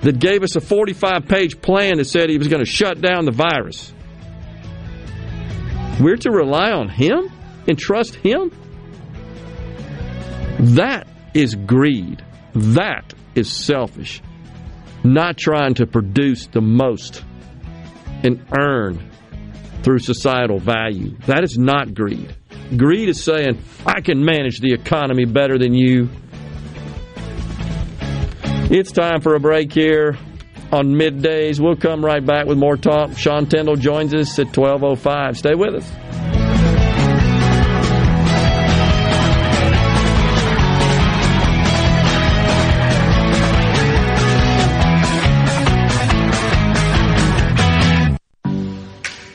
[0.04, 3.26] That gave us a 45 page plan that said he was going to shut down
[3.26, 3.94] the virus.
[6.00, 7.32] We're to rely on him
[7.68, 8.52] and trust him?
[10.62, 12.24] That is greed.
[12.54, 14.22] That is selfish.
[15.04, 17.24] Not trying to produce the most
[18.24, 19.10] and earn
[19.82, 21.18] through societal value.
[21.26, 22.36] That is not greed.
[22.78, 23.58] Greed is saying,
[23.88, 26.10] I can manage the economy better than you.
[28.70, 30.16] It's time for a break here
[30.72, 31.60] on middays.
[31.60, 33.18] We'll come right back with more talk.
[33.18, 35.38] Sean Tindell joins us at 12.05.
[35.38, 36.41] Stay with us.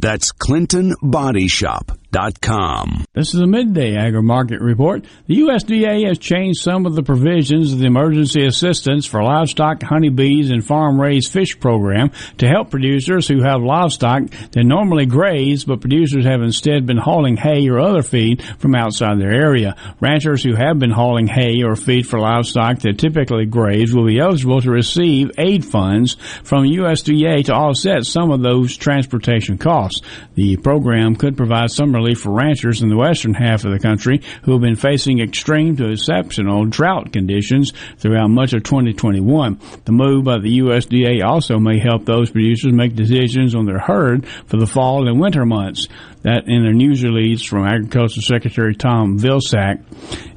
[0.00, 3.04] That's ClintonBodyShop.com.
[3.12, 5.04] This is a midday agri market report.
[5.26, 10.50] The USDA has changed some of the provisions of the emergency assistance for livestock, honeybees,
[10.50, 14.22] and farm raised fish program to help producers who have livestock
[14.52, 19.20] that normally graze, but producers have instead been hauling hay or other feed from outside
[19.20, 19.76] their area.
[20.00, 24.18] Ranchers who have been hauling hay or feed for livestock that typically graze will be
[24.18, 29.89] eligible to receive aid funds from USDA to offset some of those transportation costs.
[30.34, 34.22] The program could provide some relief for ranchers in the western half of the country
[34.42, 39.60] who have been facing extreme to exceptional drought conditions throughout much of 2021.
[39.84, 44.26] The move by the USDA also may help those producers make decisions on their herd
[44.46, 45.88] for the fall and winter months.
[46.22, 49.82] That in a news release from Agriculture Secretary Tom Vilsack,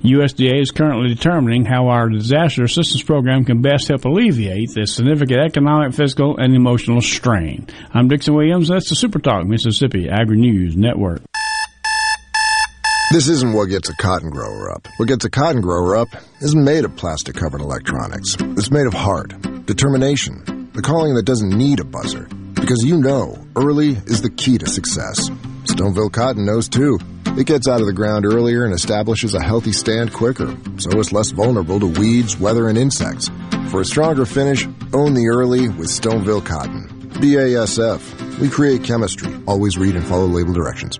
[0.02, 5.42] USDA is currently determining how our disaster assistance program can best help alleviate this significant
[5.42, 7.68] economic, fiscal, and emotional strain.
[7.94, 8.70] I'm Dixon Williams.
[8.70, 11.22] That's the Super Talk Mississippi Agri News Network.
[13.12, 14.88] This isn't what gets a cotton grower up.
[14.98, 16.08] What gets a cotton grower up
[16.42, 18.38] isn't made of plastic covered electronics.
[18.40, 22.28] It's made of heart, determination, the calling that doesn't need a buzzer.
[22.56, 25.30] Because you know, early is the key to success.
[25.66, 27.00] Stoneville Cotton knows too.
[27.38, 31.12] It gets out of the ground earlier and establishes a healthy stand quicker, so it's
[31.12, 33.30] less vulnerable to weeds, weather, and insects.
[33.70, 36.88] For a stronger finish, own the early with Stoneville Cotton.
[37.14, 38.40] BASF.
[38.40, 39.34] We create chemistry.
[39.48, 41.00] Always read and follow label directions.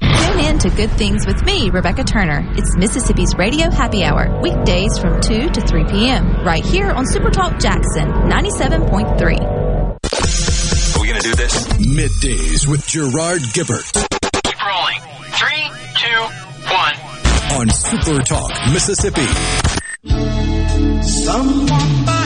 [0.00, 2.48] Tune in to Good Things with me, Rebecca Turner.
[2.56, 7.30] It's Mississippi's Radio Happy Hour, weekdays from 2 to 3 p.m., right here on Super
[7.30, 9.40] Talk Jackson 97.3.
[10.94, 11.66] Are we going to do this?
[11.78, 13.92] Middays with Gerard Gibert
[14.44, 15.00] Keep rolling.
[15.32, 16.20] Three, two,
[16.72, 16.94] one.
[17.58, 19.26] on Super Talk, Mississippi.
[21.02, 22.19] Someone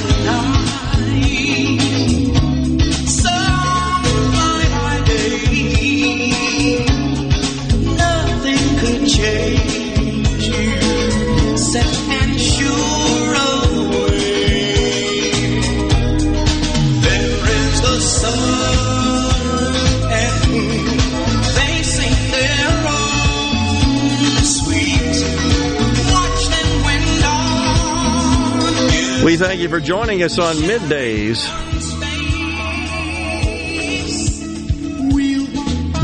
[29.35, 31.45] We thank you for joining us on middays.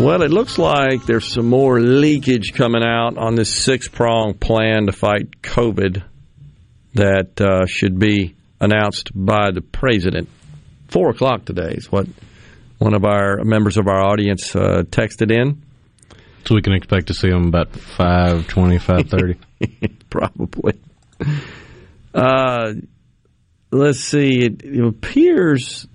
[0.01, 4.86] Well, it looks like there's some more leakage coming out on this six prong plan
[4.86, 6.02] to fight COVID
[6.94, 10.28] that uh, should be announced by the president.
[10.89, 12.09] Four o'clock today is what
[12.78, 15.62] one of our members of our audience uh, texted in.
[16.47, 19.94] So we can expect to see them about 520, 530.
[20.11, 20.81] Probably.
[22.12, 22.73] Uh,
[23.70, 24.44] let's see.
[24.44, 25.86] It, it appears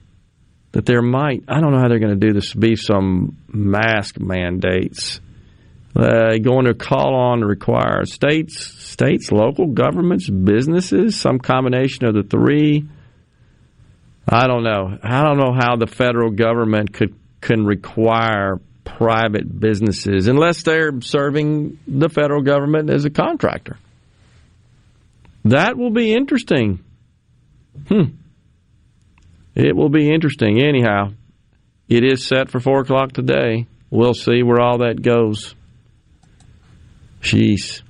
[0.71, 4.19] that there might, I don't know how they're going to do this, be some mask
[4.19, 5.21] mandates.
[5.95, 12.13] Uh, going to call on to require states, states, local governments, businesses, some combination of
[12.13, 12.85] the three.
[14.27, 14.97] I don't know.
[15.01, 21.79] I don't know how the federal government could can require private businesses unless they're serving
[21.87, 23.77] the federal government as a contractor.
[25.45, 26.83] That will be interesting.
[27.87, 28.15] Hmm.
[29.55, 30.61] It will be interesting.
[30.61, 31.11] Anyhow,
[31.87, 33.67] it is set for 4 o'clock today.
[33.89, 35.55] We'll see where all that goes.
[37.21, 37.81] Jeez.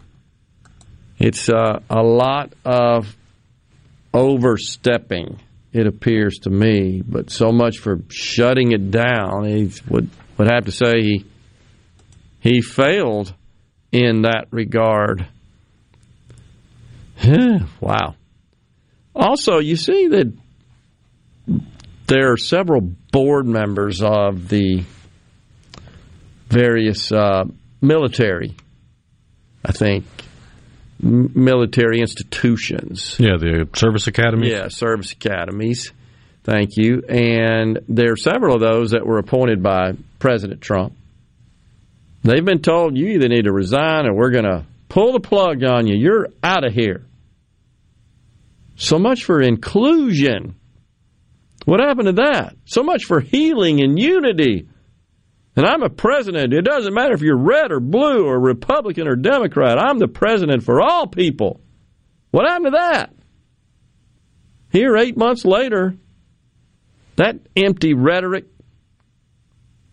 [1.17, 3.15] It's uh, a lot of
[4.13, 5.39] overstepping,
[5.73, 9.45] it appears to me, but so much for shutting it down.
[9.45, 11.25] He would, would have to say he,
[12.39, 13.33] he failed
[13.91, 15.27] in that regard.
[17.79, 18.15] wow.
[19.15, 20.33] Also, you see that
[22.07, 24.83] there are several board members of the
[26.49, 27.45] various uh,
[27.81, 28.55] military,
[29.63, 30.05] I think,
[31.03, 33.15] m- military institutions.
[33.19, 34.51] Yeah, the service academy.
[34.51, 35.91] Yeah, service academies.
[36.43, 37.01] Thank you.
[37.09, 40.93] And there are several of those that were appointed by President Trump.
[42.23, 45.63] They've been told you either need to resign or we're going to pull the plug
[45.63, 45.95] on you.
[45.95, 47.03] You're out of here.
[48.75, 50.55] So much for inclusion.
[51.65, 52.55] What happened to that?
[52.65, 54.67] So much for healing and unity.
[55.55, 56.53] And I'm a president.
[56.53, 59.79] It doesn't matter if you're red or blue or Republican or Democrat.
[59.79, 61.61] I'm the president for all people.
[62.31, 63.13] What happened to that?
[64.71, 65.95] Here, eight months later,
[67.15, 68.45] that empty rhetoric,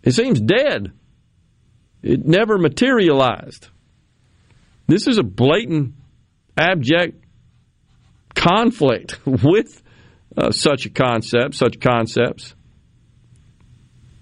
[0.03, 0.91] it seems dead.
[2.03, 3.69] It never materialized.
[4.89, 5.95] This is a blatant,
[6.57, 7.22] abject
[8.43, 9.83] conflict with
[10.37, 12.55] uh, such a concept, such concepts.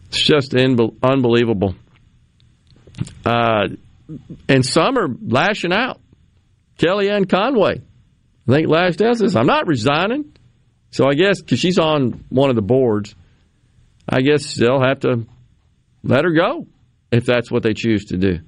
[0.09, 1.75] It's just in- unbelievable.
[3.25, 3.69] Uh,
[4.49, 6.01] and some are lashing out.
[6.79, 7.83] Kellyanne Conway,
[8.49, 10.37] I think, out says, I'm not resigning.
[10.91, 13.15] So I guess, because she's on one of the boards,
[14.09, 15.27] I guess they'll have to
[16.03, 16.67] let her go
[17.13, 18.41] if that's what they choose to do.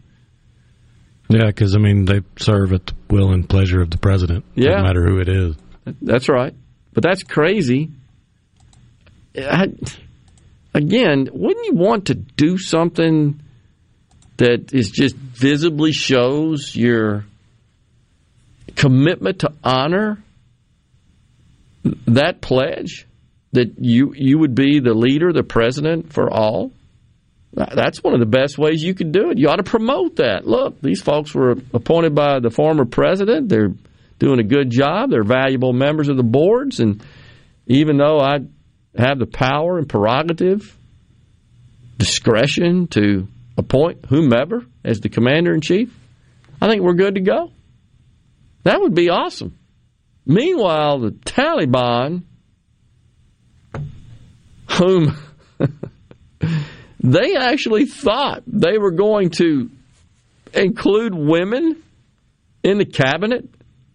[1.32, 4.44] Yeah, because I mean they serve at the will and pleasure of the president.
[4.54, 4.76] Yeah.
[4.76, 5.56] no matter who it is.
[6.00, 6.54] That's right.
[6.92, 7.90] But that's crazy.
[9.36, 9.72] I,
[10.74, 13.40] again, wouldn't you want to do something
[14.36, 17.24] that is just visibly shows your
[18.76, 20.22] commitment to honor
[22.06, 23.06] that pledge
[23.52, 26.72] that you you would be the leader, the president for all?
[27.54, 29.38] That's one of the best ways you can do it.
[29.38, 30.46] You ought to promote that.
[30.46, 33.50] Look, these folks were appointed by the former president.
[33.50, 33.74] They're
[34.18, 35.10] doing a good job.
[35.10, 36.80] They're valuable members of the boards.
[36.80, 37.04] And
[37.66, 38.38] even though I
[38.96, 40.74] have the power and prerogative,
[41.98, 45.94] discretion to appoint whomever as the commander in chief,
[46.60, 47.50] I think we're good to go.
[48.64, 49.58] That would be awesome.
[50.24, 52.22] Meanwhile, the Taliban,
[54.70, 55.16] whom
[57.02, 59.70] they actually thought they were going to
[60.54, 61.82] include women
[62.62, 63.48] in the cabinet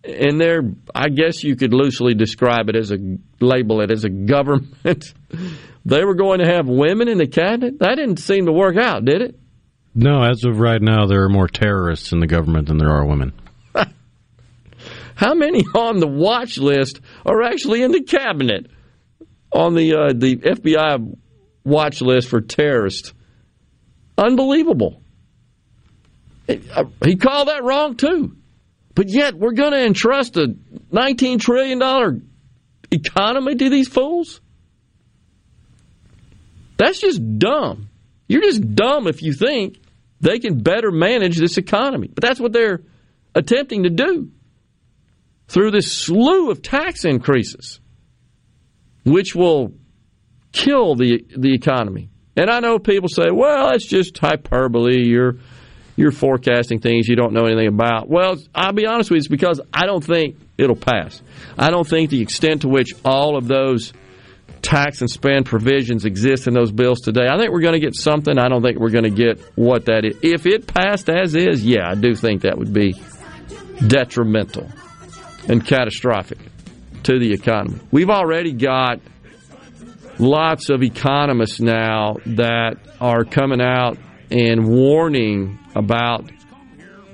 [0.04, 0.62] and their
[0.94, 2.98] I guess you could loosely describe it as a
[3.40, 5.14] label it as a government.
[5.86, 7.80] they were going to have women in the cabinet.
[7.80, 9.40] That didn't seem to work out, did it?
[9.94, 13.06] No, as of right now, there are more terrorists in the government than there are
[13.06, 13.34] women.
[15.16, 18.70] How many on the watch list are actually in the cabinet
[19.52, 21.18] on the uh, the FBI
[21.68, 23.14] watch list for terrorists?
[24.18, 25.02] Unbelievable.
[26.50, 28.36] uh, He called that wrong too.
[28.96, 30.56] But yet we're going to entrust a
[30.92, 32.28] $19 trillion
[32.90, 34.42] economy to these fools?
[36.78, 37.90] That's just dumb.
[38.28, 39.78] You're just dumb if you think
[40.20, 42.08] they can better manage this economy.
[42.08, 42.82] But that's what they're
[43.36, 44.32] attempting to do
[45.48, 47.80] through this slew of tax increases,
[49.06, 49.74] which will
[50.58, 52.10] kill the the economy.
[52.36, 55.08] And I know people say, "Well, it's just hyperbole.
[55.08, 55.36] You're
[55.96, 59.28] you're forecasting things you don't know anything about." Well, I'll be honest with you, it's
[59.28, 61.22] because I don't think it'll pass.
[61.58, 63.94] I don't think the extent to which all of those
[64.62, 67.28] tax and spend provisions exist in those bills today.
[67.30, 68.38] I think we're going to get something.
[68.38, 70.18] I don't think we're going to get what that is.
[70.22, 72.96] If it passed as is, yeah, I do think that would be
[73.86, 74.70] detrimental
[75.48, 76.40] and catastrophic
[77.04, 77.80] to the economy.
[77.92, 79.00] We've already got
[80.20, 83.98] lots of economists now that are coming out
[84.30, 86.30] and warning about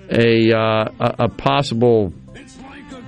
[0.09, 0.85] a uh,
[1.19, 2.13] a, possible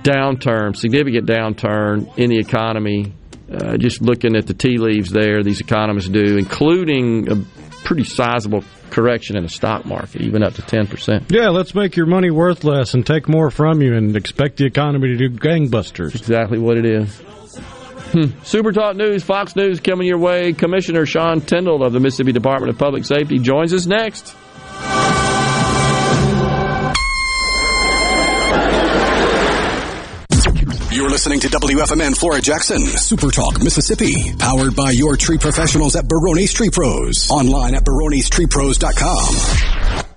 [0.02, 3.12] downturn, significant downturn in the economy
[3.48, 7.36] Uh, just looking at the tea leaves there, these economists do, including a
[7.84, 11.30] pretty sizable correction in the stock market, even up to 10%.
[11.30, 14.64] Yeah, let's make your money worth less and take more from you and expect the
[14.66, 16.16] economy to do gangbusters.
[16.16, 17.22] Exactly what it is.
[18.16, 18.42] Hmm.
[18.44, 20.54] Super Talk News, Fox News coming your way.
[20.54, 24.34] Commissioner Sean Tindell of the Mississippi Department of Public Safety joins us next.
[30.90, 36.08] You're listening to WFMN Flora Jackson, Super Talk, Mississippi, powered by your tree professionals at
[36.08, 37.28] Barone's Tree Pros.
[37.30, 40.15] Online at baronestreepros.com.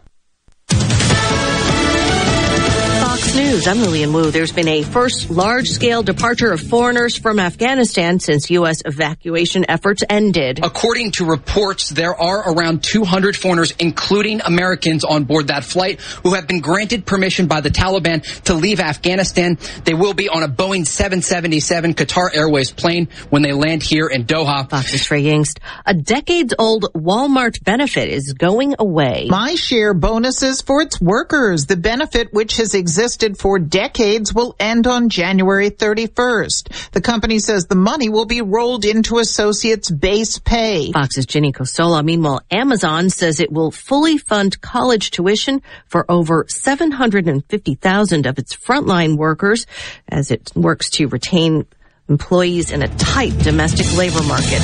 [3.49, 4.29] News, I'm Lillian Wu.
[4.29, 8.83] There's been a first large-scale departure of foreigners from Afghanistan since U.S.
[8.85, 10.59] evacuation efforts ended.
[10.61, 16.35] According to reports, there are around 200 foreigners, including Americans, on board that flight who
[16.35, 19.57] have been granted permission by the Taliban to leave Afghanistan.
[19.83, 24.25] They will be on a Boeing 777 Qatar Airways plane when they land here in
[24.25, 24.69] Doha.
[24.69, 25.57] Fox's Trey Yingst.
[25.87, 29.25] A decades-old Walmart benefit is going away.
[29.27, 31.65] My share bonuses for its workers.
[31.65, 36.91] The benefit, which has existed for decades, will end on January 31st.
[36.91, 40.91] The company says the money will be rolled into associates' base pay.
[40.91, 42.03] Fox's Jenny Cosola.
[42.03, 49.15] Meanwhile, Amazon says it will fully fund college tuition for over 750,000 of its frontline
[49.15, 49.65] workers
[50.09, 51.65] as it works to retain
[52.09, 54.61] employees in a tight domestic labor market.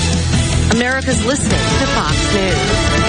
[0.73, 3.05] America's listening to Fox News.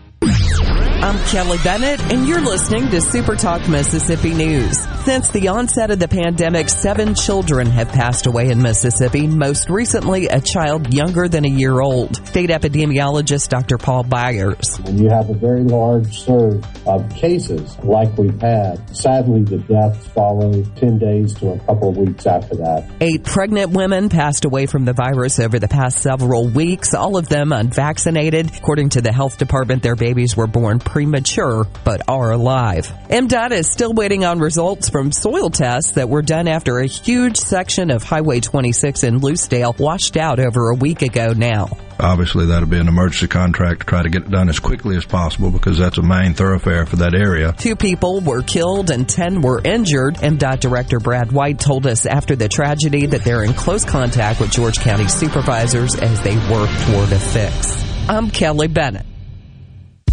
[1.03, 4.77] I'm Kelly Bennett, and you're listening to Super Talk Mississippi News.
[5.03, 10.27] Since the onset of the pandemic, seven children have passed away in Mississippi, most recently
[10.27, 12.17] a child younger than a year old.
[12.27, 13.79] State epidemiologist Dr.
[13.79, 14.77] Paul Byers.
[14.83, 20.05] When you have a very large surge of cases like we've had, sadly the deaths
[20.09, 22.87] follow 10 days to a couple of weeks after that.
[23.01, 27.27] Eight pregnant women passed away from the virus over the past several weeks, all of
[27.27, 28.55] them unvaccinated.
[28.55, 32.91] According to the health department, their babies were born premature but are alive.
[33.09, 37.37] MDOT is still waiting on results from soil tests that were done after a huge
[37.37, 41.69] section of Highway 26 in Lucedale washed out over a week ago now.
[41.97, 45.05] Obviously, that'll be an emergency contract to try to get it done as quickly as
[45.05, 47.53] possible because that's a main thoroughfare for that area.
[47.57, 50.15] Two people were killed and 10 were injured.
[50.15, 54.51] MDOT Director Brad White told us after the tragedy that they're in close contact with
[54.51, 57.81] George County supervisors as they work toward a fix.
[58.09, 59.05] I'm Kelly Bennett.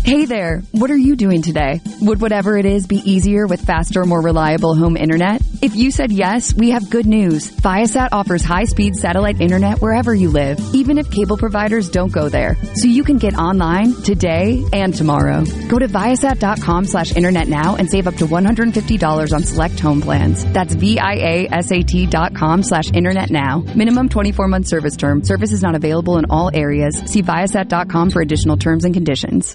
[0.04, 1.82] Hey there, what are you doing today?
[2.00, 5.42] Would whatever it is be easier with faster, more reliable home internet?
[5.60, 7.50] If you said yes, we have good news.
[7.50, 12.56] Viasat offers high-speed satellite internet wherever you live, even if cable providers don't go there.
[12.74, 15.44] So you can get online today and tomorrow.
[15.68, 20.42] Go to viasat.com slash internet now and save up to $150 on select home plans.
[20.54, 23.58] That's V-I-A-S-A-T dot com slash internet now.
[23.74, 25.22] Minimum 24 month service term.
[25.22, 26.96] Service is not available in all areas.
[27.00, 29.54] See viasat.com for additional terms and conditions.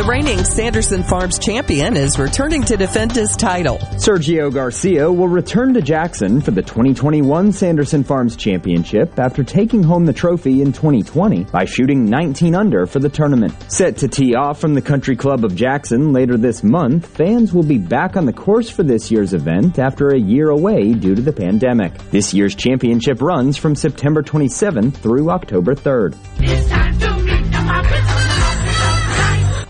[0.00, 3.76] The reigning Sanderson Farms champion is returning to defend his title.
[3.96, 10.06] Sergio Garcia will return to Jackson for the 2021 Sanderson Farms Championship after taking home
[10.06, 13.52] the trophy in 2020 by shooting 19 under for the tournament.
[13.70, 17.62] Set to tee off from the Country Club of Jackson later this month, fans will
[17.62, 21.20] be back on the course for this year's event after a year away due to
[21.20, 21.92] the pandemic.
[22.10, 26.16] This year's championship runs from September 27th through October 3rd.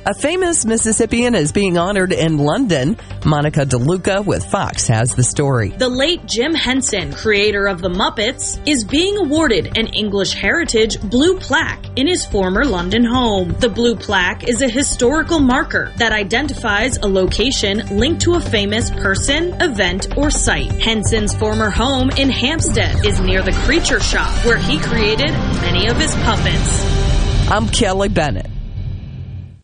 [0.06, 2.97] A famous Mississippian is being honored in London.
[3.27, 5.70] Monica DeLuca with Fox has the story.
[5.77, 11.39] The late Jim Henson, creator of The Muppets, is being awarded an English Heritage Blue
[11.39, 13.55] Plaque in his former London home.
[13.60, 18.90] The Blue Plaque is a historical marker that identifies a location linked to a famous
[18.90, 20.72] person, event, or site.
[20.81, 25.98] Henson's former home in Hampstead is near the Creature Shop, where he created many of
[25.98, 27.51] his puppets.
[27.51, 28.51] I'm Kelly Bennett.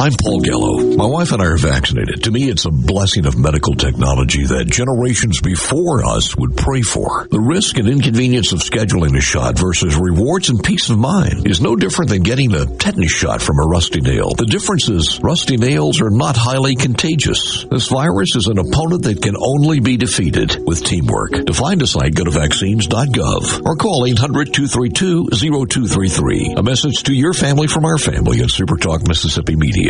[0.00, 0.96] I'm Paul Gallo.
[0.96, 2.24] My wife and I are vaccinated.
[2.24, 7.28] To me, it's a blessing of medical technology that generations before us would pray for.
[7.30, 11.60] The risk and inconvenience of scheduling a shot versus rewards and peace of mind is
[11.60, 14.32] no different than getting a tetanus shot from a rusty nail.
[14.32, 17.66] The difference is rusty nails are not highly contagious.
[17.70, 21.44] This virus is an opponent that can only be defeated with teamwork.
[21.44, 26.56] To find a site, go to vaccines.gov or call 800-232-0233.
[26.56, 29.89] A message to your family from our family at Supertalk Mississippi Media.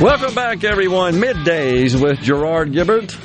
[0.00, 1.14] Welcome back, everyone.
[1.14, 3.16] Middays with Gerard Gibert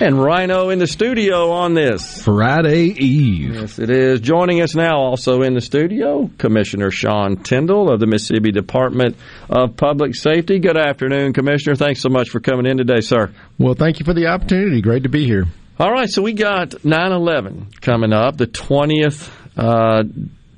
[0.00, 3.54] and Rhino in the studio on this Friday Eve.
[3.54, 4.20] Yes, it is.
[4.20, 9.16] Joining us now, also in the studio, Commissioner Sean Tindell of the Mississippi Department
[9.48, 10.58] of Public Safety.
[10.58, 11.76] Good afternoon, Commissioner.
[11.76, 13.32] Thanks so much for coming in today, sir.
[13.58, 14.82] Well, thank you for the opportunity.
[14.82, 15.46] Great to be here.
[15.80, 20.04] All right, so we got 9 11 coming up, the 20th, uh,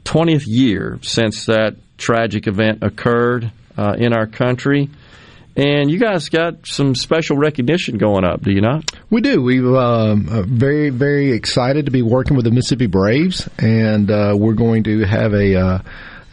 [0.05, 4.91] 20th year since that tragic event occurred uh, in our country.
[5.57, 8.93] And you guys got some special recognition going up, do you not?
[9.11, 9.43] We do.
[9.43, 14.55] We're uh, very, very excited to be working with the Mississippi Braves, and uh, we're
[14.55, 15.79] going to have a uh,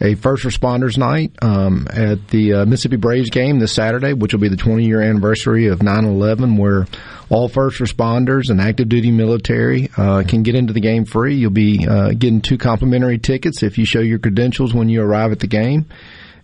[0.00, 4.40] a first responders night um, at the uh, Mississippi Braves game this Saturday, which will
[4.40, 6.86] be the 20 year anniversary of 9/11, where
[7.28, 11.34] all first responders and active duty military uh, can get into the game free.
[11.34, 15.32] You'll be uh, getting two complimentary tickets if you show your credentials when you arrive
[15.32, 15.86] at the game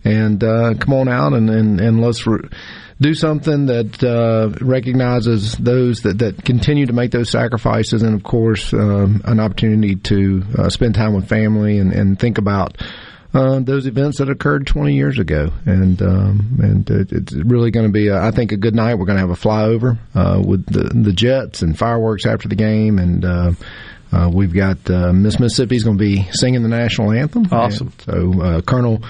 [0.03, 2.49] and uh, come on out and and, and let's re-
[3.01, 8.23] do something that uh, recognizes those that, that continue to make those sacrifices, and of
[8.23, 12.81] course, um, an opportunity to uh, spend time with family and, and think about.
[13.33, 17.91] Uh, those events that occurred 20 years ago, and um, and it's really going to
[17.91, 18.93] be, a, I think, a good night.
[18.93, 22.55] We're going to have a flyover uh, with the the jets and fireworks after the
[22.55, 23.51] game, and uh,
[24.11, 27.47] uh, we've got uh, Miss Mississippi's going to be singing the national anthem.
[27.51, 27.91] Awesome.
[28.07, 29.01] And so uh, Colonel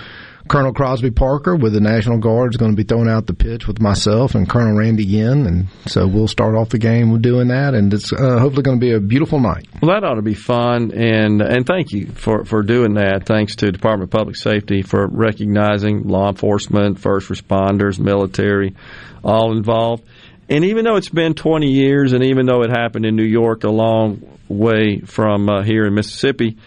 [0.53, 3.65] Colonel Crosby Parker with the National Guard is going to be throwing out the pitch
[3.65, 7.47] with myself and Colonel Randy Yin, and so we'll start off the game with doing
[7.47, 9.65] that, and it's uh, hopefully going to be a beautiful night.
[9.81, 13.25] Well, that ought to be fun, and and thank you for for doing that.
[13.25, 18.75] Thanks to Department of Public Safety for recognizing law enforcement, first responders, military,
[19.23, 20.03] all involved.
[20.49, 23.63] And even though it's been 20 years, and even though it happened in New York
[23.63, 26.57] a long way from uh, here in Mississippi,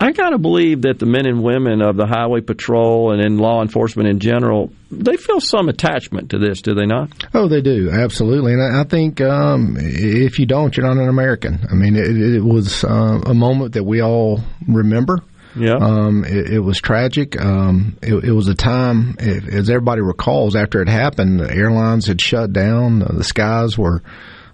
[0.00, 3.38] I got to believe that the men and women of the Highway Patrol and in
[3.38, 7.10] law enforcement in general, they feel some attachment to this, do they not?
[7.34, 8.52] Oh, they do, absolutely.
[8.52, 11.66] And I think um, if you don't, you're not an American.
[11.68, 15.20] I mean, it, it was uh, a moment that we all remember.
[15.56, 15.76] Yeah.
[15.80, 17.40] Um, it, it, was tragic.
[17.40, 22.20] Um, it, it, was a time, as everybody recalls, after it happened, the airlines had
[22.20, 24.02] shut down, the skies were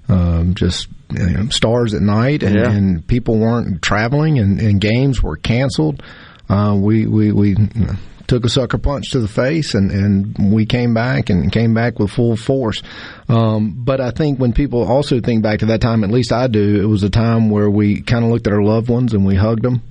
[0.08, 2.70] um, just you know, stars at night, and, Yeah.
[2.70, 6.02] and people weren't traveling, and, and games were canceled.
[6.48, 7.56] Uh, we we we
[8.26, 11.98] took a sucker punch to the face, and and we came back and came back
[11.98, 12.82] with full force.
[13.28, 16.46] Um, but I think when people also think back to that time, at least I
[16.48, 19.24] do, it was a time where we kind of looked at our loved ones and
[19.24, 19.82] we hugged them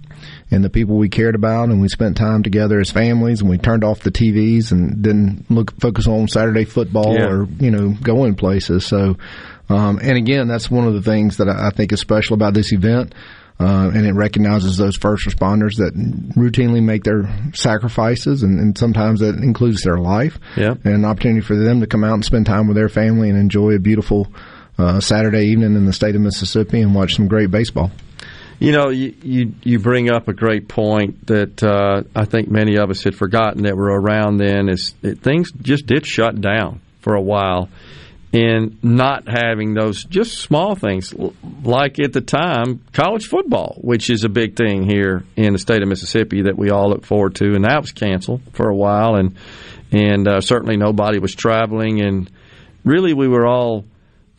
[0.52, 3.58] and the people we cared about, and we spent time together as families, and we
[3.58, 7.26] turned off the TVs and didn't look focus on Saturday football Yeah.
[7.30, 8.86] or you know going places.
[8.86, 9.18] So,
[9.74, 12.54] um, and again, that's one of the things that I I think is special about
[12.54, 13.14] this event.
[13.60, 15.94] Uh, and it recognizes those first responders that
[16.36, 20.40] routinely make their sacrifices, and, and sometimes that includes their life.
[20.58, 20.72] Yeah.
[20.84, 23.38] And an opportunity for them to come out and spend time with their family and
[23.38, 24.28] enjoy a beautiful
[24.78, 27.92] uh, Saturday evening in the state of Mississippi and watch some great baseball.
[28.60, 32.78] You know, you, you you bring up a great point that uh, I think many
[32.78, 34.70] of us had forgotten that were around then.
[34.70, 37.70] Is that things just did shut down for a while,
[38.34, 41.14] and not having those just small things
[41.64, 45.84] like at the time college football, which is a big thing here in the state
[45.84, 49.16] of Mississippi that we all look forward to, and that was canceled for a while,
[49.16, 49.38] and
[49.92, 52.30] and uh, certainly nobody was traveling, and
[52.84, 53.86] really we were all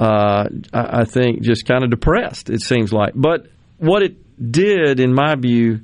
[0.01, 3.13] uh, I think, just kind of depressed, it seems like.
[3.15, 3.47] But
[3.79, 4.17] what it
[4.51, 5.81] did, in my view,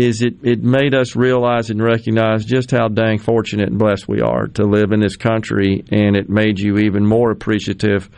[0.00, 4.20] is it, it made us realize and recognize just how dang fortunate and blessed we
[4.20, 8.08] are to live in this country, and it made you even more appreciative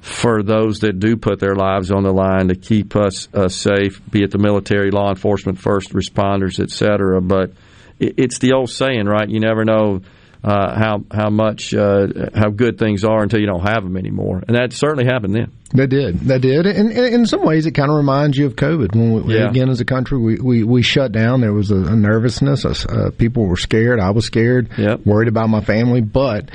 [0.00, 4.02] for those that do put their lives on the line to keep us uh, safe,
[4.10, 7.22] be it the military, law enforcement, first responders, et cetera.
[7.22, 7.52] But
[7.98, 9.28] it, it's the old saying, right?
[9.28, 10.02] You never know
[10.44, 14.42] uh, how how much uh, how good things are until you don't have them anymore,
[14.46, 15.50] and that certainly happened then.
[15.72, 16.20] That did.
[16.20, 16.66] That did.
[16.66, 18.94] And, and in some ways, it kind of reminds you of COVID.
[18.94, 19.48] When we, Yeah.
[19.48, 21.40] again, as a country, we, we, we shut down.
[21.40, 22.64] There was a, a nervousness.
[22.64, 23.98] Uh, people were scared.
[23.98, 24.68] I was scared.
[25.04, 26.00] Worried about my family.
[26.00, 26.50] But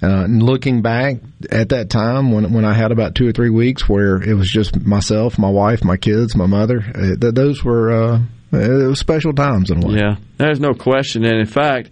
[0.00, 1.16] uh, looking back
[1.50, 4.48] at that time, when when I had about two or three weeks where it was
[4.48, 8.20] just myself, my wife, my kids, my mother, uh, th- those were uh,
[8.52, 9.96] it was special times in a way.
[9.98, 11.24] Yeah, there's no question.
[11.26, 11.90] And in fact,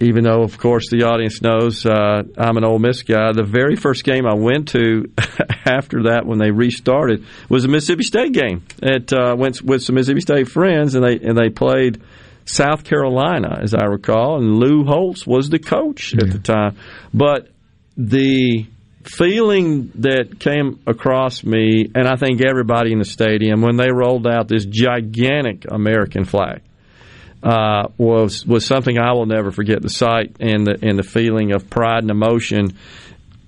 [0.00, 3.76] even though, of course, the audience knows uh, I'm an Ole Miss guy, the very
[3.76, 5.04] first game I went to
[5.66, 8.64] after that, when they restarted, was a Mississippi State game.
[8.82, 12.02] It uh, went with some Mississippi State friends, and they and they played
[12.46, 16.76] South Carolina, as I recall, and Lou Holtz was the coach at the time.
[17.12, 17.48] But
[17.96, 18.66] the
[19.04, 24.26] feeling that came across me, and I think everybody in the stadium, when they rolled
[24.26, 26.62] out this gigantic American flag,
[27.42, 29.82] uh, was was something I will never forget.
[29.82, 32.76] The sight and the and the feeling of pride and emotion.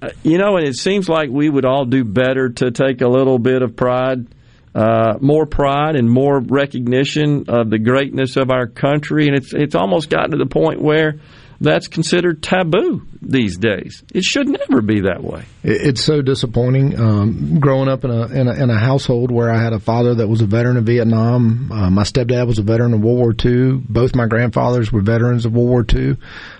[0.00, 3.08] Uh, you know, and it seems like we would all do better to take a
[3.08, 4.26] little bit of pride,
[4.74, 9.28] uh, more pride, and more recognition of the greatness of our country.
[9.28, 11.20] And it's it's almost gotten to the point where
[11.62, 14.02] that's considered taboo these days.
[14.12, 15.44] It should never be that way.
[15.62, 16.98] It's so disappointing.
[16.98, 20.16] Um, growing up in a, in a in a household where I had a father
[20.16, 23.34] that was a veteran of Vietnam, uh, my stepdad was a veteran of World War
[23.44, 23.80] II.
[23.88, 26.16] Both my grandfathers were veterans of World War II,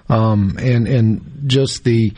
[0.09, 2.13] um, and and just the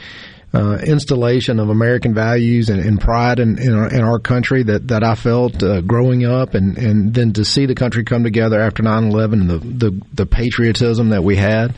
[0.54, 4.86] uh, installation of American values and, and pride in, in, our, in our country that,
[4.86, 8.60] that I felt uh, growing up, and, and then to see the country come together
[8.60, 11.74] after 9-11 and the, the, the patriotism that we had.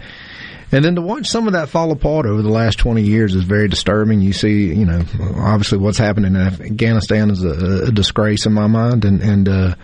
[0.73, 3.45] And then to watch some of that fall apart over the last 20 years is
[3.45, 4.21] very disturbing.
[4.21, 5.01] You see, you know,
[5.37, 9.05] obviously what's happening in Afghanistan is a, a disgrace in my mind.
[9.05, 9.75] And, and, uh,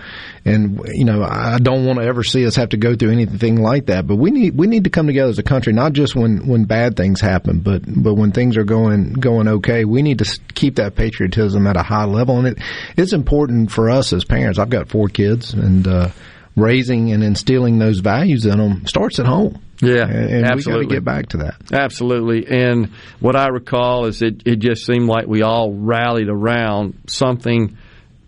[0.44, 3.62] and, you know, I don't want to ever see us have to go through anything
[3.62, 4.08] like that.
[4.08, 6.64] But we need, we need to come together as a country, not just when, when
[6.64, 9.84] bad things happen, but, but when things are going, going okay.
[9.84, 12.38] We need to keep that patriotism at a high level.
[12.38, 12.58] And it,
[12.96, 14.58] it's important for us as parents.
[14.58, 16.08] I've got four kids and, uh,
[16.56, 19.62] raising and instilling those values in them starts at home.
[19.80, 20.96] Yeah, and, and we got to absolutely.
[20.96, 21.72] get back to that.
[21.72, 22.46] Absolutely.
[22.46, 27.76] And what I recall is it, it just seemed like we all rallied around something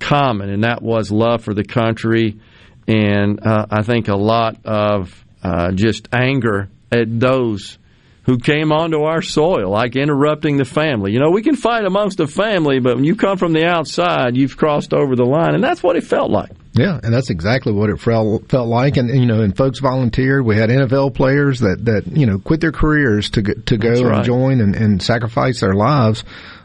[0.01, 2.41] common, and that was love for the country.
[2.89, 7.79] And uh, I think a lot of uh, just anger at those
[8.25, 11.13] who came onto our soil, like interrupting the family.
[11.13, 14.37] You know, we can fight amongst the family, but when you come from the outside,
[14.37, 15.55] you've crossed over the line.
[15.55, 16.51] And that's what it felt like.
[16.73, 18.97] Yeah, and that's exactly what it felt felt like.
[18.97, 20.45] And, you know, and folks volunteered.
[20.45, 24.01] We had NFL players that that you know quit their careers to to go That's
[24.01, 26.25] and join and, and sacrifice their lives.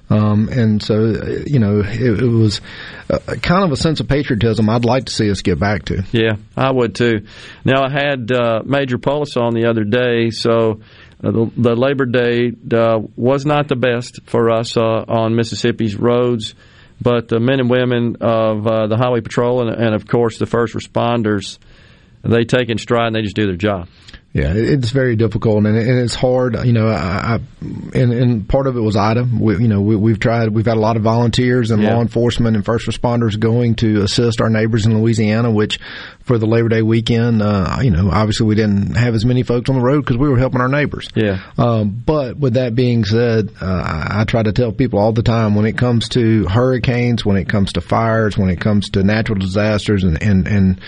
[0.09, 2.61] Um, and so, uh, you know, it, it was
[3.09, 6.03] a kind of a sense of patriotism I'd like to see us get back to.
[6.11, 7.27] Yeah, I would too.
[7.63, 10.81] Now I had uh, Major Polis on the other day, so
[11.19, 16.55] the, the Labor Day uh, was not the best for us uh, on Mississippi's roads,
[17.01, 20.45] but the men and women of uh, the Highway Patrol and, and of course the
[20.45, 21.57] first responders,
[22.23, 23.87] they take in stride and they just do their job.
[24.31, 26.63] Yeah, it's very difficult and, it's hard.
[26.63, 27.39] You know, I, I
[27.95, 29.23] and, and, part of it was Ida.
[29.23, 30.49] We, you know, we, have tried.
[30.49, 31.95] We've had a lot of volunteers and yeah.
[31.95, 35.49] law enforcement and first responders going to assist our neighbors in Louisiana.
[35.49, 35.79] Which,
[36.21, 39.67] for the Labor Day weekend, uh, you know, obviously we didn't have as many folks
[39.67, 41.07] on the road because we were helping our neighbors.
[41.15, 41.41] Yeah.
[41.57, 45.23] Um, but with that being said, uh, I, I try to tell people all the
[45.23, 49.03] time when it comes to hurricanes, when it comes to fires, when it comes to
[49.03, 50.81] natural disasters, and and and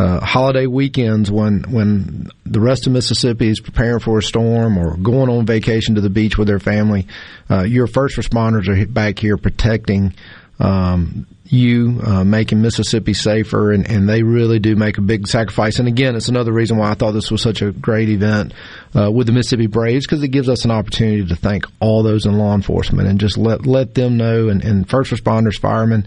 [0.00, 4.96] uh, holiday weekends when when the rest of Mississippi is preparing for a storm or
[4.96, 7.06] going on vacation to the beach with their family,
[7.50, 10.14] uh, your first responders are back here protecting.
[10.58, 15.80] Um, you uh, making Mississippi safer, and, and they really do make a big sacrifice.
[15.80, 18.54] And again, it's another reason why I thought this was such a great event
[18.94, 22.24] uh, with the Mississippi Braves because it gives us an opportunity to thank all those
[22.24, 26.06] in law enforcement and just let let them know, and, and first responders, firemen,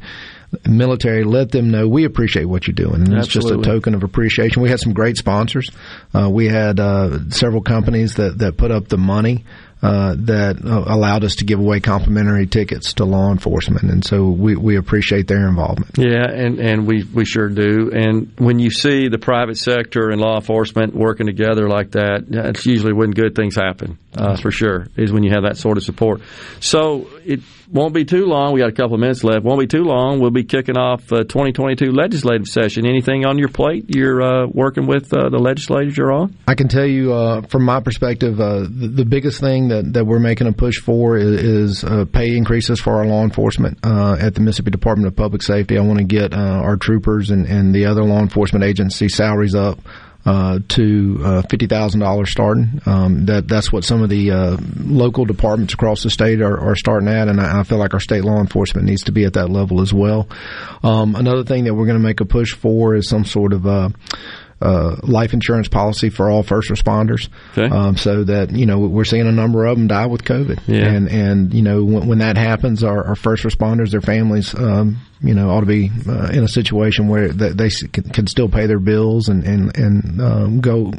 [0.67, 3.01] military, let them know we appreciate what you're doing.
[3.03, 4.61] And it's just a token of appreciation.
[4.61, 5.69] We had some great sponsors.
[6.13, 9.45] Uh, we had uh, several companies that, that put up the money.
[9.81, 14.29] Uh, that uh, allowed us to give away complimentary tickets to law enforcement, and so
[14.29, 15.97] we, we appreciate their involvement.
[15.97, 17.91] Yeah, and, and we, we sure do.
[17.93, 22.65] And when you see the private sector and law enforcement working together like that, that's
[22.65, 25.83] usually when good things happen, uh, for sure, is when you have that sort of
[25.83, 26.21] support.
[26.61, 27.41] So it
[27.71, 28.53] won't be too long.
[28.53, 29.43] We got a couple of minutes left.
[29.43, 30.19] Won't be too long.
[30.19, 32.85] We'll be kicking off uh, 2022 legislative session.
[32.85, 33.85] Anything on your plate?
[33.87, 36.35] You're uh, working with uh, the legislators you're on.
[36.47, 40.05] I can tell you uh, from my perspective, uh, the, the, biggest thing that, that
[40.05, 44.33] we're making a push for is, is uh, pay increases for our law enforcement at
[44.33, 45.77] the Mississippi Department of Public Safety.
[45.77, 49.79] I want to get our troopers and, and the other law enforcement agency salaries up
[50.25, 52.81] uh, to uh, fifty thousand dollars starting.
[52.85, 56.75] Um, that that's what some of the uh, local departments across the state are, are
[56.75, 59.33] starting at, and I, I, feel like our state law enforcement needs to be at
[59.33, 60.29] that level as well.
[60.83, 63.65] Um, another thing that we're going to make a push for is some sort of
[64.63, 67.67] uh, life insurance policy for all first responders, okay.
[67.67, 70.85] um, so that you know we're seeing a number of them die with COVID, yeah.
[70.85, 75.01] and and you know when, when that happens, our, our, first responders, their families, um,
[75.21, 78.49] you know, ought to be uh, in a situation where they, they can, can, still
[78.49, 80.93] pay their bills and and and um, go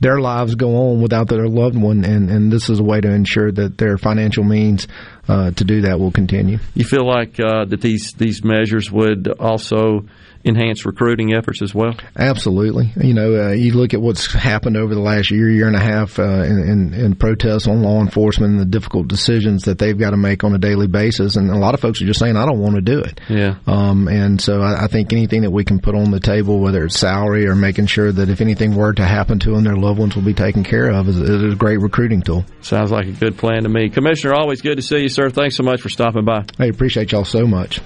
[0.00, 3.10] their lives go on without their loved one, and and this is a way to
[3.10, 4.88] ensure that their financial means
[5.28, 6.58] uh, to do that will continue.
[6.74, 10.06] You feel like uh, that these these measures would also
[10.44, 11.94] enhance recruiting efforts as well?
[12.16, 12.92] Absolutely.
[12.96, 15.80] You know, uh, you look at what's happened over the last year, year and a
[15.80, 19.98] half uh, in, in, in, protests on law enforcement and the difficult decisions that they've
[19.98, 21.36] got to make on a daily basis.
[21.36, 23.20] And a lot of folks are just saying, I don't want to do it.
[23.28, 23.56] Yeah.
[23.66, 26.84] Um, and so I, I, think anything that we can put on the table, whether
[26.84, 29.98] it's salary or making sure that if anything were to happen to them, their loved
[29.98, 32.44] ones will be taken care of, is, is a great recruiting tool.
[32.60, 33.90] Sounds like a good plan to me.
[33.90, 35.30] Commissioner, always good to see you, sir.
[35.30, 36.44] Thanks so much for stopping by.
[36.58, 37.80] I appreciate y'all so much.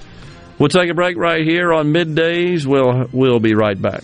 [0.59, 2.65] We'll take a break right here on middays.
[2.65, 4.03] We'll we'll be right back.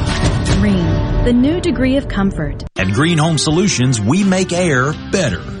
[1.23, 2.63] The new degree of comfort.
[2.77, 5.60] At Green Home Solutions, we make air better.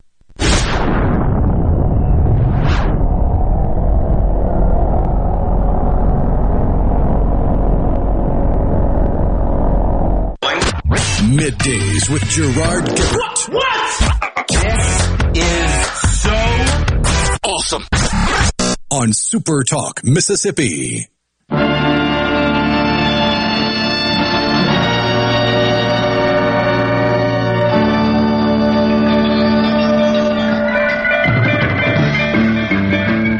[11.31, 13.49] Middays with Gerard Gibert.
[13.49, 13.49] What?
[13.53, 14.47] what?
[14.49, 16.35] This is so
[17.45, 17.83] awesome.
[18.91, 21.07] On Super Talk, Mississippi.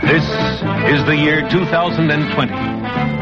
[0.08, 0.24] This
[0.94, 3.21] is the year 2020.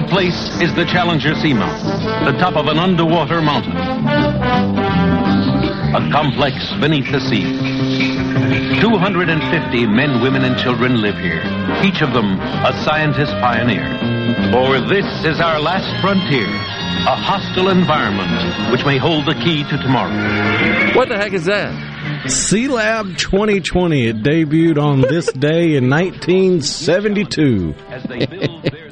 [0.00, 3.76] The place is the Challenger Seamount, the top of an underwater mountain.
[5.94, 7.42] A complex beneath the sea.
[8.80, 11.42] 250 men, women, and children live here,
[11.84, 13.84] each of them a scientist pioneer.
[14.50, 19.76] For this is our last frontier, a hostile environment which may hold the key to
[19.76, 20.96] tomorrow.
[20.96, 21.74] What the heck is that?
[22.24, 24.06] Sealab 2020.
[24.06, 27.74] It debuted on this day in 1972.
[27.90, 28.89] As they build their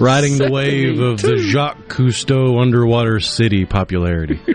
[0.00, 4.40] riding the wave of the Jacques Cousteau underwater city popularity.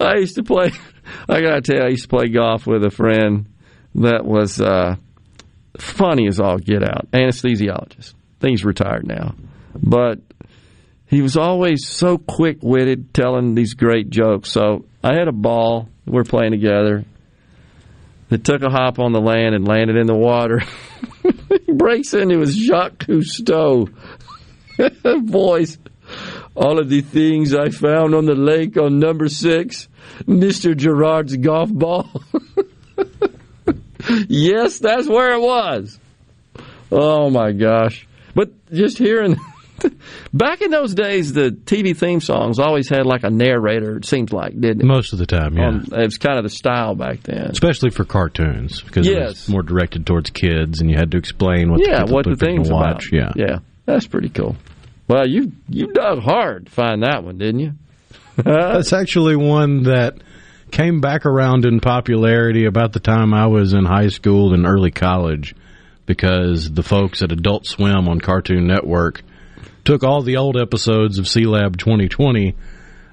[0.00, 0.72] I used to play.
[1.28, 3.46] I gotta tell you, I used to play golf with a friend
[3.96, 4.96] that was uh,
[5.78, 7.10] funny as all get out.
[7.12, 8.14] Anesthesiologist.
[8.14, 9.34] I think he's retired now,
[9.74, 10.20] but
[11.06, 14.50] he was always so quick witted, telling these great jokes.
[14.50, 15.88] So I had a ball.
[16.04, 17.04] We're playing together.
[18.28, 20.62] That took a hop on the land and landed in the water.
[21.66, 23.88] he breaks into his Jacques Cousteau
[25.24, 25.78] voice.
[26.54, 29.88] All of the things I found on the lake on number six,
[30.22, 30.76] Mr.
[30.76, 32.22] Gerard's golf ball.
[34.28, 35.98] yes, that's where it was.
[36.90, 38.06] Oh my gosh.
[38.34, 39.36] But just hearing
[40.32, 43.96] Back in those days, the TV theme songs always had like a narrator.
[43.96, 44.86] It seems like, didn't it?
[44.86, 45.68] Most of the time, yeah.
[45.68, 49.16] Um, it was kind of the style back then, especially for cartoons because yes.
[49.16, 52.24] it was more directed towards kids, and you had to explain what yeah, the what
[52.24, 53.12] the thing's watch.
[53.12, 53.36] About.
[53.36, 54.56] Yeah, yeah, that's pretty cool.
[55.08, 57.72] Well, you you dug hard to find that one, didn't you?
[58.36, 60.18] that's actually one that
[60.70, 64.90] came back around in popularity about the time I was in high school and early
[64.90, 65.54] college
[66.06, 69.22] because the folks at Adult Swim on Cartoon Network
[69.86, 72.54] took all the old episodes of Sealab 2020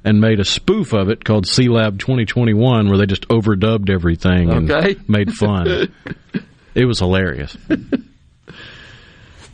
[0.03, 4.95] and made a spoof of it called Sealab 2021 where they just overdubbed everything okay.
[4.95, 5.93] and made fun.
[6.75, 7.55] it was hilarious.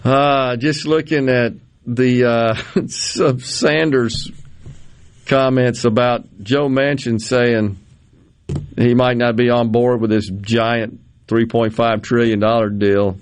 [0.04, 1.54] Uh, just looking at
[1.86, 4.32] the uh, Sanders
[5.26, 7.78] comments about Joe Manchin saying
[8.78, 13.18] he might not be on board with this giant $3.5 trillion deal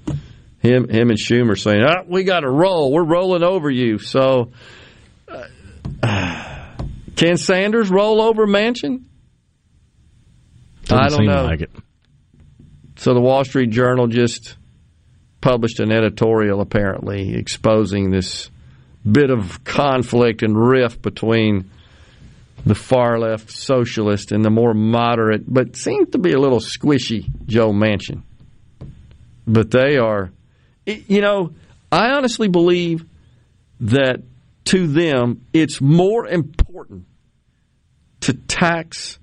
[0.60, 2.92] him him and Schumer saying, ah, "We got to roll.
[2.92, 4.52] We're rolling over you." So,
[5.28, 6.64] uh,
[7.16, 9.04] Can Sanders roll over Manchin?
[10.90, 11.44] I don't know.
[11.44, 11.72] like it.
[12.98, 14.56] So the Wall Street Journal just
[15.42, 18.50] published an editorial apparently exposing this
[19.10, 21.70] bit of conflict and rift between
[22.66, 27.26] the far left socialist and the more moderate, but seems to be a little squishy
[27.46, 28.24] Joe Manchin.
[29.48, 30.32] But they are,
[30.88, 31.54] you know,
[31.92, 33.06] I honestly believe
[33.82, 34.24] that
[34.66, 37.06] to them it's more important
[38.22, 39.20] to tax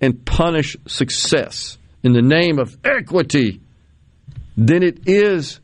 [0.00, 3.60] and punish success in the name of equity
[4.56, 5.60] than it is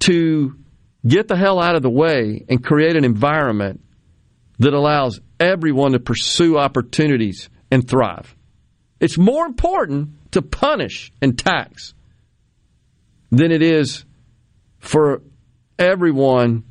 [0.00, 0.56] to
[1.06, 3.80] get the hell out of the way and create an environment
[4.58, 8.34] that allows everyone to pursue opportunities and thrive.
[9.00, 11.94] It's more important to punish and tax
[13.30, 14.04] than it is
[14.78, 15.22] for
[15.78, 16.64] everyone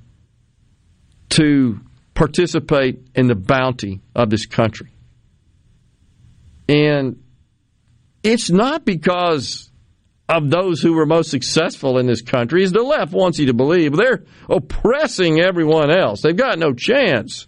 [1.30, 1.80] to
[2.14, 4.92] participate in the bounty of this country.
[6.68, 7.24] And
[8.24, 9.72] it's not because
[10.30, 13.54] of those who were most successful in this country, as the left wants you to
[13.54, 13.96] believe.
[13.96, 16.22] They're oppressing everyone else.
[16.22, 17.48] They've got no chance.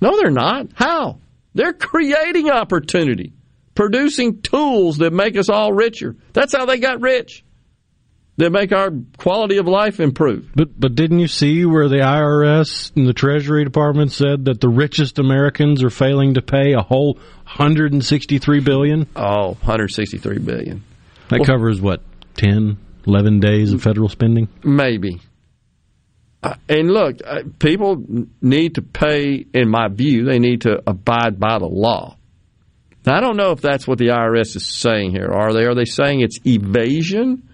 [0.00, 0.68] No, they're not.
[0.74, 1.20] How?
[1.54, 3.32] They're creating opportunity,
[3.74, 6.16] producing tools that make us all richer.
[6.34, 7.44] That's how they got rich.
[8.38, 10.50] That make our quality of life improve.
[10.54, 14.68] But but didn't you see where the IRS and the Treasury Department said that the
[14.68, 19.08] richest Americans are failing to pay a whole 163 billion?
[19.16, 20.84] Oh, 163 billion.
[21.30, 22.02] That Well- covers what
[22.36, 22.76] 10,
[23.08, 24.46] 11 days of federal spending.
[24.62, 25.18] Maybe.
[26.40, 28.04] Uh, and look, uh, people
[28.40, 32.16] need to pay, in my view, they need to abide by the law.
[33.04, 35.28] Now, I don't know if that's what the IRS is saying here.
[35.32, 35.64] Are they?
[35.64, 37.47] Are they saying it's evasion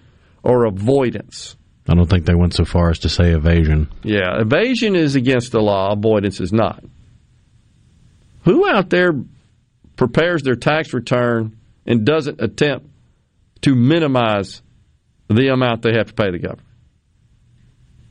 [0.45, 1.57] or avoidance?
[1.89, 3.89] I don't think they went so far as to say evasion.
[4.03, 6.83] Yeah, evasion is against the law, avoidance is not.
[8.45, 9.11] Who out there
[9.95, 12.87] prepares their tax return and doesn't attempt
[13.61, 14.61] to minimize
[15.27, 16.67] the amount they have to pay the government?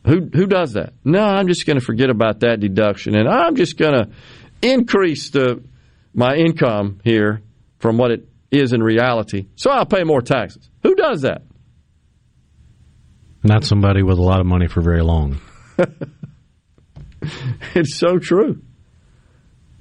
[0.06, 0.92] Who who does that?
[1.04, 4.10] No, I'm just going to forget about that deduction and I'm just going to
[4.60, 5.62] increase the
[6.12, 7.40] my income here
[7.78, 9.46] from what it is in reality.
[9.56, 10.68] So I'll pay more taxes.
[10.82, 11.42] Who does that?
[13.44, 15.40] Not somebody with a lot of money for very long.
[17.74, 18.62] It's so true.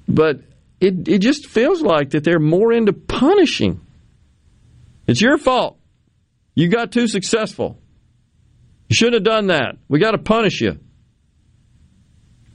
[0.08, 0.40] But
[0.80, 3.80] it it just feels like that they're more into punishing.
[5.06, 5.78] It's your fault.
[6.54, 7.78] You got too successful.
[8.88, 9.76] You shouldn't have done that.
[9.88, 10.78] We got to punish you.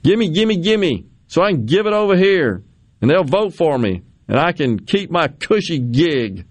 [0.02, 2.62] Gimme, gimme, gimme, so I can give it over here,
[3.00, 6.46] and they'll vote for me, and I can keep my cushy gig.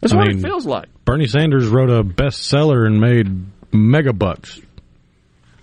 [0.00, 0.88] That's I what mean, it feels like.
[1.04, 3.26] Bernie Sanders wrote a bestseller and made
[3.76, 4.60] mega bucks.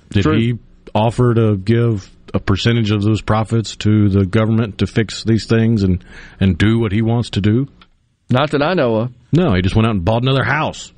[0.10, 0.38] Did True.
[0.38, 0.60] he
[0.94, 5.84] offer to give a percentage of those profits to the government to fix these things
[5.84, 6.04] and,
[6.40, 7.68] and do what he wants to do?
[8.30, 9.14] Not that I know of.
[9.32, 10.92] No, he just went out and bought another house.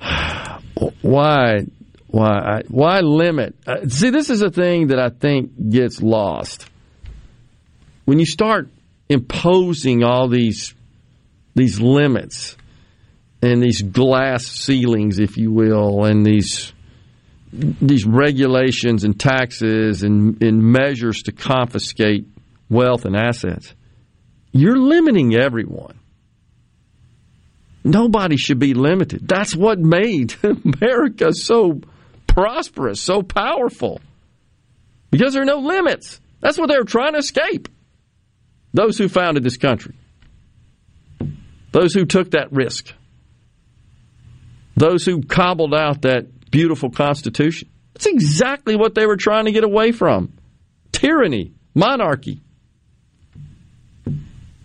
[1.02, 1.66] Why?
[2.08, 2.62] Why?
[2.68, 3.54] Why limit?
[3.66, 6.68] Uh, see, this is a thing that I think gets lost
[8.04, 8.68] when you start
[9.08, 10.74] imposing all these
[11.54, 12.56] these limits
[13.46, 16.72] and these glass ceilings, if you will, and these
[17.52, 22.26] these regulations and taxes and, and measures to confiscate
[22.68, 23.72] wealth and assets.
[24.52, 25.98] You're limiting everyone.
[27.84, 29.28] Nobody should be limited.
[29.28, 31.80] That's what made America so
[32.26, 34.00] prosperous, so powerful.
[35.10, 36.20] Because there are no limits.
[36.40, 37.68] That's what they were trying to escape.
[38.74, 39.94] Those who founded this country.
[41.70, 42.92] Those who took that risk.
[44.76, 47.68] Those who cobbled out that beautiful Constitution.
[47.94, 50.34] That's exactly what they were trying to get away from.
[50.92, 52.42] Tyranny, monarchy.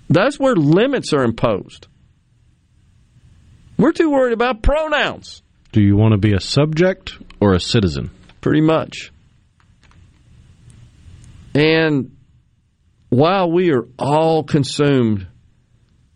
[0.10, 1.88] That's where limits are imposed.
[3.78, 5.42] We're too worried about pronouns.
[5.72, 8.12] Do you want to be a subject or a citizen?
[8.42, 9.14] Pretty much.
[11.56, 12.16] And
[13.10, 15.28] while we are all consumed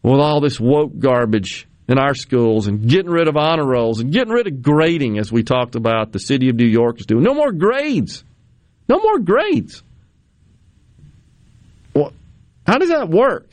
[0.03, 4.11] with all this woke garbage in our schools and getting rid of honor rolls and
[4.11, 7.23] getting rid of grading, as we talked about, the city of New York is doing,
[7.23, 8.23] no more grades.
[8.87, 9.83] No more grades.
[11.93, 12.13] Well,
[12.65, 13.49] how does that work?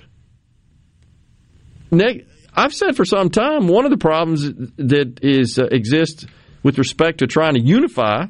[1.90, 4.42] Nick, I've said for some time one of the problems
[4.76, 6.26] that is uh, exists
[6.62, 8.26] with respect to trying to unify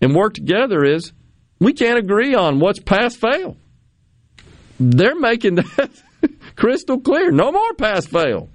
[0.00, 1.12] and work together is
[1.58, 3.56] we can't agree on what's pass fail.
[4.78, 5.90] They're making that
[6.56, 7.30] crystal clear.
[7.30, 8.48] No more pass fail.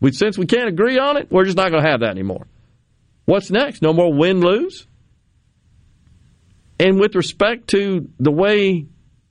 [0.00, 2.46] We, since we can't agree on it, we're just not going to have that anymore.
[3.24, 3.82] What's next?
[3.82, 4.86] No more win lose?
[6.80, 8.86] And with respect to the way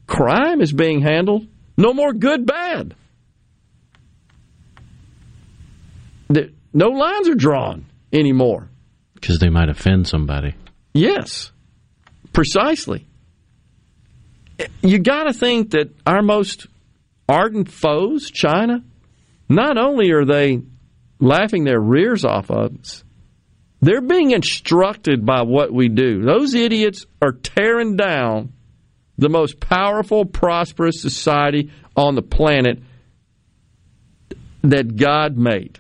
[0.06, 1.48] crime is being handled,
[1.78, 2.96] no more good bad.
[6.74, 8.70] No lines are drawn anymore.
[9.16, 10.54] Because they might offend somebody.
[10.94, 11.52] Yes,
[12.34, 13.08] precisely.
[14.82, 16.68] You got to think that our most
[17.30, 18.84] ardent foes, China,
[19.50, 20.62] not only are they
[21.20, 23.04] laughing their rears off of us,
[23.82, 26.22] they're being instructed by what we do.
[26.22, 28.54] Those idiots are tearing down
[29.18, 32.80] the most powerful, prosperous society on the planet
[34.64, 35.80] that God made.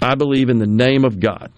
[0.00, 1.52] I believe in the name of God.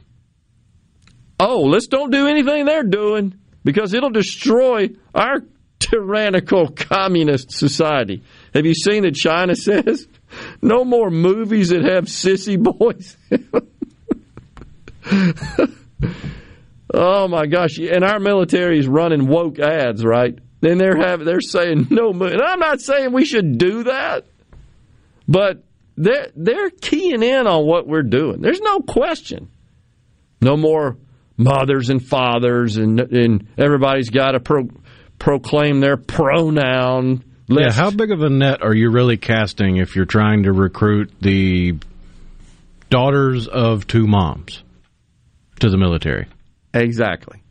[1.38, 3.34] Oh, let's don't do anything they're doing
[3.64, 5.42] because it'll destroy our
[5.78, 8.22] tyrannical communist society.
[8.54, 10.06] Have you seen that China says
[10.62, 13.16] no more movies that have sissy boys?
[16.94, 17.78] oh my gosh!
[17.78, 20.38] And our military is running woke ads, right?
[20.62, 22.10] And they're having they're saying no.
[22.10, 24.26] And I'm not saying we should do that,
[25.26, 25.62] but
[25.96, 28.40] they're they're keying in on what we're doing.
[28.40, 29.50] There's no question.
[30.40, 30.96] No more
[31.36, 34.68] mothers and fathers, and and everybody's got to pro,
[35.18, 37.24] proclaim their pronoun.
[37.50, 37.76] List.
[37.76, 41.12] Yeah, how big of a net are you really casting if you're trying to recruit
[41.20, 41.78] the
[42.90, 44.62] daughters of two moms
[45.58, 46.26] to the military?
[46.72, 47.42] Exactly.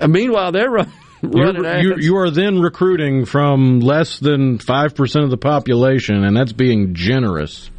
[0.00, 0.92] And meanwhile, they're running.
[1.22, 6.94] You, you are then recruiting from less than 5% of the population, and that's being
[6.94, 7.70] generous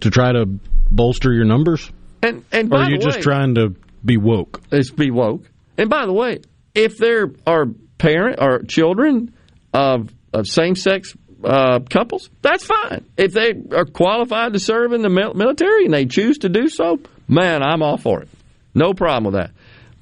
[0.00, 0.46] to try to
[0.90, 1.90] bolster your numbers?
[2.22, 3.74] And, and or are you way, just trying to
[4.04, 4.62] be woke?
[4.70, 5.44] It's be woke.
[5.78, 6.40] And by the way,
[6.74, 7.66] if there are
[7.98, 9.34] parent or children
[9.72, 13.04] of, of same sex uh, couples, that's fine.
[13.16, 16.98] If they are qualified to serve in the military and they choose to do so,
[17.28, 18.28] man, I'm all for it.
[18.74, 19.52] No problem with that.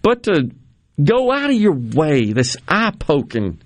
[0.02, 0.50] But to
[1.02, 3.60] go out of your way, this eye poking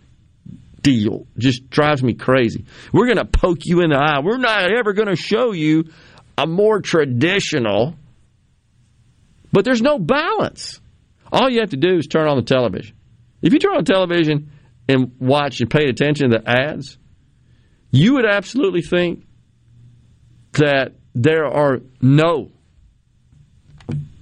[0.82, 2.64] deal just drives me crazy.
[2.92, 4.20] We're going to poke you in the eye.
[4.20, 5.84] We're not ever going to show you
[6.36, 7.94] a more traditional,
[9.52, 10.80] but there's no balance.
[11.32, 12.94] All you have to do is turn on the television.
[13.42, 14.50] If you turn on television
[14.88, 16.98] and watch and pay attention to the ads,
[17.90, 19.24] you would absolutely think
[20.52, 22.50] that there are no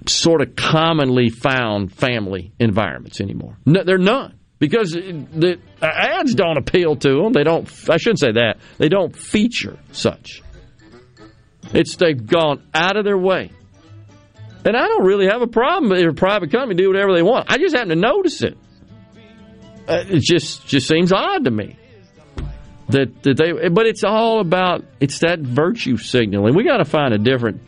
[0.07, 3.57] sort of commonly found family environments anymore.
[3.65, 7.33] No, they're none because the ads don't appeal to them.
[7.33, 7.67] They don't.
[7.89, 8.57] I shouldn't say that.
[8.77, 10.41] They don't feature such.
[11.73, 13.51] It's they've gone out of their way,
[14.63, 17.51] and I don't really have a problem if a private company do whatever they want.
[17.51, 18.57] I just happen to notice it.
[19.87, 21.77] Uh, it just just seems odd to me
[22.89, 23.69] that that they.
[23.69, 26.55] But it's all about it's that virtue signaling.
[26.55, 27.61] We got to find a different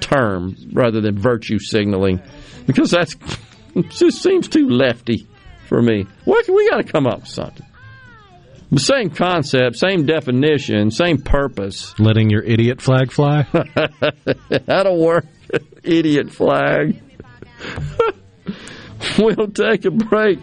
[0.00, 2.22] term rather than virtue signaling
[2.66, 3.16] because that's
[3.90, 5.26] just seems too lefty
[5.68, 6.06] for me.
[6.24, 7.66] What we got to come up with something.
[8.72, 11.92] The same concept, same definition, same purpose.
[11.98, 13.44] Letting your idiot flag fly?
[14.48, 15.26] That'll work.
[15.82, 17.02] idiot flag.
[19.18, 20.38] we'll take a break.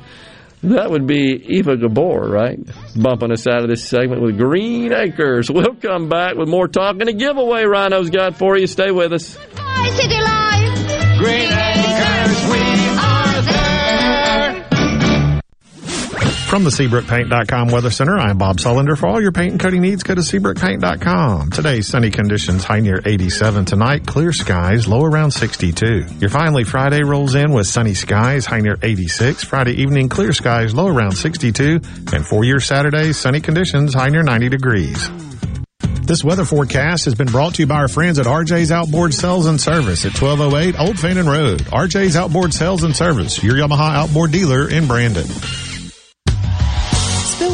[0.64, 2.60] That would be Eva Gabor, right?
[2.96, 5.52] Bumping us out of this segment with Green Acres.
[5.52, 8.66] We'll come back with more talk and a giveaway Rhino's got for you.
[8.68, 9.38] Stay with us.
[9.56, 11.20] Bye, City Life.
[11.20, 11.77] Green Acres,
[16.58, 18.98] From the SeabrookPaint.com Weather Center, I'm Bob Sullender.
[18.98, 21.52] For all your paint and coating needs, go to SeabrookPaint.com.
[21.52, 23.66] Today, sunny conditions, high near 87.
[23.66, 26.08] Tonight, clear skies, low around 62.
[26.20, 29.44] Your finally Friday rolls in with sunny skies, high near 86.
[29.44, 31.80] Friday evening, clear skies, low around 62.
[32.12, 35.12] And for your Saturday, sunny conditions, high near 90 degrees.
[36.08, 39.46] This weather forecast has been brought to you by our friends at RJ's Outboard Sales
[39.46, 41.60] and Service at 1208 Old Fannin Road.
[41.66, 45.28] RJ's Outboard Sales and Service, your Yamaha outboard dealer in Brandon.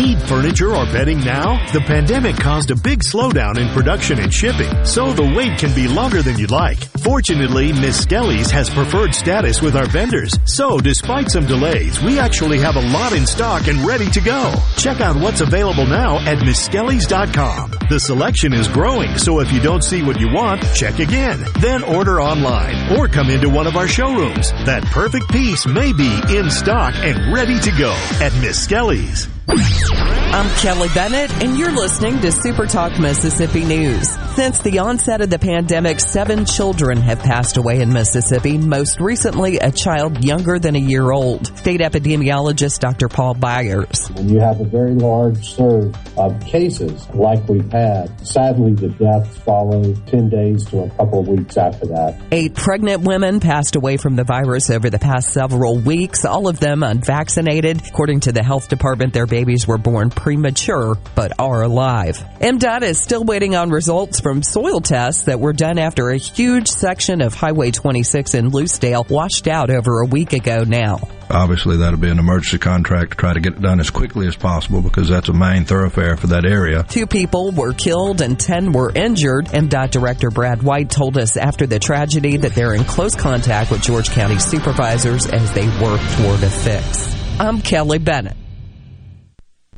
[0.00, 1.62] Need furniture or bedding now?
[1.74, 5.88] The pandemic caused a big slowdown in production and shipping, so the wait can be
[5.88, 6.78] longer than you'd like.
[7.00, 12.76] Fortunately, Miskelly's has preferred status with our vendors, so despite some delays, we actually have
[12.76, 14.54] a lot in stock and ready to go.
[14.78, 17.72] Check out what's available now at Miskelly's.com.
[17.90, 21.44] The selection is growing, so if you don't see what you want, check again.
[21.58, 24.50] Then order online or come into one of our showrooms.
[24.64, 29.28] That perfect piece may be in stock and ready to go at Miskelly's.
[29.48, 34.10] I'm Kelly Bennett, and you're listening to Super Talk Mississippi News.
[34.36, 39.58] Since the onset of the pandemic, seven children have passed away in Mississippi, most recently
[39.58, 41.46] a child younger than a year old.
[41.58, 43.08] State epidemiologist Dr.
[43.08, 44.08] Paul Byers.
[44.12, 49.36] When you have a very large surge of cases like we've had, sadly the deaths
[49.38, 52.20] follow 10 days to a couple of weeks after that.
[52.30, 56.60] Eight pregnant women passed away from the virus over the past several weeks, all of
[56.60, 57.82] them unvaccinated.
[57.88, 62.18] According to the health department, their babies were born premature but are alive.
[62.40, 66.68] MDOT is still waiting on results from soil tests that were done after a huge
[66.68, 71.00] section of Highway 26 in Lucedale washed out over a week ago now.
[71.30, 74.34] Obviously, that'll be an emergency contract to try to get it done as quickly as
[74.34, 76.82] possible because that's a main thoroughfare for that area.
[76.88, 79.46] Two people were killed and 10 were injured.
[79.46, 83.80] MDOT Director Brad White told us after the tragedy that they're in close contact with
[83.80, 87.14] George County supervisors as they work toward a fix.
[87.38, 88.36] I'm Kelly Bennett.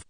[0.00, 0.09] of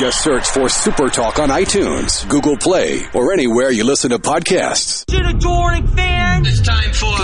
[0.00, 5.04] Just search for Super Talk on iTunes, Google Play, or anywhere you listen to podcasts.
[5.04, 7.18] To fans, it's time for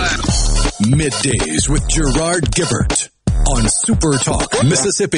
[0.85, 3.09] Middays with Gerard Gibert
[3.47, 5.17] on Super Talk Mississippi.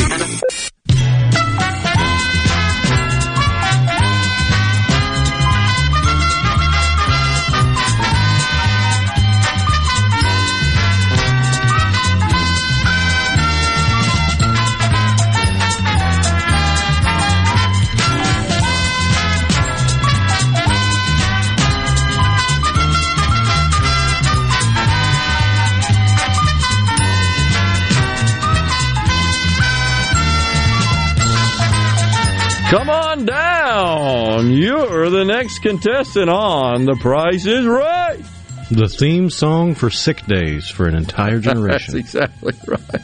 [34.87, 38.21] For the next contestant on The Price is Right.
[38.69, 41.95] The theme song for sick days for an entire generation.
[41.95, 43.01] That's exactly right.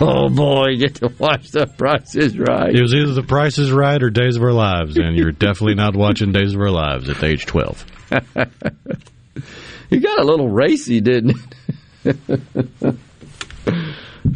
[0.00, 2.74] Oh boy, get to watch The Price is Right.
[2.74, 5.74] It was either The Price is Right or Days of Our Lives, and you're definitely
[5.74, 7.84] not watching Days of Our Lives at age 12.
[9.90, 11.36] you got a little racy, didn't
[12.04, 12.16] it?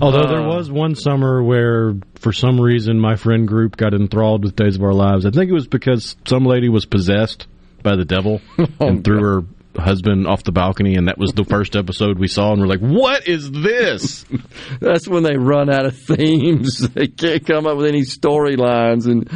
[0.01, 4.57] Although there was one summer where, for some reason, my friend group got enthralled with
[4.57, 5.27] Days of Our Lives.
[5.27, 7.47] I think it was because some lady was possessed
[7.83, 9.43] by the devil oh, and threw her
[9.77, 12.81] husband off the balcony, and that was the first episode we saw, and we're like,
[12.81, 14.25] "What is this?"
[14.81, 16.89] That's when they run out of themes.
[16.95, 19.29] They can't come up with any storylines, and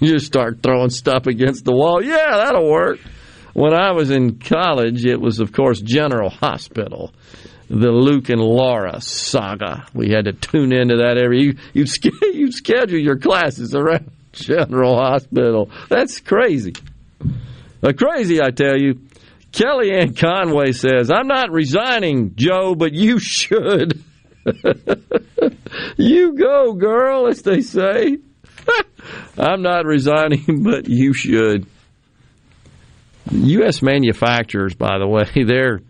[0.00, 2.02] you start throwing stuff against the wall.
[2.02, 2.98] Yeah, that'll work.
[3.52, 7.12] When I was in college, it was, of course, General Hospital
[7.74, 9.86] the Luke and Laura saga.
[9.92, 11.42] We had to tune into that every.
[11.42, 11.86] You you
[12.32, 15.70] you schedule your classes around General Hospital.
[15.88, 16.74] That's crazy.
[17.82, 19.00] Uh, crazy, I tell you.
[19.52, 24.02] Kellyanne Conway says, "I'm not resigning, Joe, but you should.
[25.96, 28.18] you go, girl, as they say.
[29.36, 31.66] I'm not resigning, but you should."
[33.30, 33.80] U.S.
[33.80, 35.80] manufacturers, by the way, they're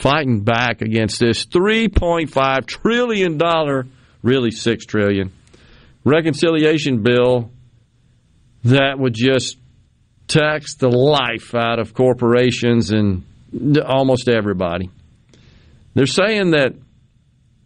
[0.00, 3.38] fighting back against this $3.5 trillion,
[4.22, 5.32] really 6 trillion,
[6.04, 7.50] reconciliation bill
[8.64, 9.58] that would just
[10.26, 13.24] tax the life out of corporations and
[13.78, 14.90] almost everybody.
[15.94, 16.74] They're saying that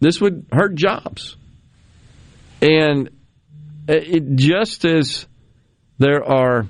[0.00, 1.36] this would hurt jobs.
[2.60, 3.10] And
[3.86, 5.26] it, just as
[5.98, 6.66] there are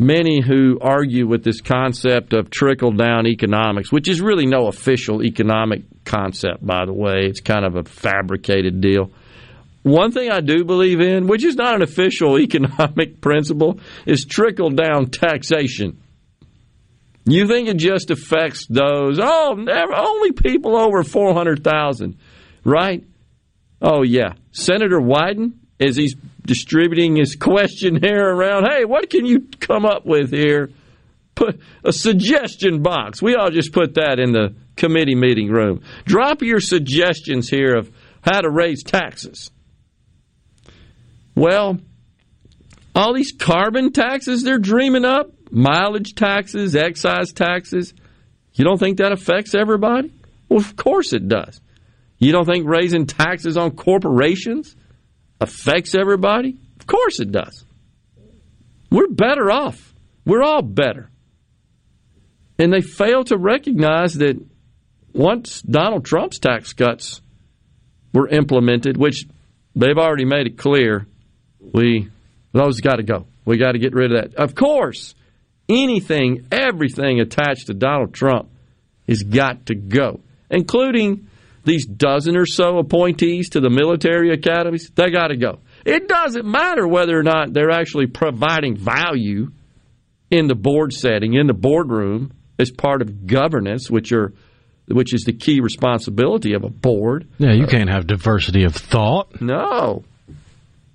[0.00, 5.22] many who argue with this concept of trickle down economics, which is really no official
[5.22, 7.26] economic concept, by the way.
[7.26, 9.12] It's kind of a fabricated deal.
[9.82, 14.70] One thing I do believe in, which is not an official economic principle, is trickle
[14.70, 16.00] down taxation.
[17.26, 22.16] You think it just affects those, oh, never, only people over 400,000,
[22.64, 23.04] right?
[23.82, 24.32] Oh, yeah.
[24.52, 26.16] Senator Wyden, as he's
[26.50, 28.66] distributing his questionnaire around.
[28.68, 30.70] Hey, what can you come up with here?
[31.36, 33.22] Put a suggestion box.
[33.22, 35.82] We all just put that in the committee meeting room.
[36.06, 37.88] Drop your suggestions here of
[38.20, 39.52] how to raise taxes.
[41.36, 41.78] Well,
[42.96, 47.94] all these carbon taxes they're dreaming up, mileage taxes, excise taxes,
[48.54, 50.12] you don't think that affects everybody?
[50.48, 51.60] Well, of course it does.
[52.18, 54.74] You don't think raising taxes on corporations
[55.40, 56.58] affects everybody?
[56.78, 57.64] Of course it does.
[58.90, 59.94] We're better off.
[60.24, 61.10] We're all better.
[62.58, 64.36] And they fail to recognize that
[65.12, 67.20] once Donald Trump's tax cuts
[68.12, 69.24] were implemented, which
[69.74, 71.06] they've already made it clear,
[71.60, 72.10] we
[72.52, 73.26] those got to go.
[73.44, 74.34] We got to get rid of that.
[74.34, 75.14] Of course,
[75.68, 78.50] anything, everything attached to Donald Trump
[79.08, 80.20] has got to go,
[80.50, 81.28] including
[81.70, 85.60] these dozen or so appointees to the military academies, they got to go.
[85.86, 89.52] It doesn't matter whether or not they're actually providing value
[90.32, 94.32] in the board setting, in the boardroom, as part of governance, which are
[94.88, 97.28] which is the key responsibility of a board.
[97.38, 99.40] Yeah, you can't have diversity of thought.
[99.40, 100.02] No.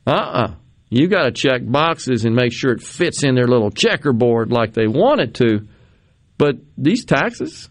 [0.06, 0.56] Uh-uh.
[0.90, 4.74] You got to check boxes and make sure it fits in their little checkerboard like
[4.74, 5.66] they want it to.
[6.38, 7.70] But these taxes,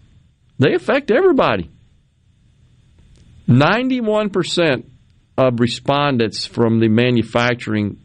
[0.58, 1.70] they affect everybody.
[3.48, 4.84] 91%
[5.36, 8.00] of respondents from the manufacturing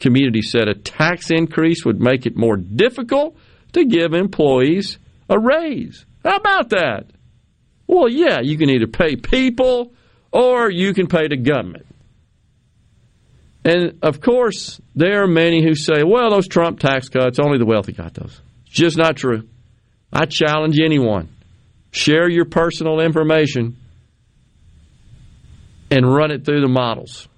[0.00, 3.36] community said a tax increase would make it more difficult
[3.72, 4.98] to give employees
[5.28, 6.04] a raise.
[6.24, 7.06] How about that?
[7.86, 9.94] Well, yeah, you can either pay people
[10.32, 11.86] or you can pay the government.
[13.64, 17.64] And of course, there are many who say, well, those Trump tax cuts, only the
[17.64, 18.40] wealthy got those.
[18.66, 19.48] It's just not true.
[20.12, 21.30] I challenge anyone.
[21.90, 23.78] Share your personal information
[25.94, 27.28] and run it through the models.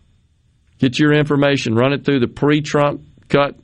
[0.79, 3.55] Get your information, run it through the pre Trump cut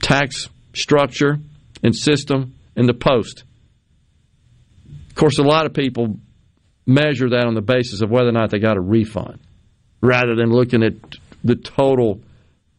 [0.00, 1.38] tax structure
[1.82, 3.42] and system and the post.
[5.08, 6.18] Of course, a lot of people
[6.86, 9.40] measure that on the basis of whether or not they got a refund
[10.00, 10.92] rather than looking at
[11.42, 12.20] the total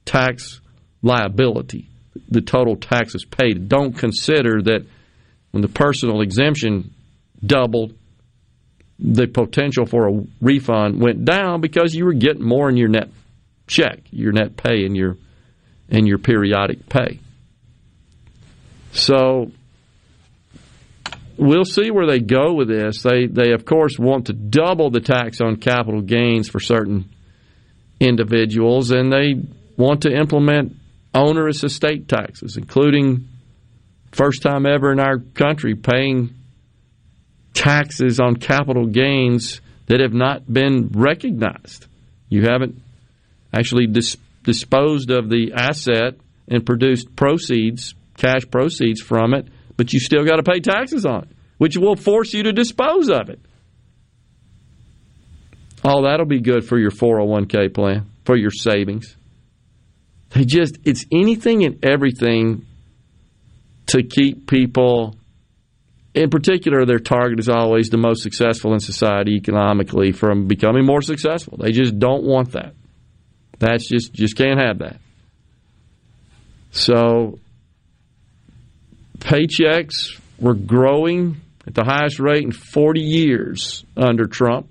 [0.05, 0.61] tax
[1.01, 1.89] liability,
[2.29, 3.67] the total taxes paid.
[3.67, 4.85] Don't consider that
[5.51, 6.93] when the personal exemption
[7.45, 7.95] doubled,
[8.99, 13.09] the potential for a refund went down because you were getting more in your net
[13.67, 15.17] check, your net pay, and your
[15.89, 17.19] and your periodic pay.
[18.91, 19.51] So
[21.37, 23.03] we'll see where they go with this.
[23.03, 27.09] They they of course want to double the tax on capital gains for certain
[27.99, 29.35] individuals, and they
[29.75, 30.75] want to implement
[31.13, 33.27] onerous estate taxes, including
[34.11, 36.33] first time ever in our country paying
[37.53, 41.87] taxes on capital gains that have not been recognized.
[42.29, 42.81] You haven't
[43.53, 46.15] actually dis- disposed of the asset
[46.47, 51.23] and produced proceeds, cash proceeds from it, but you still got to pay taxes on
[51.23, 53.39] it, which will force you to dispose of it.
[55.83, 59.15] Oh, that'll be good for your 401k plan, for your savings.
[60.29, 62.65] They just, it's anything and everything
[63.87, 65.15] to keep people,
[66.17, 71.03] in particular, their target is always the most successful in society economically from becoming more
[71.03, 71.57] successful.
[71.57, 72.73] They just don't want that.
[73.59, 74.97] That's just, just can't have that.
[76.71, 77.39] So,
[79.19, 84.67] paychecks were growing at the highest rate in 40 years under Trump.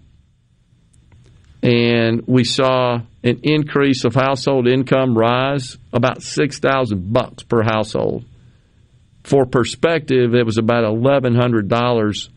[1.62, 8.24] And we saw an increase of household income rise about 6,000 bucks per household.
[9.26, 12.28] For perspective, it was about $1,100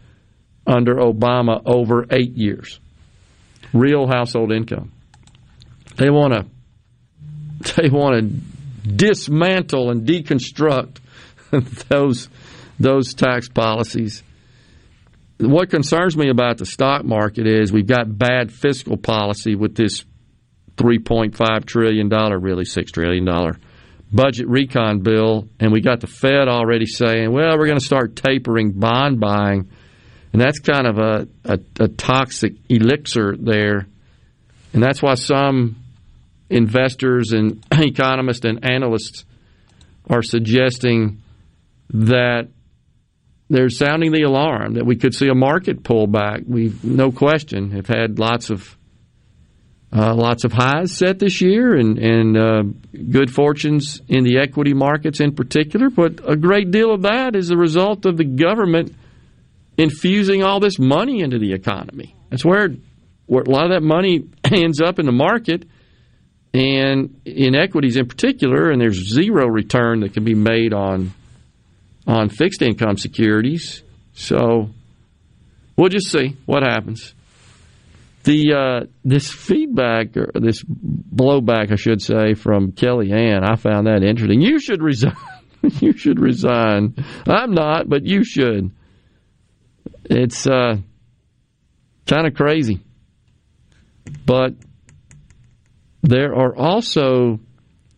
[0.66, 2.80] under Obama over eight years.
[3.74, 4.92] Real household income.
[5.98, 10.98] They want to they want to dismantle and deconstruct
[11.90, 12.27] those
[12.80, 14.24] those tax policies.
[15.38, 20.06] What concerns me about the stock market is we've got bad fiscal policy with this
[20.77, 23.59] 3.5 trillion dollar, really 6 trillion dollar
[24.12, 28.16] budget recon bill, and we got the Fed already saying, well, we're going to start
[28.16, 29.70] tapering bond buying,
[30.34, 33.88] and that's kind of a, a, a toxic elixir there,
[34.74, 35.76] and that's why some
[36.50, 39.26] investors and economists and analysts
[40.10, 41.22] are suggesting
[41.92, 42.48] that
[43.50, 46.48] they're sounding the alarm that we could see a market pullback.
[46.48, 48.78] We, no question, have had lots of
[49.92, 52.64] uh, lots of highs set this year and and uh,
[53.11, 55.90] good fortunes in the equity markets in particular.
[55.90, 58.95] But a great deal of that is a result of the government
[59.77, 62.14] infusing all this money into the economy.
[62.30, 62.69] That's where,
[63.27, 65.66] where a lot of that money ends up in the market
[66.53, 68.69] and in equities in particular.
[68.69, 71.14] And there's zero return that can be made on
[72.06, 73.84] on fixed income securities.
[74.14, 74.69] So
[75.77, 77.14] we'll just see what happens.
[78.24, 84.04] The uh, this feedback or this blowback, I should say, from Kellyanne, I found that
[84.04, 84.42] interesting.
[84.42, 85.16] You should resign.
[85.80, 86.96] you should resign.
[87.28, 88.72] I'm not, but you should.
[90.04, 90.78] It's uh,
[92.08, 92.82] kind of crazy,
[94.26, 94.54] but
[96.02, 97.40] there are also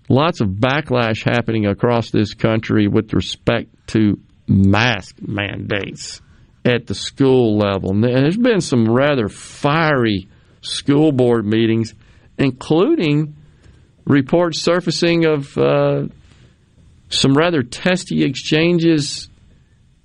[0.09, 6.21] lots of backlash happening across this country with respect to mask mandates
[6.63, 7.91] at the school level.
[7.91, 10.27] And there's been some rather fiery
[10.61, 11.93] school board meetings,
[12.37, 13.35] including
[14.05, 16.07] reports surfacing of uh,
[17.09, 19.29] some rather testy exchanges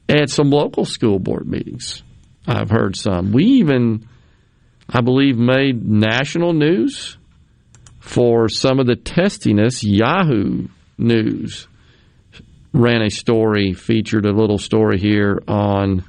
[0.08, 2.02] at some local school board meetings.
[2.46, 3.32] I've heard some.
[3.32, 4.08] We even,
[4.88, 7.18] I believe, made national news
[7.98, 9.82] for some of the testiness.
[9.82, 10.68] Yahoo
[10.98, 11.68] News
[12.72, 16.04] ran a story, featured a little story here on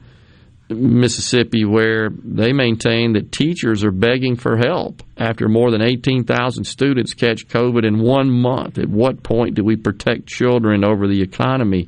[0.70, 7.14] Mississippi where they maintain that teachers are begging for help after more than 18,000 students
[7.14, 8.78] catch COVID in one month.
[8.78, 11.88] At what point do we protect children over the economy?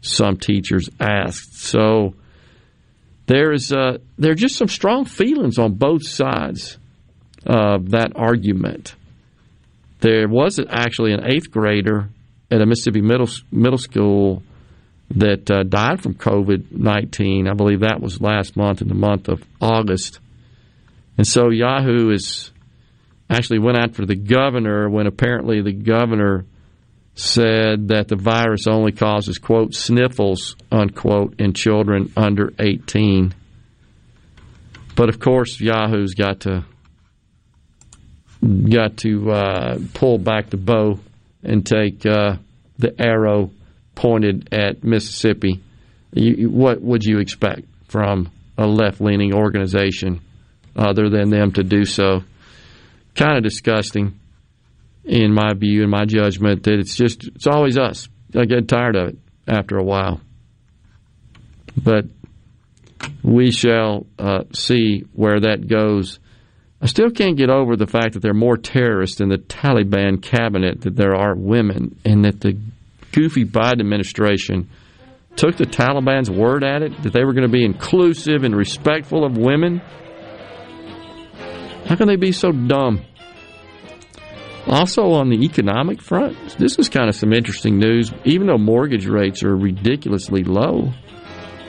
[0.00, 1.56] Some teachers asked.
[1.56, 2.14] So
[3.26, 6.78] there is uh, there are just some strong feelings on both sides
[7.46, 8.94] of that argument.
[10.00, 12.10] There was actually an eighth grader
[12.50, 14.42] at a Mississippi middle middle school
[15.14, 17.48] that uh, died from COVID 19.
[17.48, 20.18] I believe that was last month in the month of August.
[21.16, 22.50] And so Yahoo is
[23.30, 26.44] actually went after the governor when apparently the governor
[27.14, 33.32] said that the virus only causes, quote, sniffles, unquote, in children under 18.
[34.96, 36.64] But of course, Yahoo's got to
[38.68, 40.98] got to uh, pull back the bow
[41.42, 42.36] and take uh,
[42.78, 43.50] the arrow
[43.94, 45.62] pointed at Mississippi.
[46.12, 50.20] You, what would you expect from a left leaning organization
[50.76, 52.22] other than them to do so?
[53.14, 54.18] Kind of disgusting,
[55.04, 58.08] in my view, in my judgment, that it's just, it's always us.
[58.34, 60.20] I get tired of it after a while.
[61.76, 62.06] But
[63.22, 66.18] we shall uh, see where that goes.
[66.80, 70.22] I still can't get over the fact that there are more terrorists in the Taliban
[70.22, 72.58] cabinet than there are women, and that the
[73.14, 74.68] goofy Biden administration
[75.36, 79.24] took the Taliban's word at it that they were going to be inclusive and respectful
[79.24, 79.78] of women.
[81.86, 83.04] How can they be so dumb?
[84.66, 88.12] Also, on the economic front, this is kind of some interesting news.
[88.24, 90.92] Even though mortgage rates are ridiculously low,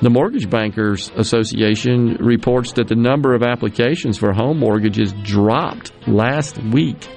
[0.01, 6.57] the Mortgage Bankers Association reports that the number of applications for home mortgages dropped last
[6.57, 7.07] week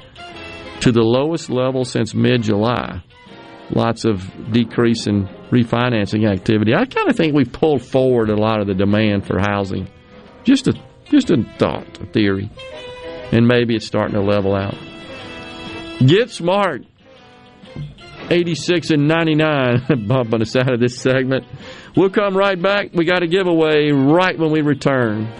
[0.81, 3.02] to the lowest level since mid July.
[3.71, 6.75] Lots of decrease in refinancing activity.
[6.75, 9.89] I kind of think we've pulled forward a lot of the demand for housing.
[10.45, 10.75] Just a
[11.11, 12.51] just a thought, a theory.
[13.33, 14.77] And maybe it's starting to level out.
[16.05, 16.83] Get smart.
[18.31, 21.45] 86 and 99 bumping us out of this segment.
[21.97, 22.91] We'll come right back.
[22.93, 25.33] We got a giveaway right when we return.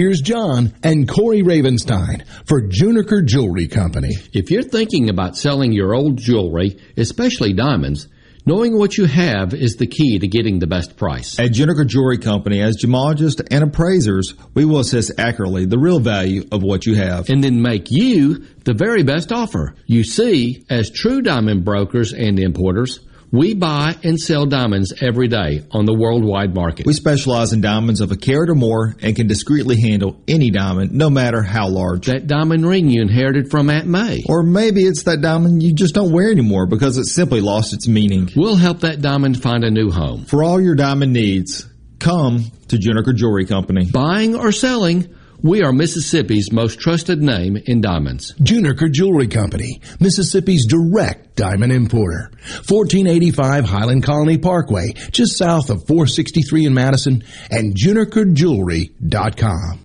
[0.00, 4.16] Here's John and Corey Ravenstein for Juniker Jewelry Company.
[4.32, 8.08] If you're thinking about selling your old jewelry, especially diamonds,
[8.46, 11.38] Knowing what you have is the key to getting the best price.
[11.38, 16.48] At Juniker Jewelry Company, as gemologists and appraisers, we will assess accurately the real value
[16.50, 17.28] of what you have.
[17.28, 19.74] And then make you the very best offer.
[19.84, 23.00] You see, as true diamond brokers and importers,
[23.32, 26.86] we buy and sell diamonds every day on the worldwide market.
[26.86, 30.92] We specialize in diamonds of a carat or more and can discreetly handle any diamond,
[30.92, 32.06] no matter how large.
[32.06, 34.22] That diamond ring you inherited from Aunt May.
[34.26, 37.86] Or maybe it's that diamond you just don't wear anymore because it simply lost its
[37.86, 38.30] meaning.
[38.34, 40.24] We'll help that diamond find a new home.
[40.24, 41.68] For all your diamond needs,
[41.98, 43.88] come to Juniker Jewelry Company.
[43.90, 48.34] Buying or selling, we are Mississippi's most trusted name in diamonds.
[48.34, 52.30] Juniker Jewelry Company, Mississippi's direct diamond importer.
[52.68, 59.84] 1485 Highland Colony Parkway, just south of 463 in Madison, and junikerjewelry.com.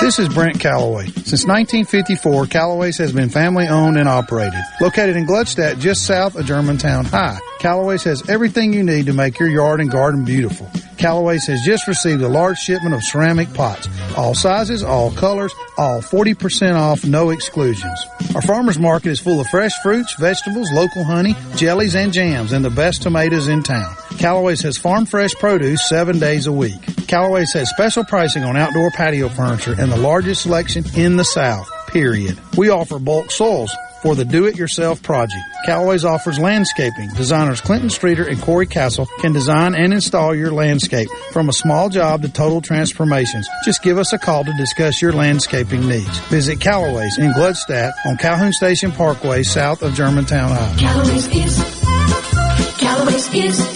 [0.00, 1.06] This is Brent Calloway.
[1.06, 4.60] Since 1954, Calloway's has been family owned and operated.
[4.80, 9.38] Located in Gluckstadt, just south of Germantown High, Calloway's has everything you need to make
[9.38, 10.68] your yard and garden beautiful.
[10.98, 13.88] Calloway's has just received a large shipment of ceramic pots.
[14.16, 18.06] All sizes, all colors, all 40% off, no exclusions.
[18.34, 22.64] Our farmer's market is full of fresh fruits, vegetables, local honey, jellies, and jams, and
[22.64, 23.94] the best tomatoes in town.
[24.22, 26.80] Callaway's has farm fresh produce seven days a week.
[27.08, 31.68] Callaway's has special pricing on outdoor patio furniture and the largest selection in the South,
[31.88, 32.38] period.
[32.56, 35.42] We offer bulk soils for the do-it-yourself project.
[35.66, 37.08] Callaway's offers landscaping.
[37.16, 41.88] Designers Clinton Streeter and Corey Castle can design and install your landscape from a small
[41.88, 43.48] job to total transformations.
[43.64, 46.18] Just give us a call to discuss your landscaping needs.
[46.28, 50.76] Visit Callaway's in Gluckstadt on Calhoun Station Parkway south of Germantown High.
[50.78, 51.82] Callaway's is
[52.78, 53.71] Callaway's is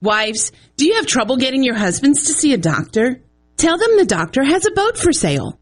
[0.00, 3.20] Wives, do you have trouble getting your husbands to see a doctor?
[3.56, 5.58] Tell them the doctor has a boat for sale.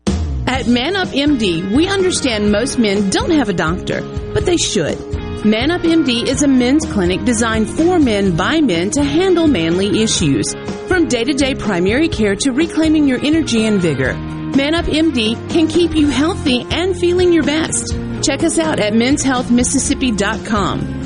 [0.46, 4.02] At Man Up MD, we understand most men don't have a doctor,
[4.34, 4.98] but they should.
[5.44, 10.02] Man Up MD is a men's clinic designed for men by men to handle manly
[10.02, 10.54] issues.
[10.86, 15.34] From day to day primary care to reclaiming your energy and vigor, Man Up MD
[15.50, 17.96] can keep you healthy and feeling your best.
[18.22, 21.05] Check us out at menshealthmississippi.com.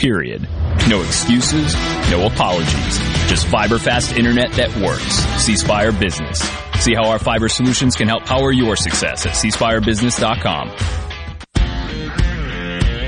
[0.00, 0.48] Period.
[0.88, 1.74] No excuses,
[2.10, 2.98] no apologies.
[3.28, 5.16] Just fiber fast internet that works.
[5.44, 6.40] C Spire Business.
[6.78, 11.09] See how our fiber solutions can help power your success at cspirebusiness.com.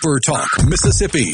[0.00, 1.32] Super Talk, Mississippi.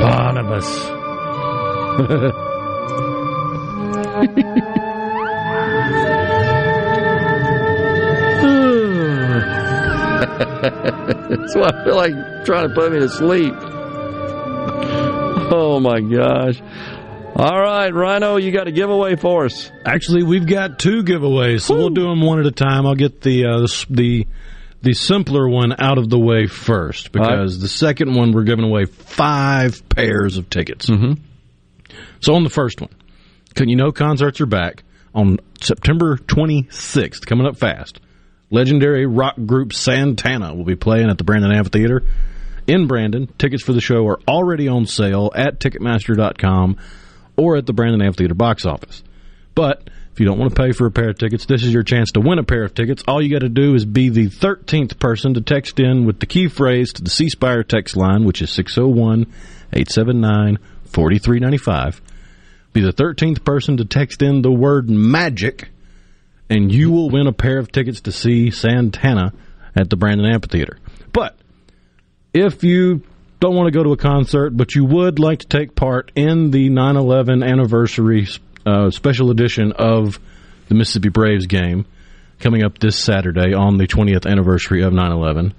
[0.00, 0.68] Barnabas.
[11.30, 13.54] That's why I feel like trying to put me to sleep.
[15.50, 16.60] Oh my gosh.
[17.36, 19.70] All right, Rhino, you got a giveaway for us.
[19.84, 22.84] Actually, we've got two giveaways, so we'll do them one at a time.
[22.84, 24.26] I'll get the uh, the,
[24.82, 28.86] the simpler one out of the way first because the second one we're giving away
[28.86, 30.90] five pairs of tickets.
[30.90, 31.22] Mm-hmm.
[32.20, 32.90] So on the first one,
[33.54, 34.82] can you know concerts are back
[35.14, 38.00] on September 26th, coming up fast.
[38.50, 42.02] Legendary rock group Santana will be playing at the Brandon Amphitheater
[42.66, 43.26] in Brandon.
[43.38, 46.78] Tickets for the show are already on sale at Ticketmaster.com
[47.36, 49.02] or at the Brandon Amphitheater box office.
[49.54, 51.84] But if you don't want to pay for a pair of tickets, this is your
[51.84, 53.04] chance to win a pair of tickets.
[53.06, 56.26] All you got to do is be the 13th person to text in with the
[56.26, 59.32] key phrase to the C Spire text line, which is 601
[59.72, 62.00] 879 4395.
[62.72, 65.68] Be the 13th person to text in the word magic,
[66.50, 69.32] and you will win a pair of tickets to see Santana
[69.76, 70.78] at the Brandon Amphitheater.
[71.12, 71.36] But
[72.32, 73.02] if you
[73.40, 76.50] don't want to go to a concert, but you would like to take part in
[76.50, 78.26] the 9 11 anniversary
[78.66, 80.18] uh, special edition of
[80.68, 81.86] the Mississippi Braves game
[82.40, 85.54] coming up this Saturday on the 20th anniversary of 9 11.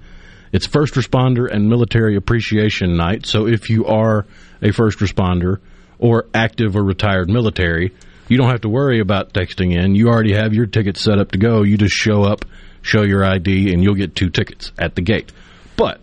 [0.52, 4.26] It's First Responder and Military Appreciation Night, so if you are
[4.60, 5.58] a first responder
[5.98, 7.92] or active or retired military,
[8.30, 9.96] you don't have to worry about texting in.
[9.96, 11.62] You already have your tickets set up to go.
[11.62, 12.44] You just show up,
[12.80, 15.32] show your ID, and you'll get two tickets at the gate.
[15.76, 16.00] But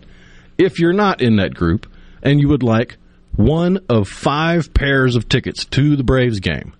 [0.58, 1.90] if you're not in that group
[2.22, 2.98] and you would like
[3.34, 6.74] one of five pairs of tickets to the Braves game,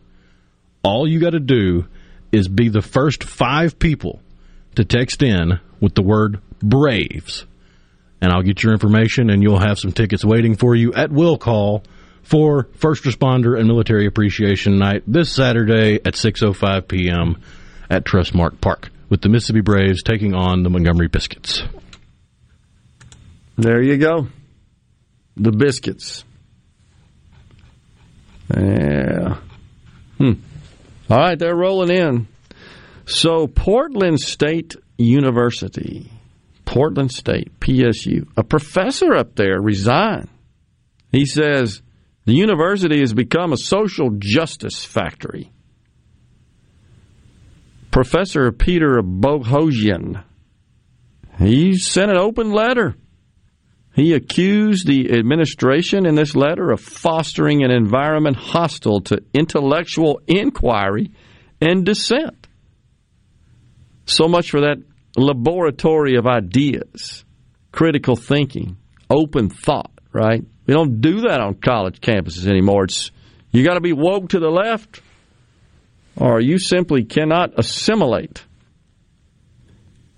[0.82, 1.86] all you got to do
[2.30, 4.20] is be the first five people
[4.74, 7.46] to text in with the word Braves.
[8.20, 11.38] And I'll get your information and you'll have some tickets waiting for you at will
[11.38, 11.84] call
[12.28, 17.40] for First Responder and Military Appreciation Night this Saturday at 6:05 p.m.
[17.88, 21.62] at Trustmark Park with the Mississippi Braves taking on the Montgomery Biscuits.
[23.56, 24.28] There you go.
[25.36, 26.24] The biscuits.
[28.54, 29.38] Yeah.
[30.18, 30.32] Hmm.
[31.08, 32.28] All right, they're rolling in.
[33.06, 36.12] So, Portland State University,
[36.66, 40.28] Portland State, PSU, a professor up there resigned.
[41.10, 41.80] He says
[42.28, 45.50] the university has become a social justice factory.
[47.90, 50.22] Professor Peter Boghossian,
[51.38, 52.96] he sent an open letter.
[53.94, 61.12] He accused the administration in this letter of fostering an environment hostile to intellectual inquiry
[61.62, 62.46] and dissent.
[64.04, 64.82] So much for that
[65.16, 67.24] laboratory of ideas,
[67.72, 68.76] critical thinking,
[69.08, 70.44] open thought, right?
[70.68, 72.84] We don't do that on college campuses anymore.
[72.84, 73.10] It's
[73.50, 75.00] you got to be woke to the left
[76.14, 78.44] or you simply cannot assimilate.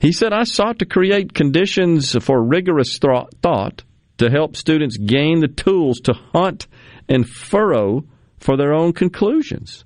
[0.01, 3.85] He said, I sought to create conditions for rigorous thought
[4.19, 6.67] to help students gain the tools to hunt
[7.09, 8.05] and furrow
[8.39, 9.85] for their own conclusions.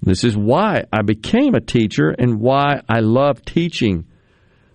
[0.00, 4.06] This is why I became a teacher and why I love teaching.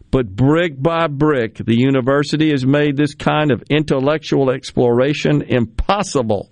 [0.09, 6.49] But brick by brick, the university has made this kind of intellectual exploration impossible.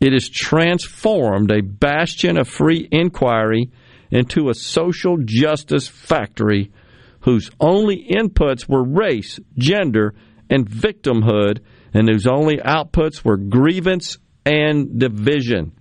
[0.00, 3.70] It has transformed a bastion of free inquiry
[4.10, 6.72] into a social justice factory
[7.20, 10.14] whose only inputs were race, gender,
[10.48, 11.60] and victimhood,
[11.92, 15.72] and whose only outputs were grievance and division.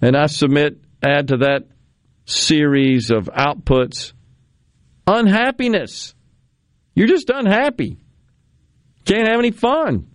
[0.00, 1.64] And I submit, add to that
[2.26, 4.12] series of outputs
[5.06, 6.14] unhappiness.
[6.94, 7.98] You're just unhappy.
[9.04, 10.08] Can't have any fun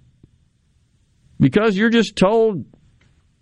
[1.40, 2.66] because you're just told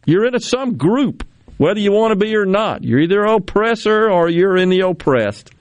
[0.05, 1.25] you're in a, some group,
[1.57, 2.83] whether you want to be or not.
[2.83, 5.51] You're either an oppressor or you're in the oppressed.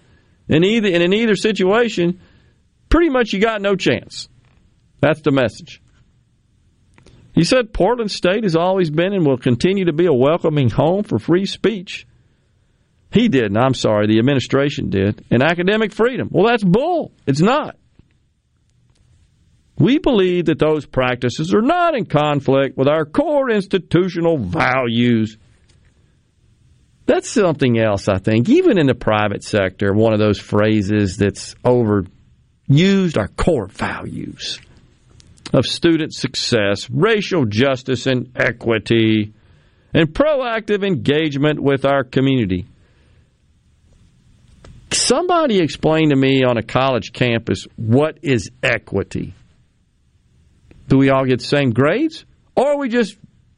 [0.48, 2.20] In either and in either situation,
[2.88, 4.28] pretty much you got no chance.
[5.00, 5.82] That's the message.
[7.34, 11.04] He said Portland State has always been and will continue to be a welcoming home
[11.04, 12.06] for free speech.
[13.10, 16.28] He didn't, I'm sorry, the administration did, and academic freedom.
[16.30, 17.12] Well, that's bull.
[17.26, 17.76] It's not.
[19.78, 25.38] We believe that those practices are not in conflict with our core institutional values.
[27.06, 28.48] That's something else, I think.
[28.48, 34.60] Even in the private sector, one of those phrases that's overused are core values
[35.52, 39.32] of student success, racial justice and equity,
[39.94, 42.66] and proactive engagement with our community.
[44.92, 49.34] Somebody explain to me on a college campus what is equity?
[50.88, 52.24] Do we all get the same grades?
[52.56, 53.16] Or we just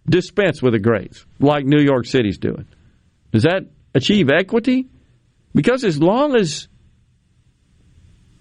[0.09, 2.67] dispense with the grades like New York City's doing?
[3.33, 4.89] Does that achieve equity?
[5.55, 6.69] Because as long as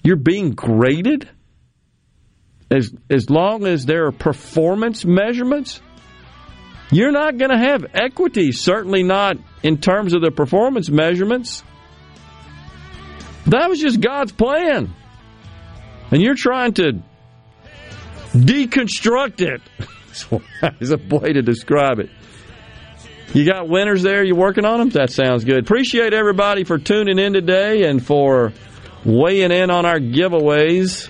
[0.03, 1.29] you're being graded,
[2.71, 5.81] as as long as there are performance measurements,
[6.91, 8.51] you're not going to have equity.
[8.51, 11.63] Certainly not in terms of the performance measurements.
[13.47, 14.93] That was just God's plan,
[16.11, 17.01] and you're trying to
[18.33, 19.61] deconstruct it.
[20.79, 22.09] is a way to describe it.
[23.33, 24.23] You got winners there.
[24.23, 24.89] You working on them?
[24.89, 25.59] That sounds good.
[25.59, 28.53] Appreciate everybody for tuning in today and for
[29.05, 31.09] weighing in on our giveaways.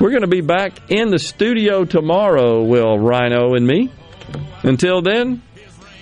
[0.00, 3.90] We're going to be back in the studio tomorrow, Will Rhino and me.
[4.62, 5.42] Until then,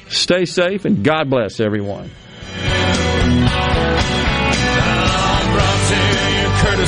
[0.08, 2.10] stay safe and God bless everyone.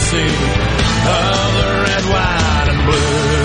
[0.04, 0.26] Courtesy
[1.06, 3.44] of the red, white, and blue.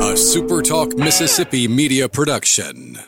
[0.00, 2.98] A SuperTalk Mississippi media production.